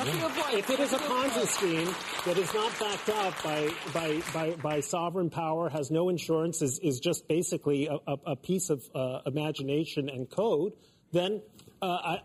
If 0.00 0.70
it 0.70 0.80
is 0.80 0.92
a 0.92 0.98
Ponzi 0.98 1.46
scheme 1.46 1.94
that 2.24 2.38
is 2.38 2.54
not 2.54 2.72
backed 2.78 3.08
up 3.08 3.42
by, 3.42 3.70
by, 3.92 4.22
by, 4.32 4.50
by 4.62 4.80
sovereign 4.80 5.28
power, 5.28 5.68
has 5.68 5.90
no 5.90 6.08
insurance, 6.08 6.62
is, 6.62 6.78
is 6.78 7.00
just 7.00 7.26
basically 7.28 7.88
a, 7.88 7.98
a, 8.06 8.16
a 8.26 8.36
piece 8.36 8.70
of 8.70 8.82
uh, 8.94 9.20
imagination 9.26 10.08
and 10.08 10.30
code, 10.30 10.72
then 11.12 11.42
uh, 11.82 11.86
I, 11.86 12.20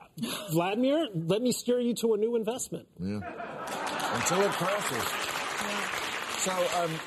Vladimir, 0.52 1.08
let 1.14 1.42
me 1.42 1.52
steer 1.52 1.80
you 1.80 1.94
to 1.96 2.14
a 2.14 2.18
new 2.18 2.36
investment. 2.36 2.88
Yeah. 3.00 3.20
Until 4.14 4.42
it 4.42 4.52
crashes. 4.52 4.98
Yeah. 4.98 5.88
So, 6.38 6.84
um, 6.84 7.00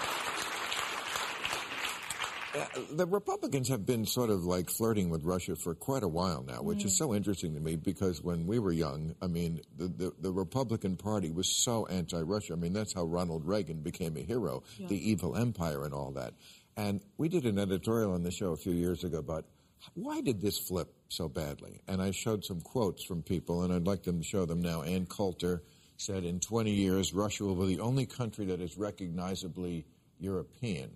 the 2.92 3.06
Republicans 3.06 3.68
have 3.68 3.84
been 3.84 4.06
sort 4.06 4.30
of 4.30 4.44
like 4.44 4.70
flirting 4.70 5.10
with 5.10 5.24
Russia 5.24 5.56
for 5.56 5.74
quite 5.74 6.02
a 6.02 6.08
while 6.08 6.42
now, 6.42 6.62
which 6.62 6.80
mm. 6.80 6.86
is 6.86 6.96
so 6.96 7.14
interesting 7.14 7.54
to 7.54 7.60
me 7.60 7.76
because 7.76 8.22
when 8.22 8.46
we 8.46 8.58
were 8.58 8.72
young, 8.72 9.14
I 9.20 9.26
mean, 9.26 9.60
the, 9.76 9.88
the, 9.88 10.12
the 10.20 10.32
Republican 10.32 10.96
Party 10.96 11.30
was 11.30 11.48
so 11.48 11.86
anti 11.86 12.20
Russia. 12.20 12.54
I 12.54 12.56
mean, 12.56 12.72
that's 12.72 12.94
how 12.94 13.04
Ronald 13.04 13.44
Reagan 13.44 13.80
became 13.80 14.16
a 14.16 14.22
hero, 14.22 14.62
yeah. 14.78 14.88
the 14.88 15.10
evil 15.10 15.36
empire 15.36 15.84
and 15.84 15.92
all 15.92 16.12
that. 16.12 16.34
And 16.76 17.00
we 17.16 17.28
did 17.28 17.44
an 17.46 17.58
editorial 17.58 18.12
on 18.12 18.22
the 18.22 18.30
show 18.30 18.52
a 18.52 18.56
few 18.56 18.72
years 18.72 19.02
ago 19.02 19.18
about 19.18 19.46
why 19.94 20.20
did 20.20 20.40
this 20.40 20.58
flip 20.58 20.92
so 21.08 21.28
badly? 21.28 21.80
And 21.88 22.02
I 22.02 22.10
showed 22.10 22.44
some 22.44 22.60
quotes 22.60 23.04
from 23.04 23.22
people, 23.22 23.62
and 23.62 23.72
I'd 23.72 23.86
like 23.86 24.02
them 24.02 24.18
to 24.18 24.24
show 24.24 24.44
them 24.44 24.62
now. 24.62 24.82
Ann 24.82 25.06
Coulter 25.06 25.62
said, 25.96 26.24
In 26.24 26.40
20 26.40 26.70
years, 26.70 27.14
Russia 27.14 27.44
will 27.44 27.54
be 27.54 27.76
the 27.76 27.82
only 27.82 28.06
country 28.06 28.46
that 28.46 28.60
is 28.60 28.76
recognizably 28.76 29.86
European 30.18 30.90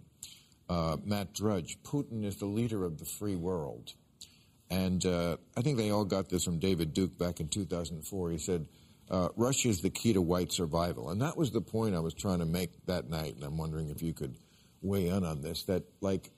uh, 0.71 0.97
Matt 1.05 1.35
Drudge, 1.35 1.79
Putin 1.83 2.25
is 2.25 2.37
the 2.37 2.47
leader 2.47 2.85
of 2.85 2.99
the 2.99 3.05
free 3.05 3.35
world. 3.35 3.93
And 4.71 5.05
uh, 5.05 5.37
I 5.57 5.63
think 5.63 5.77
they 5.77 5.91
all 5.91 6.05
got 6.05 6.29
this 6.29 6.45
from 6.45 6.61
David 6.61 6.95
Duke 6.95 7.19
back 7.19 7.41
in 7.41 7.49
2004. 7.49 8.31
He 8.31 8.39
said, 8.39 8.67
uh, 9.11 9.31
Russia 9.35 9.69
is 9.69 9.81
the 9.81 9.91
key 9.91 10.13
to 10.13 10.23
white 10.23 10.53
survival. 10.53 11.11
And 11.11 11.21
that 11.23 11.37
was 11.37 11.51
the 11.51 11.61
point 11.61 11.97
I 11.97 12.01
was 12.01 12.15
trying 12.15 12.39
to 12.39 12.47
make 12.47 12.71
that 12.87 13.11
night. 13.11 13.35
And 13.35 13.43
I'm 13.43 13.59
wondering 13.59 13.91
if 13.91 14.01
you 14.01 14.13
could 14.13 14.37
weigh 14.81 15.09
in 15.09 15.25
on 15.25 15.43
this 15.43 15.65
that, 15.65 15.83
like, 16.01 16.31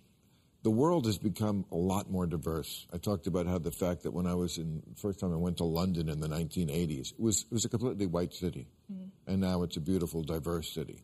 the 0.62 0.70
world 0.70 1.06
has 1.06 1.18
become 1.18 1.64
a 1.72 1.76
lot 1.76 2.10
more 2.10 2.26
diverse. 2.26 2.86
I 2.92 2.98
talked 2.98 3.26
about 3.26 3.46
how 3.46 3.58
the 3.58 3.72
fact 3.72 4.04
that 4.04 4.12
when 4.12 4.26
I 4.26 4.34
was 4.34 4.58
in, 4.58 4.82
first 4.96 5.18
time 5.18 5.32
I 5.32 5.36
went 5.36 5.56
to 5.58 5.64
London 5.64 6.08
in 6.08 6.20
the 6.20 6.28
1980s, 6.28 7.12
it 7.12 7.20
was, 7.20 7.42
it 7.42 7.52
was 7.52 7.64
a 7.64 7.68
completely 7.68 8.06
white 8.06 8.32
city. 8.32 8.68
Mm. 8.92 9.08
And 9.26 9.40
now 9.40 9.62
it's 9.64 9.76
a 9.76 9.80
beautiful, 9.80 10.22
diverse 10.22 10.72
city. 10.72 11.02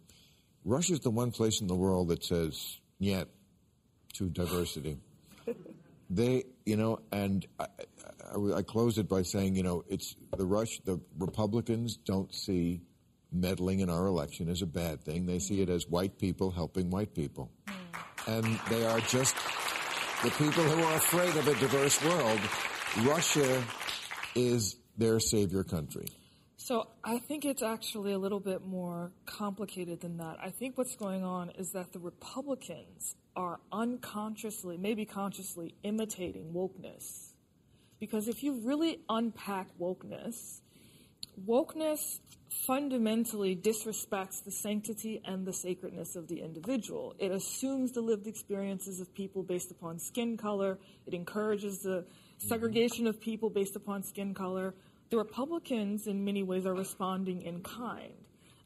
Russia 0.65 0.93
is 0.93 1.01
the 1.01 1.11
one 1.11 1.33
place 1.33 1.61
in 1.61 1.67
the 1.67 1.75
world 1.75 2.09
that 2.09 2.25
says, 2.25 2.79
yet 2.99 3.29
to 4.15 4.29
diversity. 4.29 4.99
they, 6.11 6.45
you 6.65 6.77
know, 6.77 7.01
and 7.11 7.47
I, 7.59 7.67
I, 8.35 8.59
I 8.59 8.63
close 8.63 8.99
it 8.99 9.09
by 9.09 9.23
saying, 9.23 9.57
you 9.57 9.63
know, 9.63 9.85
it's 9.89 10.15
the 10.37 10.45
rush. 10.45 10.81
The 10.85 11.01
Republicans 11.19 11.97
don't 11.97 12.33
see 12.35 12.83
meddling 13.33 13.81
in 13.81 13.91
our 13.91 14.07
election 14.07 14.49
as 14.49 14.63
a 14.63 14.67
bad 14.67 15.03
thing. 15.03 15.27
They 15.27 15.39
see 15.39 15.61
it 15.61 15.69
as 15.69 15.87
white 15.87 16.19
people 16.19 16.51
helping 16.51 16.91
white 16.91 17.15
people, 17.15 17.51
and 18.29 18.61
they 18.69 18.85
are 18.85 19.01
just 19.01 19.35
the 20.23 20.31
people 20.31 20.63
who 20.63 20.83
are 20.83 20.97
afraid 20.97 21.35
of 21.37 21.49
a 21.49 21.55
diverse 21.55 22.05
world. 22.05 22.41
Russia 22.99 23.65
is 24.35 24.77
their 24.97 25.19
savior 25.19 25.65
country. 25.65 26.07
So 26.57 26.89
I 27.03 27.19
think 27.19 27.47
it's 27.47 27.63
actually 27.63 28.13
a 28.13 28.19
little 28.19 28.41
bit 28.41 28.67
more 28.67 29.13
complicated 29.25 30.01
than 30.01 30.19
that. 30.19 30.37
I 30.43 30.51
think 30.51 30.77
what's 30.77 30.97
going 30.97 31.25
on 31.25 31.51
is 31.51 31.71
that 31.73 31.93
the 31.93 31.99
Republicans 31.99 33.17
are 33.35 33.61
unconsciously, 33.73 34.77
maybe 34.77 35.07
consciously, 35.07 35.75
imitating 35.83 36.53
wokeness. 36.53 37.33
Because 37.99 38.29
if 38.29 38.43
you 38.43 38.61
really 38.61 39.01
unpack 39.09 39.69
wokeness, 39.81 40.61
wokeness 41.47 42.21
fundamentally 42.67 43.55
disrespects 43.55 44.43
the 44.45 44.51
sanctity 44.51 45.21
and 45.25 45.47
the 45.47 45.53
sacredness 45.53 46.17
of 46.17 46.29
the 46.29 46.41
individual. 46.41 47.15
It 47.19 47.31
assumes 47.31 47.93
the 47.93 48.01
lived 48.01 48.27
experiences 48.27 49.01
of 49.01 49.15
people 49.15 49.43
based 49.43 49.71
upon 49.71 49.99
skin 49.99 50.37
color. 50.37 50.79
It 51.07 51.15
encourages 51.15 51.81
the 51.81 52.05
segregation 52.39 53.07
of 53.07 53.21
people 53.21 53.51
based 53.51 53.77
upon 53.77 54.03
skin 54.03 54.35
color 54.35 54.75
the 55.11 55.17
Republicans, 55.17 56.07
in 56.07 56.25
many 56.25 56.43
ways, 56.43 56.67
are 56.67 56.75
responding 56.75 57.43
in 57.43 57.63
kind, 57.63 58.13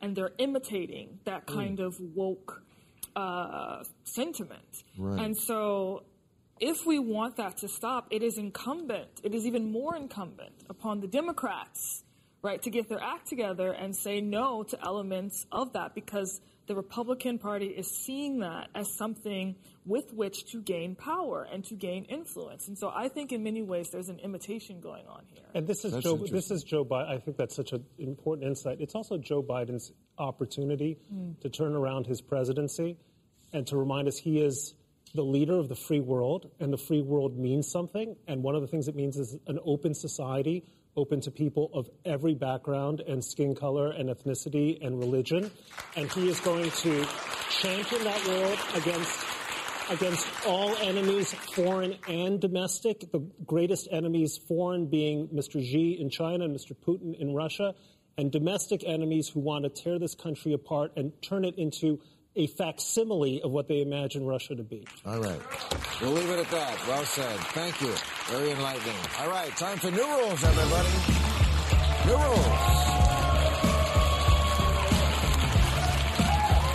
and 0.00 0.16
they're 0.16 0.32
imitating 0.38 1.20
that 1.24 1.46
mm. 1.46 1.54
kind 1.54 1.78
mm. 1.78 1.86
of 1.86 2.00
woke 2.00 2.62
uh, 3.14 3.84
sentiment. 4.04 4.82
Right. 4.98 5.24
And 5.24 5.36
so, 5.36 6.02
if 6.58 6.84
we 6.86 6.98
want 6.98 7.36
that 7.36 7.58
to 7.58 7.68
stop, 7.68 8.08
it 8.10 8.22
is 8.22 8.38
incumbent, 8.38 9.20
it 9.22 9.34
is 9.34 9.46
even 9.46 9.70
more 9.70 9.96
incumbent 9.96 10.64
upon 10.68 11.00
the 11.00 11.06
Democrats, 11.06 12.02
right, 12.42 12.60
to 12.62 12.70
get 12.70 12.88
their 12.88 13.02
act 13.02 13.28
together 13.28 13.72
and 13.72 13.94
say 13.94 14.20
no 14.20 14.64
to 14.64 14.78
elements 14.84 15.46
of 15.52 15.72
that 15.74 15.94
because 15.94 16.40
the 16.66 16.74
Republican 16.74 17.38
Party 17.38 17.66
is 17.66 17.90
seeing 17.90 18.40
that 18.40 18.68
as 18.74 18.96
something 18.96 19.56
with 19.84 20.12
which 20.12 20.44
to 20.52 20.62
gain 20.62 20.94
power 20.94 21.46
and 21.52 21.64
to 21.64 21.74
gain 21.74 22.04
influence. 22.04 22.68
And 22.68 22.78
so 22.78 22.90
I 22.94 23.08
think 23.08 23.32
in 23.32 23.42
many 23.42 23.62
ways 23.62 23.90
there's 23.90 24.08
an 24.08 24.20
imitation 24.20 24.80
going 24.80 25.06
on 25.08 25.24
here. 25.26 25.42
And 25.54 25.66
this 25.66 25.84
is 25.84 25.92
that's 25.92 26.04
Joe 26.04 26.16
this 26.16 26.50
is 26.50 26.62
Joe 26.62 26.84
Biden. 26.84 27.08
I 27.08 27.18
think 27.18 27.36
that's 27.36 27.56
such 27.56 27.72
an 27.72 27.84
important 27.98 28.46
insight. 28.46 28.80
It's 28.80 28.94
also 28.94 29.18
Joe 29.18 29.42
Biden's 29.42 29.92
opportunity 30.18 30.98
mm. 31.12 31.38
to 31.40 31.48
turn 31.48 31.74
around 31.74 32.06
his 32.06 32.20
presidency 32.20 32.96
and 33.52 33.66
to 33.66 33.76
remind 33.76 34.06
us 34.06 34.16
he 34.16 34.40
is 34.40 34.74
the 35.14 35.22
leader 35.22 35.58
of 35.58 35.68
the 35.68 35.74
free 35.74 36.00
world 36.00 36.50
and 36.60 36.72
the 36.72 36.78
free 36.78 37.02
world 37.02 37.36
means 37.36 37.70
something 37.70 38.16
and 38.28 38.42
one 38.42 38.54
of 38.54 38.62
the 38.62 38.68
things 38.68 38.88
it 38.88 38.94
means 38.94 39.16
is 39.16 39.36
an 39.46 39.58
open 39.64 39.94
society 39.94 40.64
open 40.96 41.20
to 41.22 41.30
people 41.30 41.70
of 41.72 41.88
every 42.04 42.34
background 42.34 43.00
and 43.00 43.24
skin 43.24 43.54
color 43.54 43.90
and 43.90 44.08
ethnicity 44.08 44.84
and 44.84 44.98
religion. 44.98 45.50
And 45.96 46.10
he 46.12 46.28
is 46.28 46.40
going 46.40 46.70
to 46.70 47.06
champion 47.50 48.04
that 48.04 48.26
world 48.26 48.58
against 48.74 49.26
against 49.90 50.26
all 50.46 50.74
enemies, 50.76 51.34
foreign 51.34 51.96
and 52.08 52.40
domestic. 52.40 53.10
The 53.10 53.20
greatest 53.44 53.88
enemies, 53.90 54.38
foreign 54.48 54.86
being 54.86 55.28
Mr. 55.28 55.62
Xi 55.62 55.98
in 56.00 56.08
China 56.08 56.44
and 56.44 56.56
Mr. 56.56 56.74
Putin 56.74 57.18
in 57.18 57.34
Russia, 57.34 57.74
and 58.16 58.30
domestic 58.30 58.84
enemies 58.86 59.28
who 59.28 59.40
want 59.40 59.64
to 59.64 59.70
tear 59.70 59.98
this 59.98 60.14
country 60.14 60.52
apart 60.52 60.92
and 60.96 61.12
turn 61.22 61.44
it 61.44 61.58
into 61.58 62.00
a 62.34 62.46
facsimile 62.46 63.42
of 63.42 63.50
what 63.50 63.68
they 63.68 63.82
imagine 63.82 64.24
Russia 64.26 64.54
to 64.54 64.62
be. 64.62 64.86
All 65.04 65.20
right. 65.20 65.40
We'll 66.00 66.12
leave 66.12 66.30
it 66.30 66.38
at 66.38 66.50
that. 66.50 66.86
Well 66.88 67.04
said. 67.04 67.38
Thank 67.50 67.80
you. 67.80 67.94
Very 68.28 68.50
enlightening. 68.52 68.96
All 69.20 69.28
right. 69.28 69.54
Time 69.56 69.78
for 69.78 69.90
new 69.90 70.04
rules, 70.04 70.42
everybody. 70.42 70.88
New 72.06 72.16
rules. 72.16 72.46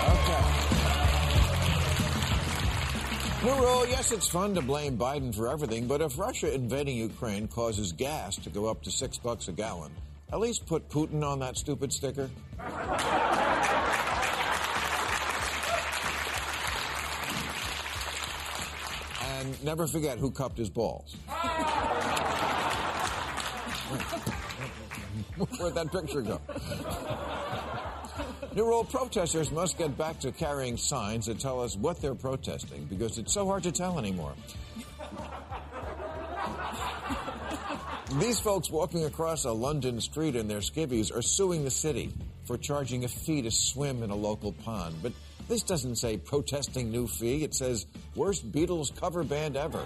Okay. 0.04 0.44
New 3.46 3.56
rule, 3.56 3.88
yes, 3.88 4.12
it's 4.12 4.28
fun 4.28 4.56
to 4.56 4.62
blame 4.62 4.98
Biden 4.98 5.34
for 5.36 5.48
everything, 5.50 5.88
but 5.88 6.02
if 6.02 6.18
Russia 6.18 6.54
invading 6.54 6.98
Ukraine 6.98 7.48
causes 7.48 7.92
gas 7.92 8.36
to 8.38 8.50
go 8.50 8.68
up 8.68 8.84
to 8.84 8.92
six 8.92 9.18
bucks 9.18 9.48
a 9.48 9.52
gallon, 9.52 9.92
at 10.32 10.40
least 10.40 10.66
put 10.66 10.90
Putin 10.90 11.24
on 11.24 11.40
that 11.40 11.58
stupid 11.58 11.92
sticker. 11.94 12.30
And 19.40 19.64
never 19.64 19.88
forget 19.88 20.18
who 20.18 20.32
cupped 20.32 20.58
his 20.58 20.70
balls. 20.70 21.16
Where'd 25.60 25.76
that 25.76 25.92
picture 25.92 26.22
go? 26.22 26.42
New 28.56 28.66
rule 28.66 28.84
protesters 28.84 29.52
must 29.52 29.78
get 29.78 29.96
back 29.98 30.20
to 30.22 30.32
carrying 30.32 30.78
signs 30.78 31.28
that 31.28 31.40
tell 31.40 31.62
us 31.62 31.76
what 31.76 32.02
they're 32.02 32.16
protesting 32.16 32.86
because 32.86 33.20
it's 33.20 33.34
so 33.34 33.46
hard 33.46 33.64
to 33.64 33.72
tell 33.72 34.00
anymore. 34.00 34.34
These 38.20 38.40
folks 38.40 38.72
walking 38.72 39.06
across 39.06 39.44
a 39.46 39.52
London 39.52 40.02
street 40.02 40.36
in 40.36 40.48
their 40.48 40.60
skivvies 40.60 41.16
are 41.16 41.22
suing 41.22 41.64
the 41.64 41.70
city 41.70 42.14
for 42.46 42.58
charging 42.58 43.04
a 43.04 43.08
fee 43.08 43.44
to 43.44 43.52
swim 43.52 44.02
in 44.02 44.10
a 44.10 44.16
local 44.16 44.54
pond. 44.54 44.96
But 45.04 45.12
this 45.48 45.64
doesn't 45.64 45.96
say 45.98 46.18
protesting 46.18 46.92
new 46.92 47.08
fee. 47.08 47.44
It 47.44 47.54
says 47.54 47.86
worst 48.16 48.52
Beatles 48.52 48.96
cover 48.96 49.24
band 49.24 49.56
ever. 49.58 49.84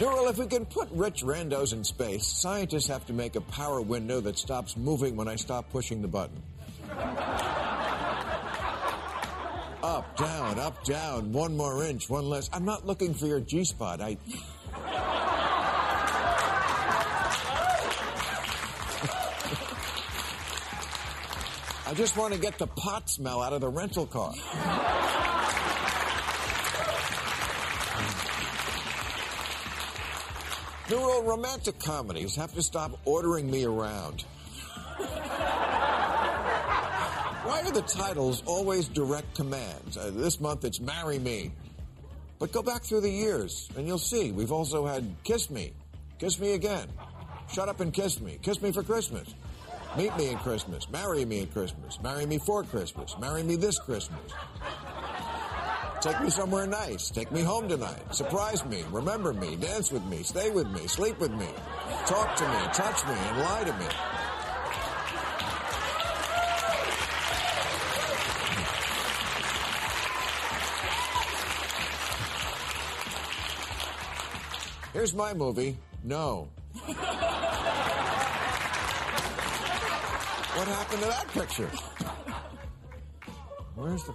Neural, 0.00 0.28
if 0.28 0.38
we 0.38 0.46
can 0.46 0.64
put 0.64 0.88
rich 0.92 1.22
randos 1.24 1.72
in 1.72 1.82
space, 1.82 2.24
scientists 2.24 2.86
have 2.86 3.04
to 3.06 3.12
make 3.12 3.34
a 3.34 3.40
power 3.40 3.80
window 3.80 4.20
that 4.20 4.38
stops 4.38 4.76
moving 4.76 5.16
when 5.16 5.26
I 5.26 5.34
stop 5.34 5.68
pushing 5.70 6.02
the 6.02 6.08
button. 6.08 6.40
up, 9.82 10.16
down, 10.16 10.60
up, 10.60 10.84
down, 10.84 11.32
one 11.32 11.56
more 11.56 11.84
inch, 11.84 12.08
one 12.08 12.28
less. 12.28 12.48
I'm 12.52 12.64
not 12.64 12.86
looking 12.86 13.12
for 13.12 13.26
your 13.26 13.40
G 13.40 13.64
spot. 13.64 14.00
I. 14.00 14.18
I 21.88 21.94
just 21.94 22.18
want 22.18 22.34
to 22.34 22.38
get 22.38 22.58
the 22.58 22.66
pot 22.66 23.08
smell 23.08 23.40
out 23.40 23.54
of 23.54 23.62
the 23.62 23.70
rental 23.70 24.04
car. 24.04 24.34
New 30.90 30.98
rule 30.98 31.22
romantic 31.22 31.78
comedies 31.78 32.36
have 32.36 32.52
to 32.56 32.62
stop 32.62 33.00
ordering 33.06 33.50
me 33.50 33.64
around. 33.64 34.26
Why 37.46 37.62
are 37.64 37.72
the 37.72 37.80
titles 37.80 38.42
always 38.44 38.88
direct 38.88 39.34
commands? 39.34 39.96
Uh, 39.96 40.10
this 40.12 40.40
month 40.40 40.66
it's 40.66 40.80
Marry 40.80 41.18
Me. 41.18 41.52
But 42.38 42.52
go 42.52 42.62
back 42.62 42.82
through 42.82 43.00
the 43.00 43.10
years 43.10 43.66
and 43.78 43.86
you'll 43.86 43.96
see 43.96 44.30
we've 44.30 44.52
also 44.52 44.84
had 44.84 45.10
Kiss 45.24 45.48
Me, 45.48 45.72
Kiss 46.18 46.38
Me 46.38 46.52
Again, 46.52 46.88
Shut 47.50 47.70
Up 47.70 47.80
and 47.80 47.94
Kiss 47.94 48.20
Me, 48.20 48.38
Kiss 48.42 48.60
Me 48.60 48.72
for 48.72 48.82
Christmas, 48.82 49.34
Meet 49.96 50.16
Me 50.16 50.34
at 50.34 50.42
Christmas, 50.42 50.88
Marry 50.90 51.24
Me 51.24 51.42
at 51.42 51.52
Christmas, 51.52 51.98
Marry 52.02 52.26
Me 52.26 52.38
for 52.38 52.62
Christmas, 52.62 53.16
Marry 53.18 53.42
Me 53.42 53.56
this 53.56 53.78
Christmas. 53.78 54.20
Take 56.00 56.20
me 56.22 56.30
somewhere 56.30 56.66
nice. 56.66 57.10
Take 57.10 57.32
me 57.32 57.42
home 57.42 57.68
tonight. 57.68 58.14
Surprise 58.14 58.64
me. 58.64 58.84
Remember 58.92 59.32
me. 59.32 59.56
Dance 59.56 59.90
with 59.90 60.04
me. 60.04 60.22
Stay 60.22 60.48
with 60.48 60.68
me. 60.68 60.86
Sleep 60.86 61.18
with 61.18 61.32
me. 61.32 61.48
Talk 62.06 62.36
to 62.36 62.48
me. 62.48 62.58
Touch 62.72 63.04
me. 63.04 63.14
And 63.14 63.38
lie 63.40 63.64
to 63.64 63.72
me. 63.72 63.86
Here's 74.92 75.14
my 75.14 75.34
movie. 75.34 75.76
No. 76.04 76.48
what 80.58 80.66
happened 80.66 81.02
to 81.02 81.08
that 81.08 81.28
picture? 81.28 81.70
Where's 83.76 84.02
the. 84.04 84.14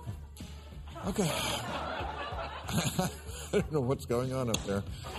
Okay. 1.07 1.31
I 2.69 3.09
don't 3.53 3.71
know 3.71 3.79
what's 3.79 4.05
going 4.05 4.33
on 4.33 4.49
up 4.49 4.61
there. 4.65 4.83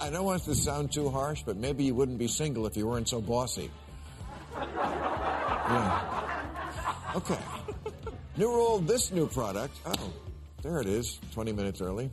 I 0.00 0.10
don't 0.12 0.24
want 0.24 0.42
to 0.44 0.54
sound 0.56 0.90
too 0.92 1.08
harsh, 1.08 1.42
but 1.46 1.56
maybe 1.56 1.84
you 1.84 1.94
wouldn't 1.94 2.18
be 2.18 2.26
single 2.26 2.66
if 2.66 2.76
you 2.76 2.88
weren't 2.88 3.08
so 3.08 3.20
bossy. 3.20 3.70
Yeah. 4.56 6.42
Okay. 7.14 7.38
New 8.36 8.48
rule 8.48 8.80
this 8.80 9.12
new 9.12 9.28
product. 9.28 9.76
Oh, 9.86 10.12
there 10.62 10.80
it 10.80 10.88
is, 10.88 11.20
20 11.32 11.52
minutes 11.52 11.80
early. 11.80 12.10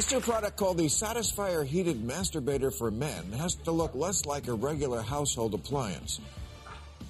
This 0.00 0.12
new 0.12 0.20
product 0.20 0.56
called 0.56 0.78
the 0.78 0.86
Satisfier 0.86 1.62
Heated 1.62 2.02
Masturbator 2.02 2.72
for 2.72 2.90
Men 2.90 3.32
has 3.32 3.54
to 3.56 3.70
look 3.70 3.94
less 3.94 4.24
like 4.24 4.48
a 4.48 4.54
regular 4.54 5.02
household 5.02 5.52
appliance. 5.52 6.22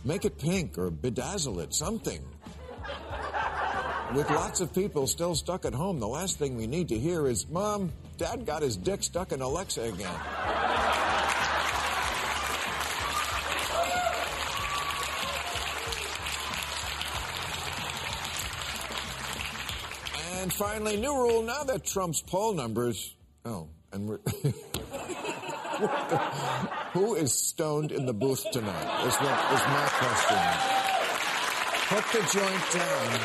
Make 0.04 0.24
it 0.24 0.36
pink 0.40 0.76
or 0.76 0.90
bedazzle 0.90 1.62
it, 1.62 1.72
something. 1.72 2.20
With 4.12 4.28
lots 4.30 4.60
of 4.60 4.74
people 4.74 5.06
still 5.06 5.36
stuck 5.36 5.64
at 5.64 5.72
home, 5.72 6.00
the 6.00 6.08
last 6.08 6.40
thing 6.40 6.56
we 6.56 6.66
need 6.66 6.88
to 6.88 6.98
hear 6.98 7.28
is, 7.28 7.48
Mom, 7.48 7.92
Dad 8.18 8.44
got 8.44 8.60
his 8.60 8.76
dick 8.76 9.04
stuck 9.04 9.30
in 9.30 9.40
Alexa 9.40 9.82
again. 9.82 10.69
And 20.50 20.58
finally, 20.58 20.96
new 20.96 21.14
rule 21.14 21.44
now 21.44 21.62
that 21.62 21.84
Trump's 21.84 22.22
poll 22.22 22.54
numbers. 22.54 23.14
Oh, 23.44 23.68
and 23.92 24.08
we're. 24.08 24.18
Who 26.92 27.14
is 27.14 27.32
stoned 27.32 27.92
in 27.92 28.04
the 28.04 28.12
booth 28.12 28.44
tonight? 28.50 29.06
Is, 29.06 29.14
what, 29.14 29.52
is 29.52 29.60
my 29.68 29.88
question. 29.92 30.38
Put 31.86 32.04
the 32.12 32.18
joint 32.36 32.72
down. 32.72 33.20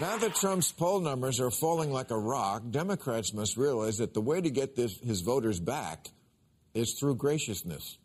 Now 0.00 0.16
that 0.16 0.34
Trump's 0.34 0.72
poll 0.72 1.00
numbers 1.00 1.40
are 1.40 1.50
falling 1.50 1.92
like 1.92 2.10
a 2.10 2.18
rock, 2.18 2.62
Democrats 2.70 3.34
must 3.34 3.58
realize 3.58 3.98
that 3.98 4.14
the 4.14 4.22
way 4.22 4.40
to 4.40 4.48
get 4.48 4.76
this, 4.76 4.98
his 5.00 5.20
voters 5.20 5.60
back 5.60 6.08
is 6.72 6.94
through 6.94 7.16
graciousness. 7.16 7.98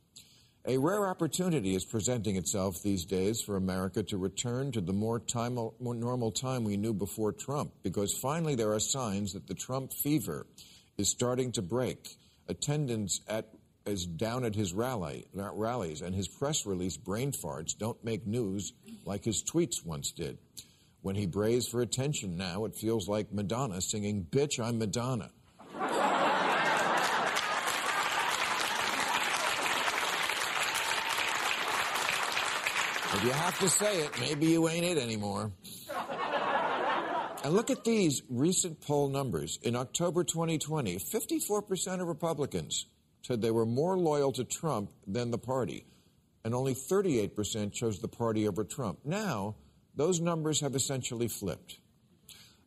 A 0.68 0.80
rare 0.80 1.08
opportunity 1.08 1.76
is 1.76 1.86
presenting 1.86 2.38
itself 2.38 2.82
these 2.82 3.06
days 3.06 3.40
for 3.40 3.56
America 3.56 4.02
to 4.02 4.18
return 4.18 4.72
to 4.72 4.82
the 4.82 4.94
more, 4.94 5.20
time, 5.20 5.54
more 5.54 5.94
normal 5.94 6.32
time 6.32 6.64
we 6.64 6.76
knew 6.76 6.92
before 6.92 7.34
Trump, 7.34 7.72
because 7.84 8.18
finally 8.18 8.56
there 8.56 8.74
are 8.74 8.80
signs 8.80 9.34
that 9.34 9.46
the 9.46 9.54
Trump 9.54 9.94
fever 9.94 10.48
is 10.98 11.08
starting 11.08 11.52
to 11.52 11.62
break. 11.62 12.18
Attendance 12.48 13.22
at 13.28 13.50
is 13.86 14.08
down 14.08 14.44
at 14.44 14.56
his 14.56 14.74
rally, 14.74 15.28
rallies, 15.36 16.02
and 16.02 16.16
his 16.16 16.28
press 16.28 16.66
release 16.66 16.98
brain 16.98 17.32
farts 17.32 17.78
don't 17.78 18.04
make 18.04 18.26
news 18.26 18.74
like 19.06 19.24
his 19.24 19.44
tweets 19.44 19.86
once 19.86 20.12
did. 20.12 20.40
When 21.04 21.16
he 21.16 21.28
brays 21.28 21.68
for 21.68 21.84
attention 21.84 22.38
now, 22.38 22.66
it 22.66 22.74
feels 22.74 23.08
like 23.08 23.32
Madonna 23.32 23.82
singing, 23.82 24.26
Bitch, 24.32 24.60
I'm 24.60 24.80
Madonna. 24.80 25.30
If 33.16 33.24
you 33.24 33.32
have 33.32 33.58
to 33.60 33.70
say 33.70 34.02
it, 34.02 34.20
maybe 34.20 34.48
you 34.48 34.68
ain't 34.68 34.86
it 34.86 34.98
anymore. 34.98 35.50
And 37.46 37.54
look 37.54 37.70
at 37.70 37.86
these 37.86 38.22
recent 38.30 38.82
poll 38.82 39.08
numbers. 39.08 39.58
In 39.64 39.78
October 39.78 40.26
2020, 40.26 40.98
54% 40.98 42.02
of 42.02 42.08
Republicans 42.10 42.88
said 43.22 43.42
they 43.42 43.52
were 43.52 43.66
more 43.66 43.98
loyal 43.98 44.34
to 44.34 44.44
Trump 44.44 44.92
than 45.08 45.32
the 45.32 45.38
party, 45.38 45.86
and 46.44 46.54
only 46.54 46.74
38% 46.74 47.72
chose 47.72 48.00
the 48.00 48.10
party 48.10 48.50
over 48.50 48.66
Trump. 48.66 49.00
Now, 49.06 49.56
those 49.96 50.20
numbers 50.20 50.60
have 50.60 50.76
essentially 50.76 51.30
flipped. 51.30 51.80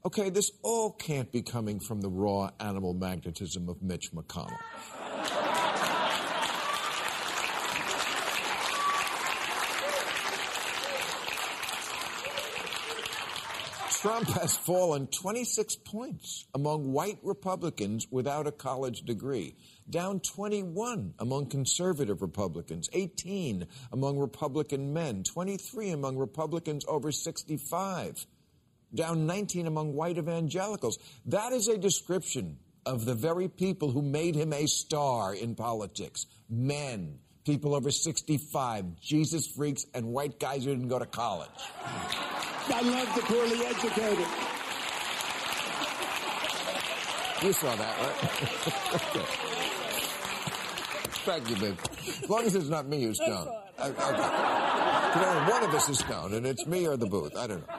Okay, 0.07 0.31
this 0.31 0.51
all 0.63 0.93
can't 0.93 1.31
be 1.31 1.43
coming 1.43 1.79
from 1.79 2.01
the 2.01 2.09
raw 2.09 2.51
animal 2.59 2.95
magnetism 2.95 3.69
of 3.69 3.83
Mitch 3.83 4.13
McConnell. 4.13 4.57
Trump 14.01 14.29
has 14.29 14.57
fallen 14.57 15.09
26 15.09 15.75
points 15.75 16.47
among 16.55 16.93
white 16.93 17.19
Republicans 17.25 18.07
without 18.13 18.47
a 18.47 18.53
college 18.53 19.03
degree, 19.03 19.57
down 19.91 20.21
21 20.21 21.15
among 21.19 21.47
conservative 21.47 22.23
Republicans, 22.23 22.89
18 22.93 23.67
among 23.91 24.17
Republican 24.17 24.93
men, 24.93 25.25
23 25.25 25.91
among 25.91 26.17
Republicans 26.17 26.85
over 26.87 27.11
65, 27.11 28.25
down 28.95 29.27
19 29.27 29.67
among 29.67 29.93
white 29.95 30.17
evangelicals. 30.17 31.01
That 31.27 31.53
is 31.53 31.67
a 31.67 31.77
description 31.77 32.59
of 32.87 33.05
the 33.05 33.17
very 33.17 33.49
people 33.49 33.91
who 33.91 34.03
made 34.03 34.37
him 34.37 34.53
a 34.53 34.67
star 34.67 35.35
in 35.35 35.57
politics 35.57 36.27
men, 36.49 37.19
people 37.45 37.75
over 37.75 37.91
65, 37.91 39.01
Jesus 39.01 39.49
freaks, 39.49 39.87
and 39.93 40.07
white 40.07 40.39
guys 40.39 40.65
who 40.65 40.71
didn't 40.71 40.87
go 40.87 41.01
to 41.01 41.07
college. 41.07 41.51
I 42.71 42.81
love 42.83 43.15
the 43.15 43.23
poorly 43.23 43.65
educated. 43.67 44.27
You 47.43 47.53
saw 47.53 47.77
that, 47.77 47.99
right? 47.99 48.17
Thank 51.25 51.51
you, 51.51 51.57
babe. 51.57 51.79
As 52.09 52.29
long 52.29 52.45
as 52.45 52.55
it's 52.55 52.69
not 52.69 52.87
me 52.87 53.05
who's 53.05 53.17
stoned. 53.17 53.51
I, 53.79 53.89
okay. 53.91 55.51
One 55.51 55.63
of 55.63 55.75
us 55.75 55.89
is 55.89 55.99
stoned, 55.99 56.35
and 56.35 56.47
it's 56.47 56.67
me 56.67 56.87
or 56.87 56.97
the 56.97 57.07
booth. 57.07 57.37
I 57.37 57.47
don't 57.47 57.67
know. 57.67 57.75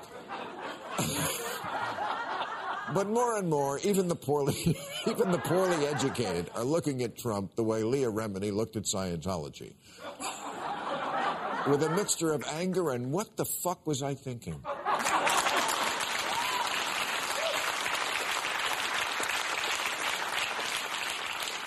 but 2.93 3.09
more 3.09 3.37
and 3.37 3.49
more, 3.49 3.79
even 3.79 4.07
the 4.07 4.15
poorly, 4.15 4.55
even 5.07 5.31
the 5.31 5.39
poorly 5.39 5.85
educated 5.87 6.49
are 6.55 6.63
looking 6.63 7.01
at 7.03 7.17
Trump 7.17 7.55
the 7.55 7.63
way 7.63 7.83
Leah 7.83 8.11
Remini 8.11 8.53
looked 8.53 8.75
at 8.75 8.83
Scientology, 8.83 9.73
with 11.67 11.83
a 11.83 11.89
mixture 11.95 12.31
of 12.33 12.43
anger 12.53 12.91
and 12.91 13.11
what 13.11 13.35
the 13.35 13.45
fuck 13.45 13.85
was 13.85 14.01
I 14.01 14.15
thinking? 14.15 14.63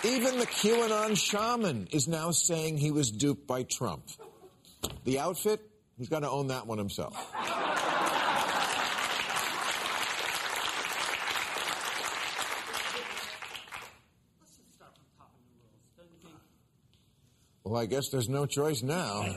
Even 0.05 0.39
the 0.39 0.47
QAnon 0.47 1.17
shaman 1.17 1.87
is 1.93 2.09
now 2.09 2.33
saying 2.33 2.77
he 2.77 2.91
was 2.91 3.13
duped 3.13 3.47
by 3.47 3.63
Trump. 3.63 4.03
The 5.05 5.21
outfit, 5.21 5.61
he's 5.97 6.09
got 6.09 6.21
to 6.21 6.31
own 6.31 6.49
that 6.49 6.67
one 6.67 6.79
himself. 6.79 7.15
Well, 17.63 17.81
I 17.81 17.87
guess 17.87 18.09
there's 18.09 18.29
no 18.29 18.45
choice 18.45 18.83
now. 18.83 19.23
I, 19.23 19.35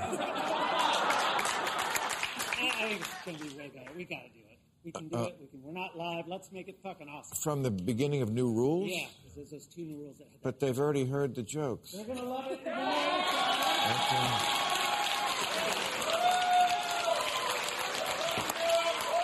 think 2.82 2.99
it's 2.99 3.24
going 3.24 3.38
to 3.38 3.43
be. 3.43 3.49
We 3.95 4.03
got 4.03 4.24
to 4.24 4.30
do 4.30 4.39
it. 4.39 4.45
We 4.86 4.92
can 4.92 5.08
do 5.10 5.18
Uh, 5.18 5.24
it. 5.24 5.38
We 5.42 5.48
can. 5.48 5.64
We're 5.64 5.74
not 5.74 5.98
live. 5.98 6.28
Let's 6.28 6.52
make 6.52 6.68
it 6.70 6.78
fucking 6.84 7.10
awesome. 7.10 7.36
From 7.42 7.64
the 7.64 7.72
beginning 7.72 8.22
of 8.22 8.32
New 8.32 8.54
Rules? 8.54 8.92
Yeah, 8.94 9.08
there's 9.36 9.50
those 9.50 9.66
two 9.66 9.82
new 9.84 9.98
rules 9.98 10.20
that 10.20 10.28
But 10.44 10.60
they've 10.60 10.78
already 10.78 11.06
heard 11.06 11.34
the 11.34 11.42
jokes. 11.42 11.92
they're 11.92 12.06
going 12.06 12.20
to 12.20 12.24
love 12.26 12.52
it. 12.52 12.64
They're 12.64 12.72
gonna 12.76 12.86
love 12.86 13.02
it. 13.02 14.46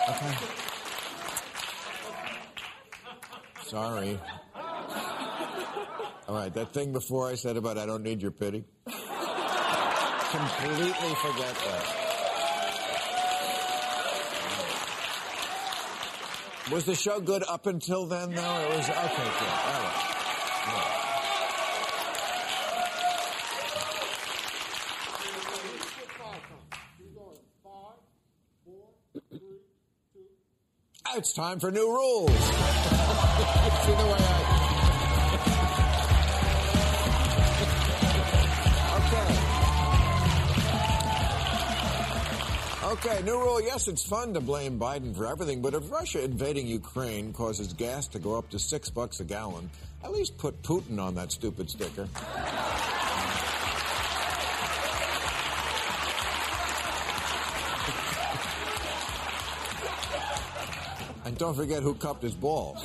Okay. 0.08 0.34
Sorry. 3.66 4.18
All 6.28 6.36
right, 6.36 6.52
that 6.54 6.72
thing 6.72 6.92
before 6.92 7.28
I 7.28 7.34
said 7.34 7.56
about 7.56 7.78
I 7.78 7.86
don't 7.86 8.02
need 8.02 8.22
your 8.22 8.30
pity. 8.30 8.64
Completely 8.84 9.02
forget 11.16 11.54
that. 11.54 12.01
Was 16.72 16.84
the 16.86 16.94
show 16.94 17.20
good 17.20 17.44
up 17.46 17.66
until 17.66 18.06
then, 18.06 18.30
though? 18.34 18.40
It 18.40 18.76
was 18.76 18.88
okay. 18.88 18.96
Good. 18.96 18.98
All 18.98 19.82
right. 19.82 20.12
Now 31.04 31.18
It's 31.18 31.34
time 31.34 31.60
for 31.60 31.70
new 31.70 31.86
rules. 31.86 32.30
See 32.30 32.36
the 33.92 34.06
way 34.06 34.16
I. 34.18 34.41
Okay. 42.92 43.22
New 43.24 43.38
rule. 43.38 43.58
Yes, 43.58 43.88
it's 43.88 44.04
fun 44.04 44.34
to 44.34 44.40
blame 44.42 44.78
Biden 44.78 45.16
for 45.16 45.26
everything, 45.26 45.62
but 45.62 45.72
if 45.72 45.90
Russia 45.90 46.22
invading 46.22 46.66
Ukraine 46.66 47.32
causes 47.32 47.72
gas 47.72 48.06
to 48.08 48.18
go 48.18 48.36
up 48.36 48.50
to 48.50 48.58
six 48.58 48.90
bucks 48.90 49.18
a 49.18 49.24
gallon, 49.24 49.70
at 50.04 50.12
least 50.12 50.36
put 50.36 50.62
Putin 50.62 51.00
on 51.00 51.14
that 51.14 51.32
stupid 51.32 51.70
sticker. 51.70 52.06
And 61.24 61.38
don't 61.38 61.54
forget 61.54 61.82
who 61.82 61.94
cupped 61.94 62.22
his 62.22 62.34
balls. 62.34 62.84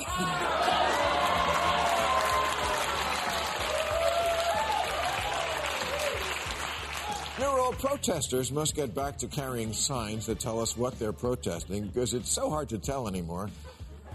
Protesters 8.08 8.50
must 8.50 8.74
get 8.74 8.94
back 8.94 9.18
to 9.18 9.26
carrying 9.26 9.70
signs 9.74 10.24
that 10.24 10.40
tell 10.40 10.60
us 10.60 10.78
what 10.78 10.98
they're 10.98 11.12
protesting 11.12 11.86
because 11.88 12.14
it's 12.14 12.30
so 12.30 12.48
hard 12.48 12.66
to 12.66 12.78
tell 12.78 13.06
anymore. 13.06 13.50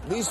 These, 0.08 0.28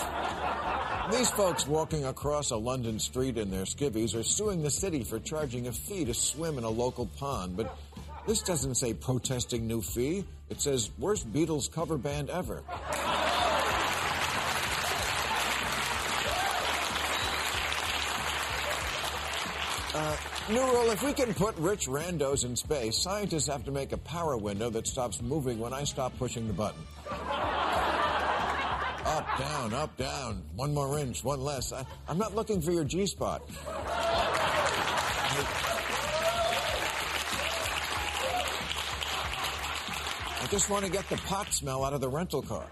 these 1.10 1.30
folks 1.32 1.66
walking 1.66 2.04
across 2.04 2.52
a 2.52 2.58
London 2.58 3.00
street 3.00 3.38
in 3.38 3.50
their 3.52 3.64
skivvies 3.64 4.20
are 4.20 4.24
suing 4.24 4.64
the 4.64 4.70
city 4.70 5.06
for 5.06 5.18
charging 5.18 5.68
a 5.68 5.72
fee 5.72 6.04
to 6.04 6.14
swim 6.14 6.58
in 6.58 6.66
a 6.66 6.70
local 6.70 7.06
pond, 7.06 7.56
but 7.56 7.78
this 8.28 8.42
doesn't 8.42 8.76
say 8.76 8.94
protesting 8.94 9.66
new 9.66 9.82
fee. 9.82 10.26
It 10.50 10.60
says 10.60 10.92
worst 11.00 11.32
Beatles 11.32 11.72
cover 11.72 11.98
band 11.98 12.30
ever. 12.30 12.64
Uh, 19.96 20.18
new 20.50 20.62
rule, 20.62 20.92
if 20.92 21.04
we 21.04 21.14
can 21.14 21.34
put 21.34 21.56
rich 21.58 21.88
randos 21.88 22.44
in 22.46 22.56
space, 22.56 22.98
scientists 22.98 23.48
have 23.48 23.64
to 23.66 23.72
make 23.72 23.92
a 23.92 23.98
power 23.98 24.38
window 24.38 24.70
that 24.70 24.88
stops 24.88 25.22
moving 25.22 25.60
when 25.60 25.74
I 25.74 25.84
stop 25.84 26.18
pushing 26.18 26.48
the 26.48 26.54
button. 26.54 26.82
Up, 29.06 29.28
down, 29.38 29.74
up, 29.74 29.96
down. 29.98 30.44
One 30.56 30.74
more 30.74 30.98
inch, 30.98 31.24
one 31.24 31.42
less. 31.42 31.72
I, 31.72 31.86
I'm 32.08 32.18
not 32.18 32.36
looking 32.36 32.62
for 32.62 32.72
your 32.72 32.84
G 32.84 33.06
spot. 33.06 33.44
I 40.42 40.48
just 40.50 40.70
want 40.70 40.86
to 40.86 40.92
get 40.92 41.08
the 41.10 41.18
pot 41.18 41.54
smell 41.54 41.84
out 41.86 41.94
of 41.94 42.02
the 42.02 42.10
rental 42.10 42.42
car. 42.42 42.66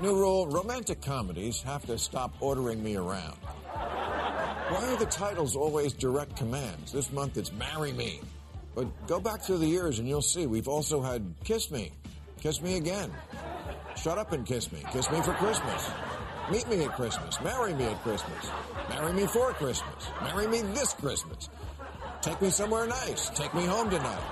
New 0.00 0.14
rule 0.14 0.46
romantic 0.46 1.02
comedies 1.02 1.60
have 1.60 1.84
to 1.84 1.98
stop 1.98 2.32
ordering 2.40 2.82
me 2.82 2.96
around. 2.96 3.36
Why 3.74 4.86
are 4.86 4.96
the 4.96 5.04
titles 5.04 5.54
always 5.54 5.92
direct 5.92 6.36
commands? 6.36 6.90
This 6.90 7.12
month 7.12 7.36
it's 7.36 7.52
Marry 7.52 7.92
Me. 7.92 8.20
But 8.74 8.86
go 9.06 9.20
back 9.20 9.42
through 9.42 9.58
the 9.58 9.66
years 9.66 9.98
and 9.98 10.08
you'll 10.08 10.22
see 10.22 10.46
we've 10.46 10.68
also 10.68 11.02
had 11.02 11.22
Kiss 11.44 11.70
Me, 11.70 11.92
Kiss 12.40 12.62
Me 12.62 12.78
Again, 12.78 13.12
Shut 13.94 14.16
Up 14.16 14.32
and 14.32 14.46
Kiss 14.46 14.72
Me, 14.72 14.82
Kiss 14.90 15.10
Me 15.10 15.20
for 15.20 15.34
Christmas, 15.34 15.90
Meet 16.50 16.66
Me 16.70 16.82
at 16.82 16.92
Christmas, 16.92 17.38
Marry 17.42 17.74
Me 17.74 17.84
at 17.84 18.02
Christmas, 18.02 18.50
Marry 18.88 19.12
Me 19.12 19.26
for 19.26 19.52
Christmas, 19.52 20.08
Marry 20.22 20.46
Me 20.46 20.62
this 20.62 20.94
Christmas, 20.94 21.50
Take 22.22 22.40
Me 22.40 22.48
Somewhere 22.48 22.86
Nice, 22.86 23.28
Take 23.30 23.52
Me 23.52 23.66
Home 23.66 23.90
Tonight, 23.90 24.22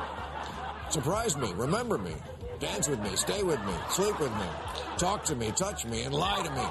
Surprise 0.89 1.37
Me, 1.37 1.53
Remember 1.57 1.99
Me, 1.99 2.15
Dance 2.59 2.89
with 2.89 3.01
me, 3.01 3.15
stay 3.17 3.43
with 3.43 3.63
me, 3.67 3.75
sleep 3.91 4.19
with 4.19 4.33
me, 4.33 4.47
talk 4.99 5.23
to 5.25 5.37
me, 5.37 5.53
touch 5.53 5.87
me, 5.87 6.03
and 6.03 6.13
lie 6.13 6.43
to 6.43 6.51
me. 6.51 6.67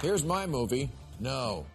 Here's 0.00 0.22
my 0.24 0.46
movie. 0.46 0.88
No. 1.18 1.66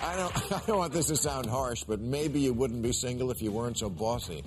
I 0.00 0.14
don't, 0.16 0.52
I 0.52 0.62
don't 0.66 0.78
want 0.78 0.92
this 0.92 1.06
to 1.08 1.16
sound 1.16 1.46
harsh, 1.46 1.82
but 1.82 2.00
maybe 2.00 2.38
you 2.38 2.52
wouldn't 2.52 2.82
be 2.82 2.92
single 2.92 3.32
if 3.32 3.42
you 3.42 3.50
weren't 3.50 3.78
so 3.78 3.90
bossy. 3.90 4.44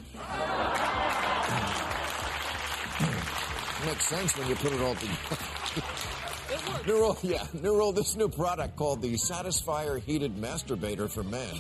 Makes 3.90 4.06
sense 4.06 4.38
when 4.38 4.48
you 4.48 4.54
put 4.54 4.72
it 4.72 4.82
all 4.82 4.94
together. 4.94 5.18
new 6.88 7.16
yeah, 7.24 7.44
new 7.60 7.76
rule. 7.76 7.92
This 7.92 8.16
new 8.16 8.30
product 8.30 8.76
called 8.76 9.02
the 9.02 9.14
Satisfier 9.14 10.00
Heated 10.00 10.36
Masturbator 10.36 11.10
for 11.10 11.24
Men 11.24 11.56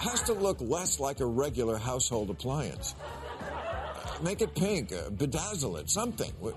has 0.00 0.22
to 0.22 0.32
look 0.32 0.56
less 0.62 0.98
like 0.98 1.20
a 1.20 1.26
regular 1.26 1.76
household 1.76 2.30
appliance. 2.30 2.94
Make 4.22 4.40
it 4.40 4.54
pink, 4.54 4.92
uh, 4.92 5.10
bedazzle 5.10 5.78
it, 5.78 5.90
something. 5.90 6.32
With, 6.40 6.56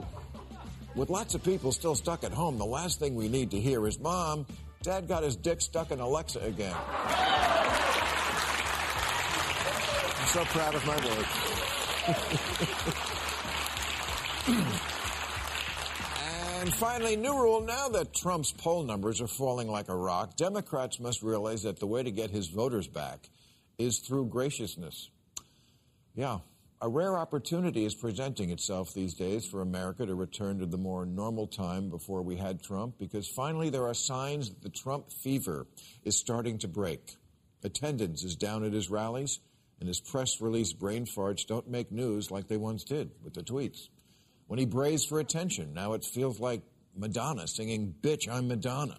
with 0.96 1.10
lots 1.10 1.36
of 1.36 1.44
people 1.44 1.74
still 1.74 1.96
stuck 1.96 2.24
at 2.24 2.32
home, 2.32 2.58
the 2.58 2.66
last 2.66 3.00
thing 3.00 3.16
we 3.16 3.28
need 3.28 3.52
to 3.52 3.60
hear 3.60 3.86
is, 3.86 4.00
Mom, 4.00 4.46
Dad 4.82 5.10
got 5.10 5.24
his 5.24 5.36
dick 5.36 5.60
stuck 5.60 5.92
in 5.92 6.00
Alexa 6.00 6.40
again. 6.40 6.74
I'm 10.20 10.28
so 10.28 10.46
proud 10.46 10.74
of 10.74 10.86
my 10.86 10.96
work. 11.06 11.28
And 16.64 16.74
finally, 16.74 17.16
new 17.16 17.34
rule 17.34 17.62
now 17.62 17.88
that 17.90 18.14
Trump's 18.14 18.52
poll 18.52 18.84
numbers 18.84 19.22
are 19.22 19.28
falling 19.28 19.70
like 19.70 19.90
a 19.90 19.96
rock, 19.96 20.36
Democrats 20.36 21.00
must 21.00 21.24
realize 21.24 21.64
that 21.64 21.80
the 21.80 21.88
way 21.88 22.04
to 22.04 22.12
get 22.12 22.30
his 22.30 22.48
voters 22.48 22.88
back 22.88 23.30
is 23.78 24.00
through 24.00 24.26
graciousness. 24.26 25.10
Yeah, 26.14 26.40
a 26.82 26.90
rare 26.90 27.18
opportunity 27.18 27.86
is 27.86 27.96
presenting 27.96 28.50
itself 28.50 28.94
these 28.94 29.14
days 29.14 29.46
for 29.46 29.62
America 29.62 30.06
to 30.06 30.16
return 30.16 30.60
to 30.60 30.66
the 30.66 30.78
more 30.78 31.06
normal 31.06 31.48
time 31.48 31.90
before 31.90 32.22
we 32.22 32.36
had 32.36 32.62
Trump 32.62 33.00
because 33.00 33.28
finally 33.28 33.70
there 33.70 33.88
are 33.88 33.94
signs 33.94 34.50
that 34.50 34.62
the 34.62 34.70
Trump 34.70 35.10
fever 35.10 35.66
is 36.04 36.20
starting 36.20 36.58
to 36.60 36.68
break. 36.68 37.16
Attendance 37.64 38.26
is 38.26 38.36
down 38.36 38.66
at 38.66 38.74
his 38.74 38.90
rallies, 38.90 39.40
and 39.80 39.88
his 39.88 40.02
press 40.02 40.42
release 40.42 40.74
brain 40.74 41.06
farts 41.06 41.48
don't 41.48 41.70
make 41.70 41.92
news 41.92 42.30
like 42.30 42.50
they 42.50 42.58
once 42.58 42.84
did 42.84 43.12
with 43.24 43.34
the 43.34 43.44
tweets. 43.44 43.88
When 44.48 44.60
he 44.60 44.66
brays 44.66 45.06
for 45.06 45.20
attention, 45.20 45.74
now 45.74 45.94
it 45.94 46.04
feels 46.04 46.40
like 46.40 46.62
Madonna 46.96 47.48
singing, 47.48 47.96
Bitch, 48.02 48.30
I'm 48.30 48.48
Madonna. 48.48 48.98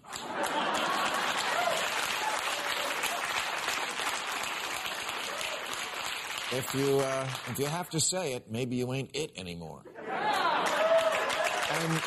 if 6.51 6.73
you 6.73 6.99
uh, 6.99 7.27
if 7.47 7.59
you 7.59 7.65
have 7.65 7.89
to 7.89 7.99
say 7.99 8.33
it, 8.33 8.49
maybe 8.49 8.75
you 8.75 8.93
ain't 8.93 9.15
it 9.15 9.31
anymore. 9.37 9.83
And 11.71 12.01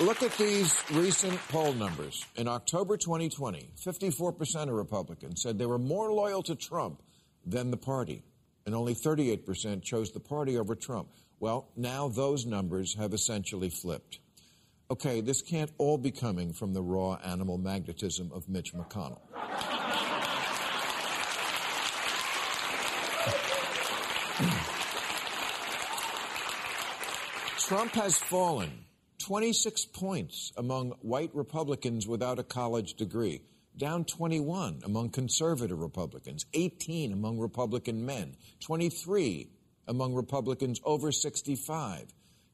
look 0.00 0.22
at 0.22 0.32
these 0.36 0.82
recent 0.92 1.38
poll 1.48 1.72
numbers. 1.72 2.24
In 2.36 2.48
October 2.48 2.96
2020, 2.96 3.68
54% 3.84 4.62
of 4.62 4.68
Republicans 4.70 5.42
said 5.42 5.58
they 5.58 5.66
were 5.66 5.78
more 5.78 6.12
loyal 6.12 6.42
to 6.44 6.54
Trump 6.54 7.02
than 7.44 7.70
the 7.70 7.76
party, 7.76 8.22
and 8.66 8.74
only 8.74 8.94
38% 8.94 9.82
chose 9.82 10.12
the 10.12 10.20
party 10.20 10.58
over 10.58 10.74
Trump. 10.74 11.08
Well, 11.38 11.68
now 11.76 12.08
those 12.08 12.46
numbers 12.46 12.94
have 12.94 13.12
essentially 13.12 13.68
flipped. 13.68 14.20
Okay, 14.90 15.20
this 15.20 15.42
can't 15.42 15.70
all 15.78 15.98
be 15.98 16.10
coming 16.10 16.52
from 16.52 16.72
the 16.72 16.82
raw 16.82 17.18
animal 17.24 17.58
magnetism 17.58 18.30
of 18.32 18.48
Mitch 18.48 18.72
McConnell. 18.72 19.20
Trump 27.66 27.94
has 27.94 28.16
fallen 28.16 28.84
26 29.18 29.86
points 29.86 30.52
among 30.56 30.90
white 31.00 31.34
Republicans 31.34 32.06
without 32.06 32.38
a 32.38 32.44
college 32.44 32.94
degree, 32.94 33.42
down 33.76 34.04
21 34.04 34.82
among 34.84 35.10
conservative 35.10 35.80
Republicans, 35.80 36.46
18 36.54 37.12
among 37.12 37.40
Republican 37.40 38.06
men, 38.06 38.36
23 38.60 39.50
among 39.86 40.14
Republicans 40.14 40.80
over 40.84 41.12
65, 41.12 42.06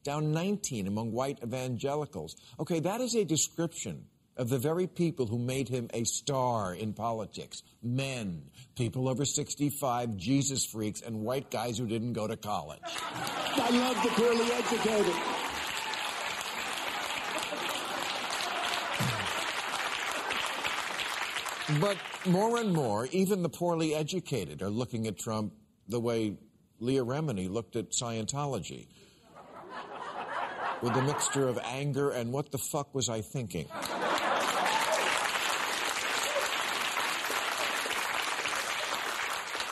down 0.03 0.31
19 0.31 0.87
among 0.87 1.11
white 1.11 1.39
evangelicals. 1.43 2.35
Okay, 2.59 2.79
that 2.81 3.01
is 3.01 3.15
a 3.15 3.25
description 3.25 4.05
of 4.35 4.49
the 4.49 4.57
very 4.57 4.87
people 4.87 5.27
who 5.27 5.37
made 5.37 5.69
him 5.69 5.89
a 5.93 6.03
star 6.03 6.73
in 6.73 6.93
politics 6.93 7.61
men, 7.81 8.43
people 8.75 9.07
over 9.07 9.25
65, 9.25 10.17
Jesus 10.17 10.65
freaks, 10.65 11.01
and 11.01 11.21
white 11.21 11.51
guys 11.51 11.77
who 11.77 11.85
didn't 11.85 12.13
go 12.13 12.27
to 12.27 12.37
college. 12.37 12.81
I 12.83 13.69
love 13.69 14.03
the 14.03 14.09
poorly 14.09 14.51
educated. 14.51 15.13
But 21.79 21.97
more 22.25 22.57
and 22.57 22.73
more, 22.73 23.07
even 23.11 23.41
the 23.41 23.49
poorly 23.49 23.95
educated 23.95 24.61
are 24.61 24.69
looking 24.69 25.07
at 25.07 25.17
Trump 25.17 25.53
the 25.87 25.99
way 25.99 26.37
Leah 26.83 27.05
Remini 27.05 27.49
looked 27.49 27.77
at 27.77 27.91
Scientology 27.91 28.87
with 30.81 30.93
a 30.97 31.01
mixture 31.01 31.47
of 31.47 31.57
anger 31.63 32.09
and 32.09 32.33
what 32.33 32.51
the 32.51 32.57
fuck 32.57 32.93
was 32.93 33.07
I 33.07 33.21
thinking? 33.21 33.67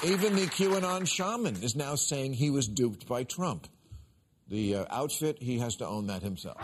Even 0.05 0.35
the 0.35 0.47
QAnon 0.47 1.05
shaman 1.05 1.61
is 1.61 1.75
now 1.75 1.95
saying 1.95 2.33
he 2.33 2.49
was 2.49 2.67
duped 2.67 3.07
by 3.09 3.23
Trump. 3.25 3.67
The 4.47 4.75
uh, 4.77 4.85
outfit, 4.89 5.37
he 5.41 5.59
has 5.59 5.75
to 5.77 5.87
own 5.87 6.07
that 6.07 6.23
himself. 6.23 6.57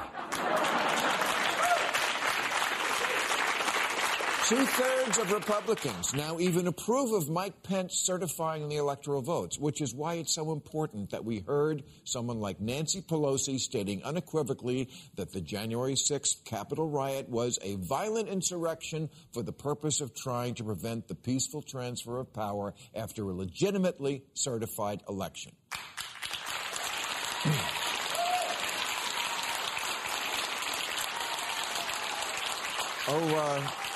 Two 4.48 4.66
thirds 4.66 5.18
of 5.18 5.34
Republicans 5.34 6.14
now 6.14 6.40
even 6.40 6.68
approve 6.68 7.12
of 7.12 7.30
Mike 7.30 7.64
Pence 7.64 7.96
certifying 7.96 8.70
the 8.70 8.78
electoral 8.78 9.22
votes, 9.22 9.60
which 9.60 9.82
is 9.82 9.94
why 9.94 10.14
it's 10.14 10.34
so 10.34 10.54
important 10.54 11.10
that 11.10 11.26
we 11.26 11.40
heard 11.46 11.84
someone 12.06 12.40
like 12.40 12.62
Nancy 12.62 13.02
Pelosi 13.02 13.60
stating 13.60 14.02
unequivocally 14.04 14.88
that 15.16 15.34
the 15.34 15.42
January 15.42 15.96
6th 15.96 16.46
Capitol 16.46 16.88
riot 16.88 17.28
was 17.28 17.60
a 17.62 17.76
violent 17.76 18.30
insurrection 18.30 19.10
for 19.34 19.44
the 19.44 19.52
purpose 19.52 20.00
of 20.00 20.16
trying 20.16 20.54
to 20.54 20.64
prevent 20.64 21.10
the 21.10 21.16
peaceful 21.16 21.62
transfer 21.62 22.18
of 22.18 22.32
power 22.32 22.74
after 22.96 23.30
a 23.30 23.34
legitimately 23.34 24.24
certified 24.34 25.04
election. 25.10 25.52
oh, 33.10 33.36
uh, 33.36 33.87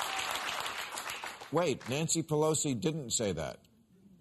Wait, 1.52 1.86
Nancy 1.90 2.22
Pelosi 2.22 2.78
didn't 2.80 3.10
say 3.10 3.32
that. 3.32 3.58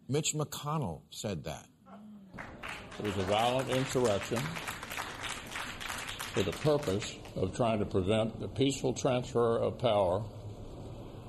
Mitch 0.10 0.34
McConnell 0.34 1.02
said 1.12 1.46
that. 1.46 1.66
It 3.00 3.06
was 3.06 3.18
a 3.18 3.24
violent 3.24 3.70
insurrection 3.70 4.38
for 6.34 6.44
the 6.44 6.52
purpose 6.52 7.16
of 7.38 7.56
trying 7.56 7.80
to 7.80 7.86
prevent 7.86 8.40
the 8.42 8.50
peaceful 8.50 8.94
transfer 8.94 9.58
of 9.58 9.80
power 9.80 10.24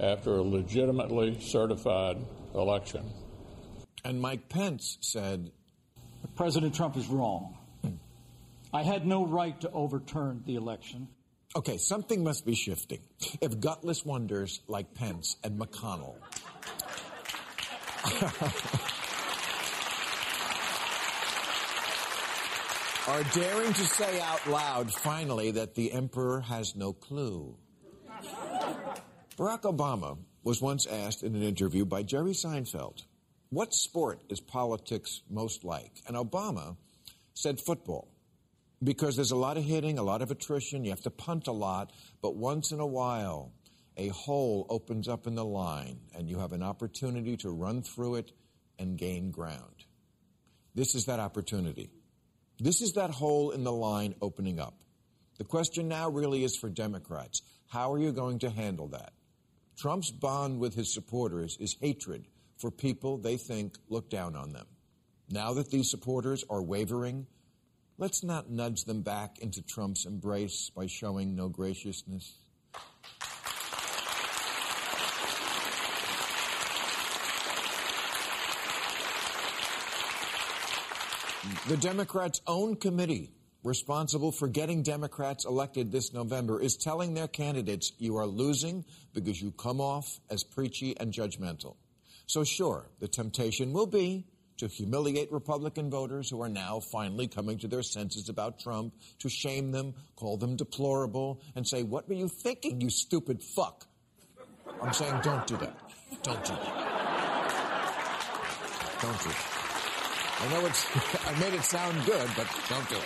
after 0.00 0.34
a 0.34 0.42
legitimately 0.42 1.40
certified 1.40 2.16
election. 2.52 3.08
And 4.04 4.20
Mike 4.20 4.48
Pence 4.48 4.98
said 5.00 5.52
President 6.34 6.74
Trump 6.74 6.96
is 6.96 7.06
wrong. 7.06 7.56
Hmm. 7.82 7.94
I 8.72 8.82
had 8.82 9.06
no 9.06 9.24
right 9.24 9.60
to 9.60 9.70
overturn 9.70 10.42
the 10.46 10.56
election. 10.56 11.08
Okay, 11.54 11.76
something 11.76 12.24
must 12.24 12.46
be 12.46 12.54
shifting. 12.54 13.00
If 13.42 13.60
gutless 13.60 14.06
wonders 14.06 14.62
like 14.68 14.94
Pence 14.94 15.36
and 15.44 15.60
McConnell 15.60 16.14
are 23.08 23.22
daring 23.34 23.74
to 23.74 23.84
say 23.84 24.18
out 24.20 24.48
loud, 24.48 24.94
finally, 24.94 25.50
that 25.50 25.74
the 25.74 25.92
emperor 25.92 26.40
has 26.40 26.74
no 26.74 26.94
clue. 26.94 27.54
Barack 29.36 29.62
Obama 29.62 30.16
was 30.42 30.62
once 30.62 30.86
asked 30.86 31.22
in 31.22 31.36
an 31.36 31.42
interview 31.42 31.84
by 31.84 32.02
Jerry 32.02 32.32
Seinfeld, 32.32 33.02
What 33.50 33.74
sport 33.74 34.22
is 34.30 34.40
politics 34.40 35.20
most 35.28 35.64
like? 35.64 36.00
And 36.06 36.16
Obama 36.16 36.78
said 37.34 37.60
football 37.60 38.08
because 38.82 39.16
there's 39.16 39.30
a 39.30 39.36
lot 39.36 39.56
of 39.56 39.64
hitting, 39.64 39.98
a 39.98 40.02
lot 40.02 40.22
of 40.22 40.30
attrition. 40.30 40.84
You 40.84 40.90
have 40.90 41.02
to 41.02 41.10
punt 41.10 41.46
a 41.46 41.52
lot, 41.52 41.92
but 42.20 42.36
once 42.36 42.72
in 42.72 42.80
a 42.80 42.86
while, 42.86 43.52
a 43.96 44.08
hole 44.08 44.66
opens 44.68 45.08
up 45.08 45.26
in 45.26 45.34
the 45.34 45.44
line, 45.44 46.00
and 46.14 46.28
you 46.28 46.38
have 46.38 46.52
an 46.52 46.62
opportunity 46.62 47.36
to 47.38 47.50
run 47.50 47.82
through 47.82 48.16
it 48.16 48.32
and 48.78 48.96
gain 48.96 49.30
ground. 49.30 49.84
This 50.74 50.94
is 50.94 51.06
that 51.06 51.20
opportunity. 51.20 51.90
This 52.58 52.80
is 52.80 52.92
that 52.92 53.10
hole 53.10 53.50
in 53.50 53.64
the 53.64 53.72
line 53.72 54.14
opening 54.20 54.58
up. 54.58 54.74
The 55.38 55.44
question 55.44 55.88
now 55.88 56.08
really 56.08 56.44
is 56.44 56.56
for 56.56 56.70
Democrats 56.70 57.42
how 57.68 57.92
are 57.92 57.98
you 57.98 58.12
going 58.12 58.40
to 58.40 58.50
handle 58.50 58.88
that? 58.88 59.12
Trump's 59.78 60.10
bond 60.10 60.60
with 60.60 60.74
his 60.74 60.92
supporters 60.92 61.56
is 61.58 61.74
hatred 61.80 62.26
for 62.58 62.70
people 62.70 63.16
they 63.16 63.38
think 63.38 63.76
look 63.88 64.10
down 64.10 64.36
on 64.36 64.52
them. 64.52 64.66
Now 65.30 65.54
that 65.54 65.70
these 65.70 65.90
supporters 65.90 66.44
are 66.50 66.62
wavering, 66.62 67.26
Let's 68.02 68.24
not 68.24 68.50
nudge 68.50 68.82
them 68.82 69.02
back 69.02 69.38
into 69.38 69.62
Trump's 69.62 70.06
embrace 70.06 70.72
by 70.74 70.88
showing 70.88 71.36
no 71.36 71.48
graciousness. 71.48 72.34
The 81.68 81.76
Democrats' 81.76 82.40
own 82.48 82.74
committee 82.74 83.30
responsible 83.62 84.32
for 84.32 84.48
getting 84.48 84.82
Democrats 84.82 85.44
elected 85.44 85.92
this 85.92 86.12
November 86.12 86.60
is 86.60 86.76
telling 86.76 87.14
their 87.14 87.28
candidates 87.28 87.92
you 87.98 88.16
are 88.16 88.26
losing 88.26 88.84
because 89.14 89.40
you 89.40 89.52
come 89.52 89.80
off 89.80 90.18
as 90.28 90.42
preachy 90.42 90.98
and 90.98 91.12
judgmental. 91.12 91.76
So, 92.26 92.42
sure, 92.42 92.88
the 92.98 93.06
temptation 93.06 93.72
will 93.72 93.86
be 93.86 94.26
to 94.62 94.68
humiliate 94.68 95.32
Republican 95.32 95.90
voters 95.90 96.30
who 96.30 96.40
are 96.40 96.48
now 96.48 96.78
finally 96.78 97.26
coming 97.26 97.58
to 97.58 97.66
their 97.66 97.82
senses 97.82 98.28
about 98.28 98.60
Trump, 98.60 98.94
to 99.18 99.28
shame 99.28 99.72
them, 99.72 99.92
call 100.14 100.36
them 100.36 100.54
deplorable, 100.54 101.40
and 101.56 101.66
say, 101.66 101.82
What 101.82 102.08
were 102.08 102.14
you 102.14 102.28
thinking, 102.28 102.80
you 102.80 102.88
stupid 102.88 103.42
fuck? 103.42 103.88
I'm 104.80 104.92
saying 104.92 105.18
don't 105.24 105.44
do 105.48 105.56
that. 105.56 105.76
Don't 106.22 106.44
do 106.44 106.52
that. 106.52 106.88
Don't 109.02 109.20
do 109.20 109.28
that. 109.30 109.48
I 110.40 110.48
know 110.52 110.66
it's, 110.66 111.26
I 111.26 111.40
made 111.40 111.54
it 111.54 111.64
sound 111.64 112.06
good, 112.06 112.30
but 112.36 112.46
don't 112.68 112.88
do 112.88 112.94
it. 112.94 113.04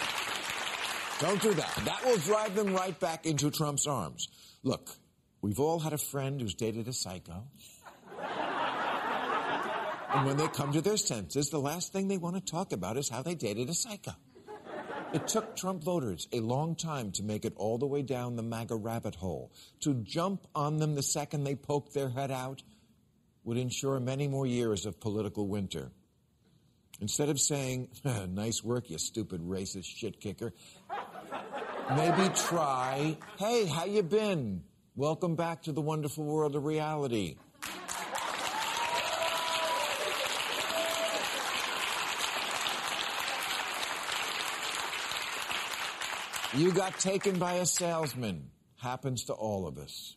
Don't 1.20 1.40
do 1.40 1.54
that. 1.54 1.80
That 1.86 2.04
will 2.04 2.18
drive 2.18 2.54
them 2.54 2.74
right 2.74 3.00
back 3.00 3.24
into 3.24 3.50
Trump's 3.50 3.86
arms. 3.86 4.28
Look, 4.62 4.90
we've 5.40 5.58
all 5.58 5.78
had 5.78 5.94
a 5.94 5.98
friend 5.98 6.38
who's 6.38 6.54
dated 6.54 6.86
a 6.86 6.92
psycho. 6.92 7.44
And 10.16 10.24
when 10.24 10.38
they 10.38 10.48
come 10.48 10.72
to 10.72 10.80
their 10.80 10.96
senses, 10.96 11.50
the 11.50 11.60
last 11.60 11.92
thing 11.92 12.08
they 12.08 12.16
want 12.16 12.36
to 12.36 12.40
talk 12.40 12.72
about 12.72 12.96
is 12.96 13.10
how 13.10 13.20
they 13.20 13.34
dated 13.34 13.68
a 13.68 13.74
psycho. 13.74 14.12
It 15.12 15.28
took 15.28 15.54
Trump 15.56 15.84
voters 15.84 16.26
a 16.32 16.40
long 16.40 16.74
time 16.74 17.12
to 17.12 17.22
make 17.22 17.44
it 17.44 17.52
all 17.56 17.76
the 17.76 17.86
way 17.86 18.00
down 18.00 18.34
the 18.34 18.42
MAGA 18.42 18.76
rabbit 18.76 19.14
hole. 19.14 19.52
To 19.80 19.92
jump 19.92 20.46
on 20.54 20.78
them 20.78 20.94
the 20.94 21.02
second 21.02 21.44
they 21.44 21.54
poked 21.54 21.92
their 21.92 22.08
head 22.08 22.30
out 22.30 22.62
would 23.44 23.58
ensure 23.58 24.00
many 24.00 24.26
more 24.26 24.46
years 24.46 24.86
of 24.86 24.98
political 25.00 25.48
winter. 25.48 25.90
Instead 26.98 27.28
of 27.28 27.38
saying, 27.38 27.88
nice 28.30 28.64
work, 28.64 28.88
you 28.88 28.96
stupid 28.96 29.42
racist 29.42 29.84
shit 29.84 30.18
kicker, 30.18 30.54
maybe 31.94 32.30
try, 32.34 33.18
hey, 33.38 33.66
how 33.66 33.84
you 33.84 34.02
been? 34.02 34.62
Welcome 34.96 35.36
back 35.36 35.64
to 35.64 35.72
the 35.72 35.82
wonderful 35.82 36.24
world 36.24 36.56
of 36.56 36.64
reality. 36.64 37.36
You 46.56 46.72
got 46.72 46.98
taken 46.98 47.38
by 47.38 47.54
a 47.54 47.66
salesman. 47.66 48.50
Happens 48.80 49.24
to 49.24 49.34
all 49.34 49.66
of 49.66 49.76
us. 49.76 50.16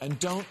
And 0.00 0.18
don't 0.18 0.46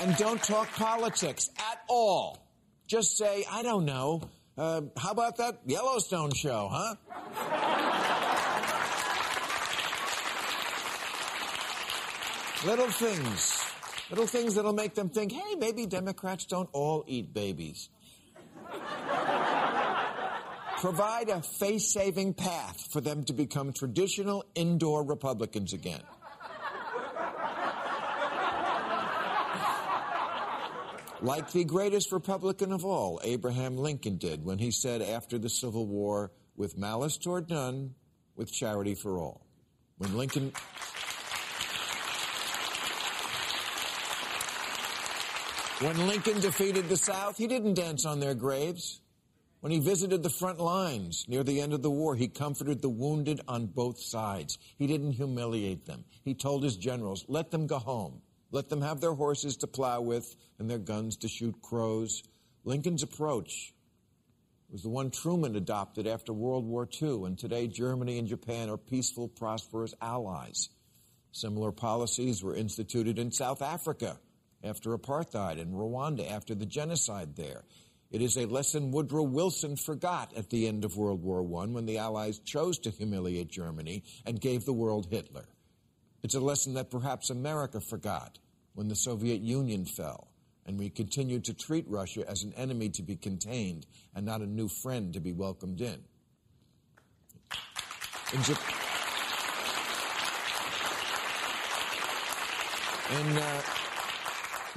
and 0.00 0.16
don't 0.16 0.42
talk 0.42 0.70
politics 0.72 1.48
at 1.58 1.80
all. 1.88 2.46
Just 2.86 3.16
say, 3.16 3.44
I 3.50 3.62
don't 3.62 3.86
know. 3.86 4.22
Uh, 4.56 4.82
how 4.96 5.12
about 5.12 5.38
that 5.38 5.60
Yellowstone 5.64 6.32
show, 6.34 6.68
huh? 6.70 6.94
little 12.66 12.90
things. 12.90 13.64
Little 14.10 14.26
things 14.26 14.54
that'll 14.54 14.72
make 14.72 14.94
them 14.94 15.08
think, 15.08 15.32
hey, 15.32 15.54
maybe 15.56 15.86
Democrats 15.86 16.44
don't 16.44 16.68
all 16.72 17.04
eat 17.06 17.32
babies. 17.32 17.88
Provide 20.80 21.28
a 21.28 21.42
face 21.42 21.92
saving 21.92 22.34
path 22.34 22.86
for 22.92 23.00
them 23.00 23.24
to 23.24 23.32
become 23.32 23.72
traditional 23.72 24.44
indoor 24.54 25.04
Republicans 25.04 25.72
again. 25.72 26.02
like 31.20 31.50
the 31.50 31.64
greatest 31.64 32.12
Republican 32.12 32.72
of 32.72 32.84
all, 32.84 33.20
Abraham 33.24 33.76
Lincoln 33.76 34.18
did 34.18 34.44
when 34.44 34.58
he 34.58 34.70
said 34.70 35.02
after 35.02 35.36
the 35.36 35.48
Civil 35.48 35.86
War, 35.86 36.30
with 36.56 36.78
malice 36.78 37.16
toward 37.16 37.50
none, 37.50 37.94
with 38.36 38.52
charity 38.52 38.94
for 38.94 39.18
all. 39.18 39.44
When 39.96 40.16
Lincoln. 40.16 40.52
When 45.80 46.06
Lincoln 46.06 46.40
defeated 46.40 46.88
the 46.88 46.96
South, 46.96 47.36
he 47.36 47.48
didn't 47.48 47.74
dance 47.74 48.04
on 48.04 48.20
their 48.20 48.34
graves. 48.34 49.00
When 49.60 49.72
he 49.72 49.80
visited 49.80 50.22
the 50.22 50.30
front 50.30 50.60
lines 50.60 51.24
near 51.26 51.42
the 51.42 51.60
end 51.60 51.72
of 51.72 51.82
the 51.82 51.90
war, 51.90 52.14
he 52.14 52.28
comforted 52.28 52.80
the 52.80 52.88
wounded 52.88 53.40
on 53.48 53.66
both 53.66 54.00
sides. 54.00 54.56
He 54.76 54.86
didn't 54.86 55.12
humiliate 55.12 55.84
them. 55.84 56.04
He 56.22 56.34
told 56.34 56.62
his 56.62 56.76
generals, 56.76 57.24
let 57.26 57.50
them 57.50 57.66
go 57.66 57.78
home. 57.78 58.22
Let 58.52 58.68
them 58.68 58.82
have 58.82 59.00
their 59.00 59.14
horses 59.14 59.56
to 59.58 59.66
plow 59.66 60.00
with 60.00 60.36
and 60.58 60.70
their 60.70 60.78
guns 60.78 61.16
to 61.18 61.28
shoot 61.28 61.60
crows. 61.60 62.22
Lincoln's 62.64 63.02
approach 63.02 63.74
was 64.70 64.82
the 64.82 64.88
one 64.88 65.10
Truman 65.10 65.56
adopted 65.56 66.06
after 66.06 66.32
World 66.32 66.64
War 66.64 66.88
II, 67.02 67.24
and 67.24 67.38
today 67.38 67.66
Germany 67.66 68.18
and 68.18 68.28
Japan 68.28 68.70
are 68.70 68.76
peaceful, 68.76 69.28
prosperous 69.28 69.94
allies. 70.00 70.68
Similar 71.32 71.72
policies 71.72 72.42
were 72.42 72.54
instituted 72.54 73.18
in 73.18 73.32
South 73.32 73.60
Africa 73.60 74.18
after 74.62 74.96
apartheid 74.96 75.60
and 75.60 75.74
Rwanda 75.74 76.30
after 76.30 76.54
the 76.54 76.66
genocide 76.66 77.36
there. 77.36 77.64
It 78.10 78.22
is 78.22 78.38
a 78.38 78.46
lesson 78.46 78.90
Woodrow 78.90 79.24
Wilson 79.24 79.76
forgot 79.76 80.32
at 80.34 80.48
the 80.48 80.66
end 80.66 80.84
of 80.84 80.96
World 80.96 81.22
War 81.22 81.40
I 81.40 81.66
when 81.66 81.84
the 81.84 81.98
Allies 81.98 82.38
chose 82.38 82.78
to 82.80 82.90
humiliate 82.90 83.48
Germany 83.48 84.02
and 84.24 84.40
gave 84.40 84.64
the 84.64 84.72
world 84.72 85.08
Hitler. 85.10 85.44
It's 86.22 86.34
a 86.34 86.40
lesson 86.40 86.74
that 86.74 86.90
perhaps 86.90 87.28
America 87.28 87.80
forgot 87.80 88.38
when 88.74 88.88
the 88.88 88.96
Soviet 88.96 89.40
Union 89.40 89.84
fell 89.84 90.28
and 90.66 90.78
we 90.78 90.88
continued 90.88 91.44
to 91.44 91.54
treat 91.54 91.84
Russia 91.88 92.24
as 92.28 92.42
an 92.44 92.54
enemy 92.54 92.88
to 92.90 93.02
be 93.02 93.16
contained 93.16 93.86
and 94.14 94.24
not 94.24 94.40
a 94.40 94.46
new 94.46 94.68
friend 94.68 95.12
to 95.12 95.20
be 95.20 95.32
welcomed 95.32 95.80
in. 95.80 96.02
In, 98.32 98.42
Japan, 98.42 98.74
in 103.12 103.38
uh, 103.38 103.62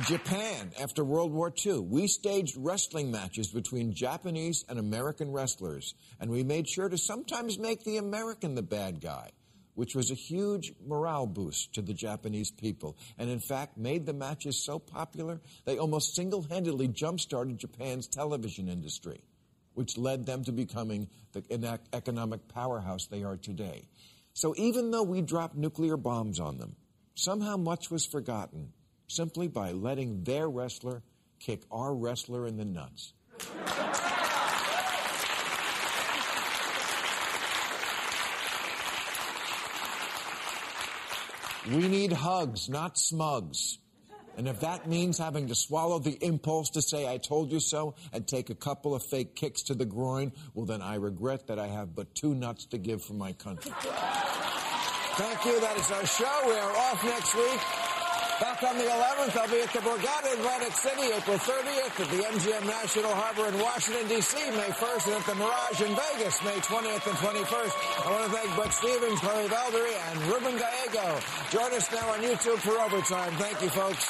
Japan, 0.05 0.71
after 0.79 1.03
World 1.03 1.31
War 1.31 1.53
II, 1.65 1.79
we 1.79 2.07
staged 2.07 2.55
wrestling 2.57 3.11
matches 3.11 3.49
between 3.49 3.93
Japanese 3.93 4.65
and 4.67 4.79
American 4.79 5.31
wrestlers, 5.31 5.93
and 6.19 6.31
we 6.31 6.43
made 6.43 6.67
sure 6.67 6.89
to 6.89 6.97
sometimes 6.97 7.59
make 7.59 7.83
the 7.83 7.97
American 7.97 8.55
the 8.55 8.63
bad 8.63 8.99
guy, 8.99 9.29
which 9.75 9.93
was 9.93 10.09
a 10.09 10.15
huge 10.15 10.73
morale 10.85 11.27
boost 11.27 11.73
to 11.73 11.81
the 11.81 11.93
Japanese 11.93 12.49
people, 12.49 12.97
and 13.17 13.29
in 13.29 13.39
fact 13.39 13.77
made 13.77 14.05
the 14.05 14.13
matches 14.13 14.57
so 14.57 14.79
popular 14.79 15.39
they 15.65 15.77
almost 15.77 16.15
single 16.15 16.41
handedly 16.43 16.87
jump 16.87 17.19
started 17.19 17.59
Japan's 17.59 18.07
television 18.07 18.69
industry, 18.69 19.21
which 19.75 19.97
led 19.97 20.25
them 20.25 20.43
to 20.43 20.51
becoming 20.51 21.09
the 21.33 21.79
economic 21.93 22.47
powerhouse 22.47 23.05
they 23.05 23.23
are 23.23 23.37
today. 23.37 23.87
So 24.33 24.55
even 24.57 24.89
though 24.89 25.03
we 25.03 25.21
dropped 25.21 25.55
nuclear 25.55 25.97
bombs 25.97 26.39
on 26.39 26.57
them, 26.57 26.75
somehow 27.13 27.57
much 27.57 27.91
was 27.91 28.05
forgotten 28.05 28.73
simply 29.11 29.47
by 29.47 29.71
letting 29.71 30.23
their 30.23 30.49
wrestler 30.49 31.03
kick 31.39 31.61
our 31.71 31.93
wrestler 31.93 32.47
in 32.47 32.57
the 32.57 32.65
nuts. 32.65 33.13
We 41.67 41.87
need 41.87 42.11
hugs, 42.11 42.69
not 42.69 42.97
smugs. 42.97 43.77
And 44.37 44.47
if 44.47 44.61
that 44.61 44.87
means 44.87 45.17
having 45.17 45.49
to 45.49 45.55
swallow 45.55 45.99
the 45.99 46.17
impulse 46.25 46.71
to 46.71 46.81
say, 46.81 47.07
I 47.07 47.17
told 47.17 47.51
you 47.51 47.59
so, 47.59 47.95
and 48.13 48.25
take 48.25 48.49
a 48.49 48.55
couple 48.55 48.95
of 48.95 49.03
fake 49.03 49.35
kicks 49.35 49.63
to 49.63 49.75
the 49.75 49.85
groin, 49.85 50.31
well, 50.53 50.65
then 50.65 50.81
I 50.81 50.95
regret 50.95 51.47
that 51.47 51.59
I 51.59 51.67
have 51.67 51.93
but 51.93 52.15
two 52.15 52.33
nuts 52.33 52.65
to 52.67 52.77
give 52.77 53.03
for 53.03 53.13
my 53.13 53.33
country. 53.33 53.71
Thank 53.81 55.45
you. 55.45 55.59
That 55.59 55.77
is 55.77 55.91
our 55.91 56.05
show. 56.05 56.41
We 56.47 56.53
are 56.53 56.71
off 56.71 57.03
next 57.03 57.35
week. 57.35 57.80
Back 58.41 58.63
on 58.63 58.75
the 58.75 58.85
11th, 58.85 59.37
I'll 59.37 59.47
be 59.53 59.61
at 59.61 59.71
the 59.71 59.85
Borgata 59.85 60.33
Atlantic 60.33 60.73
City, 60.73 61.13
April 61.13 61.37
30th, 61.37 61.99
at 62.01 62.09
the 62.09 62.23
MGM 62.25 62.65
National 62.65 63.13
Harbor 63.13 63.47
in 63.47 63.59
Washington, 63.61 64.07
D.C., 64.07 64.35
May 64.57 64.73
1st, 64.73 65.05
and 65.05 65.15
at 65.21 65.25
the 65.27 65.35
Mirage 65.35 65.81
in 65.85 65.95
Vegas, 65.95 66.41
May 66.43 66.57
20th 66.57 67.05
and 67.05 67.17
21st. 67.21 67.73
I 68.03 68.09
want 68.09 68.25
to 68.25 68.31
thank 68.35 68.55
Bret 68.55 68.73
Stephens, 68.73 69.19
Chloe 69.19 69.47
Valdary, 69.47 69.93
and 70.09 70.23
Ruben 70.23 70.57
Gallego. 70.57 71.21
Join 71.51 71.71
us 71.73 71.91
now 71.91 72.09
on 72.09 72.21
YouTube 72.21 72.57
for 72.57 72.81
overtime. 72.81 73.31
Thank 73.37 73.61
you, 73.61 73.69
folks. 73.69 74.09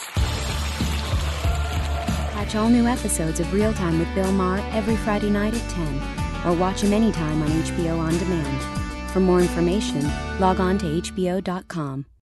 Catch 2.31 2.55
all 2.55 2.69
new 2.69 2.87
episodes 2.87 3.41
of 3.41 3.51
Real 3.51 3.73
Time 3.73 3.99
with 3.99 4.15
Bill 4.15 4.31
Maher 4.31 4.63
every 4.71 4.95
Friday 4.95 5.29
night 5.29 5.53
at 5.53 5.69
10, 5.71 6.47
or 6.47 6.55
watch 6.55 6.79
him 6.79 6.93
anytime 6.93 7.43
on 7.43 7.49
HBO 7.49 7.99
On 7.99 8.17
Demand. 8.17 9.11
For 9.11 9.19
more 9.19 9.41
information, 9.41 10.09
log 10.39 10.61
on 10.61 10.77
to 10.77 10.85
HBO.com. 10.85 12.05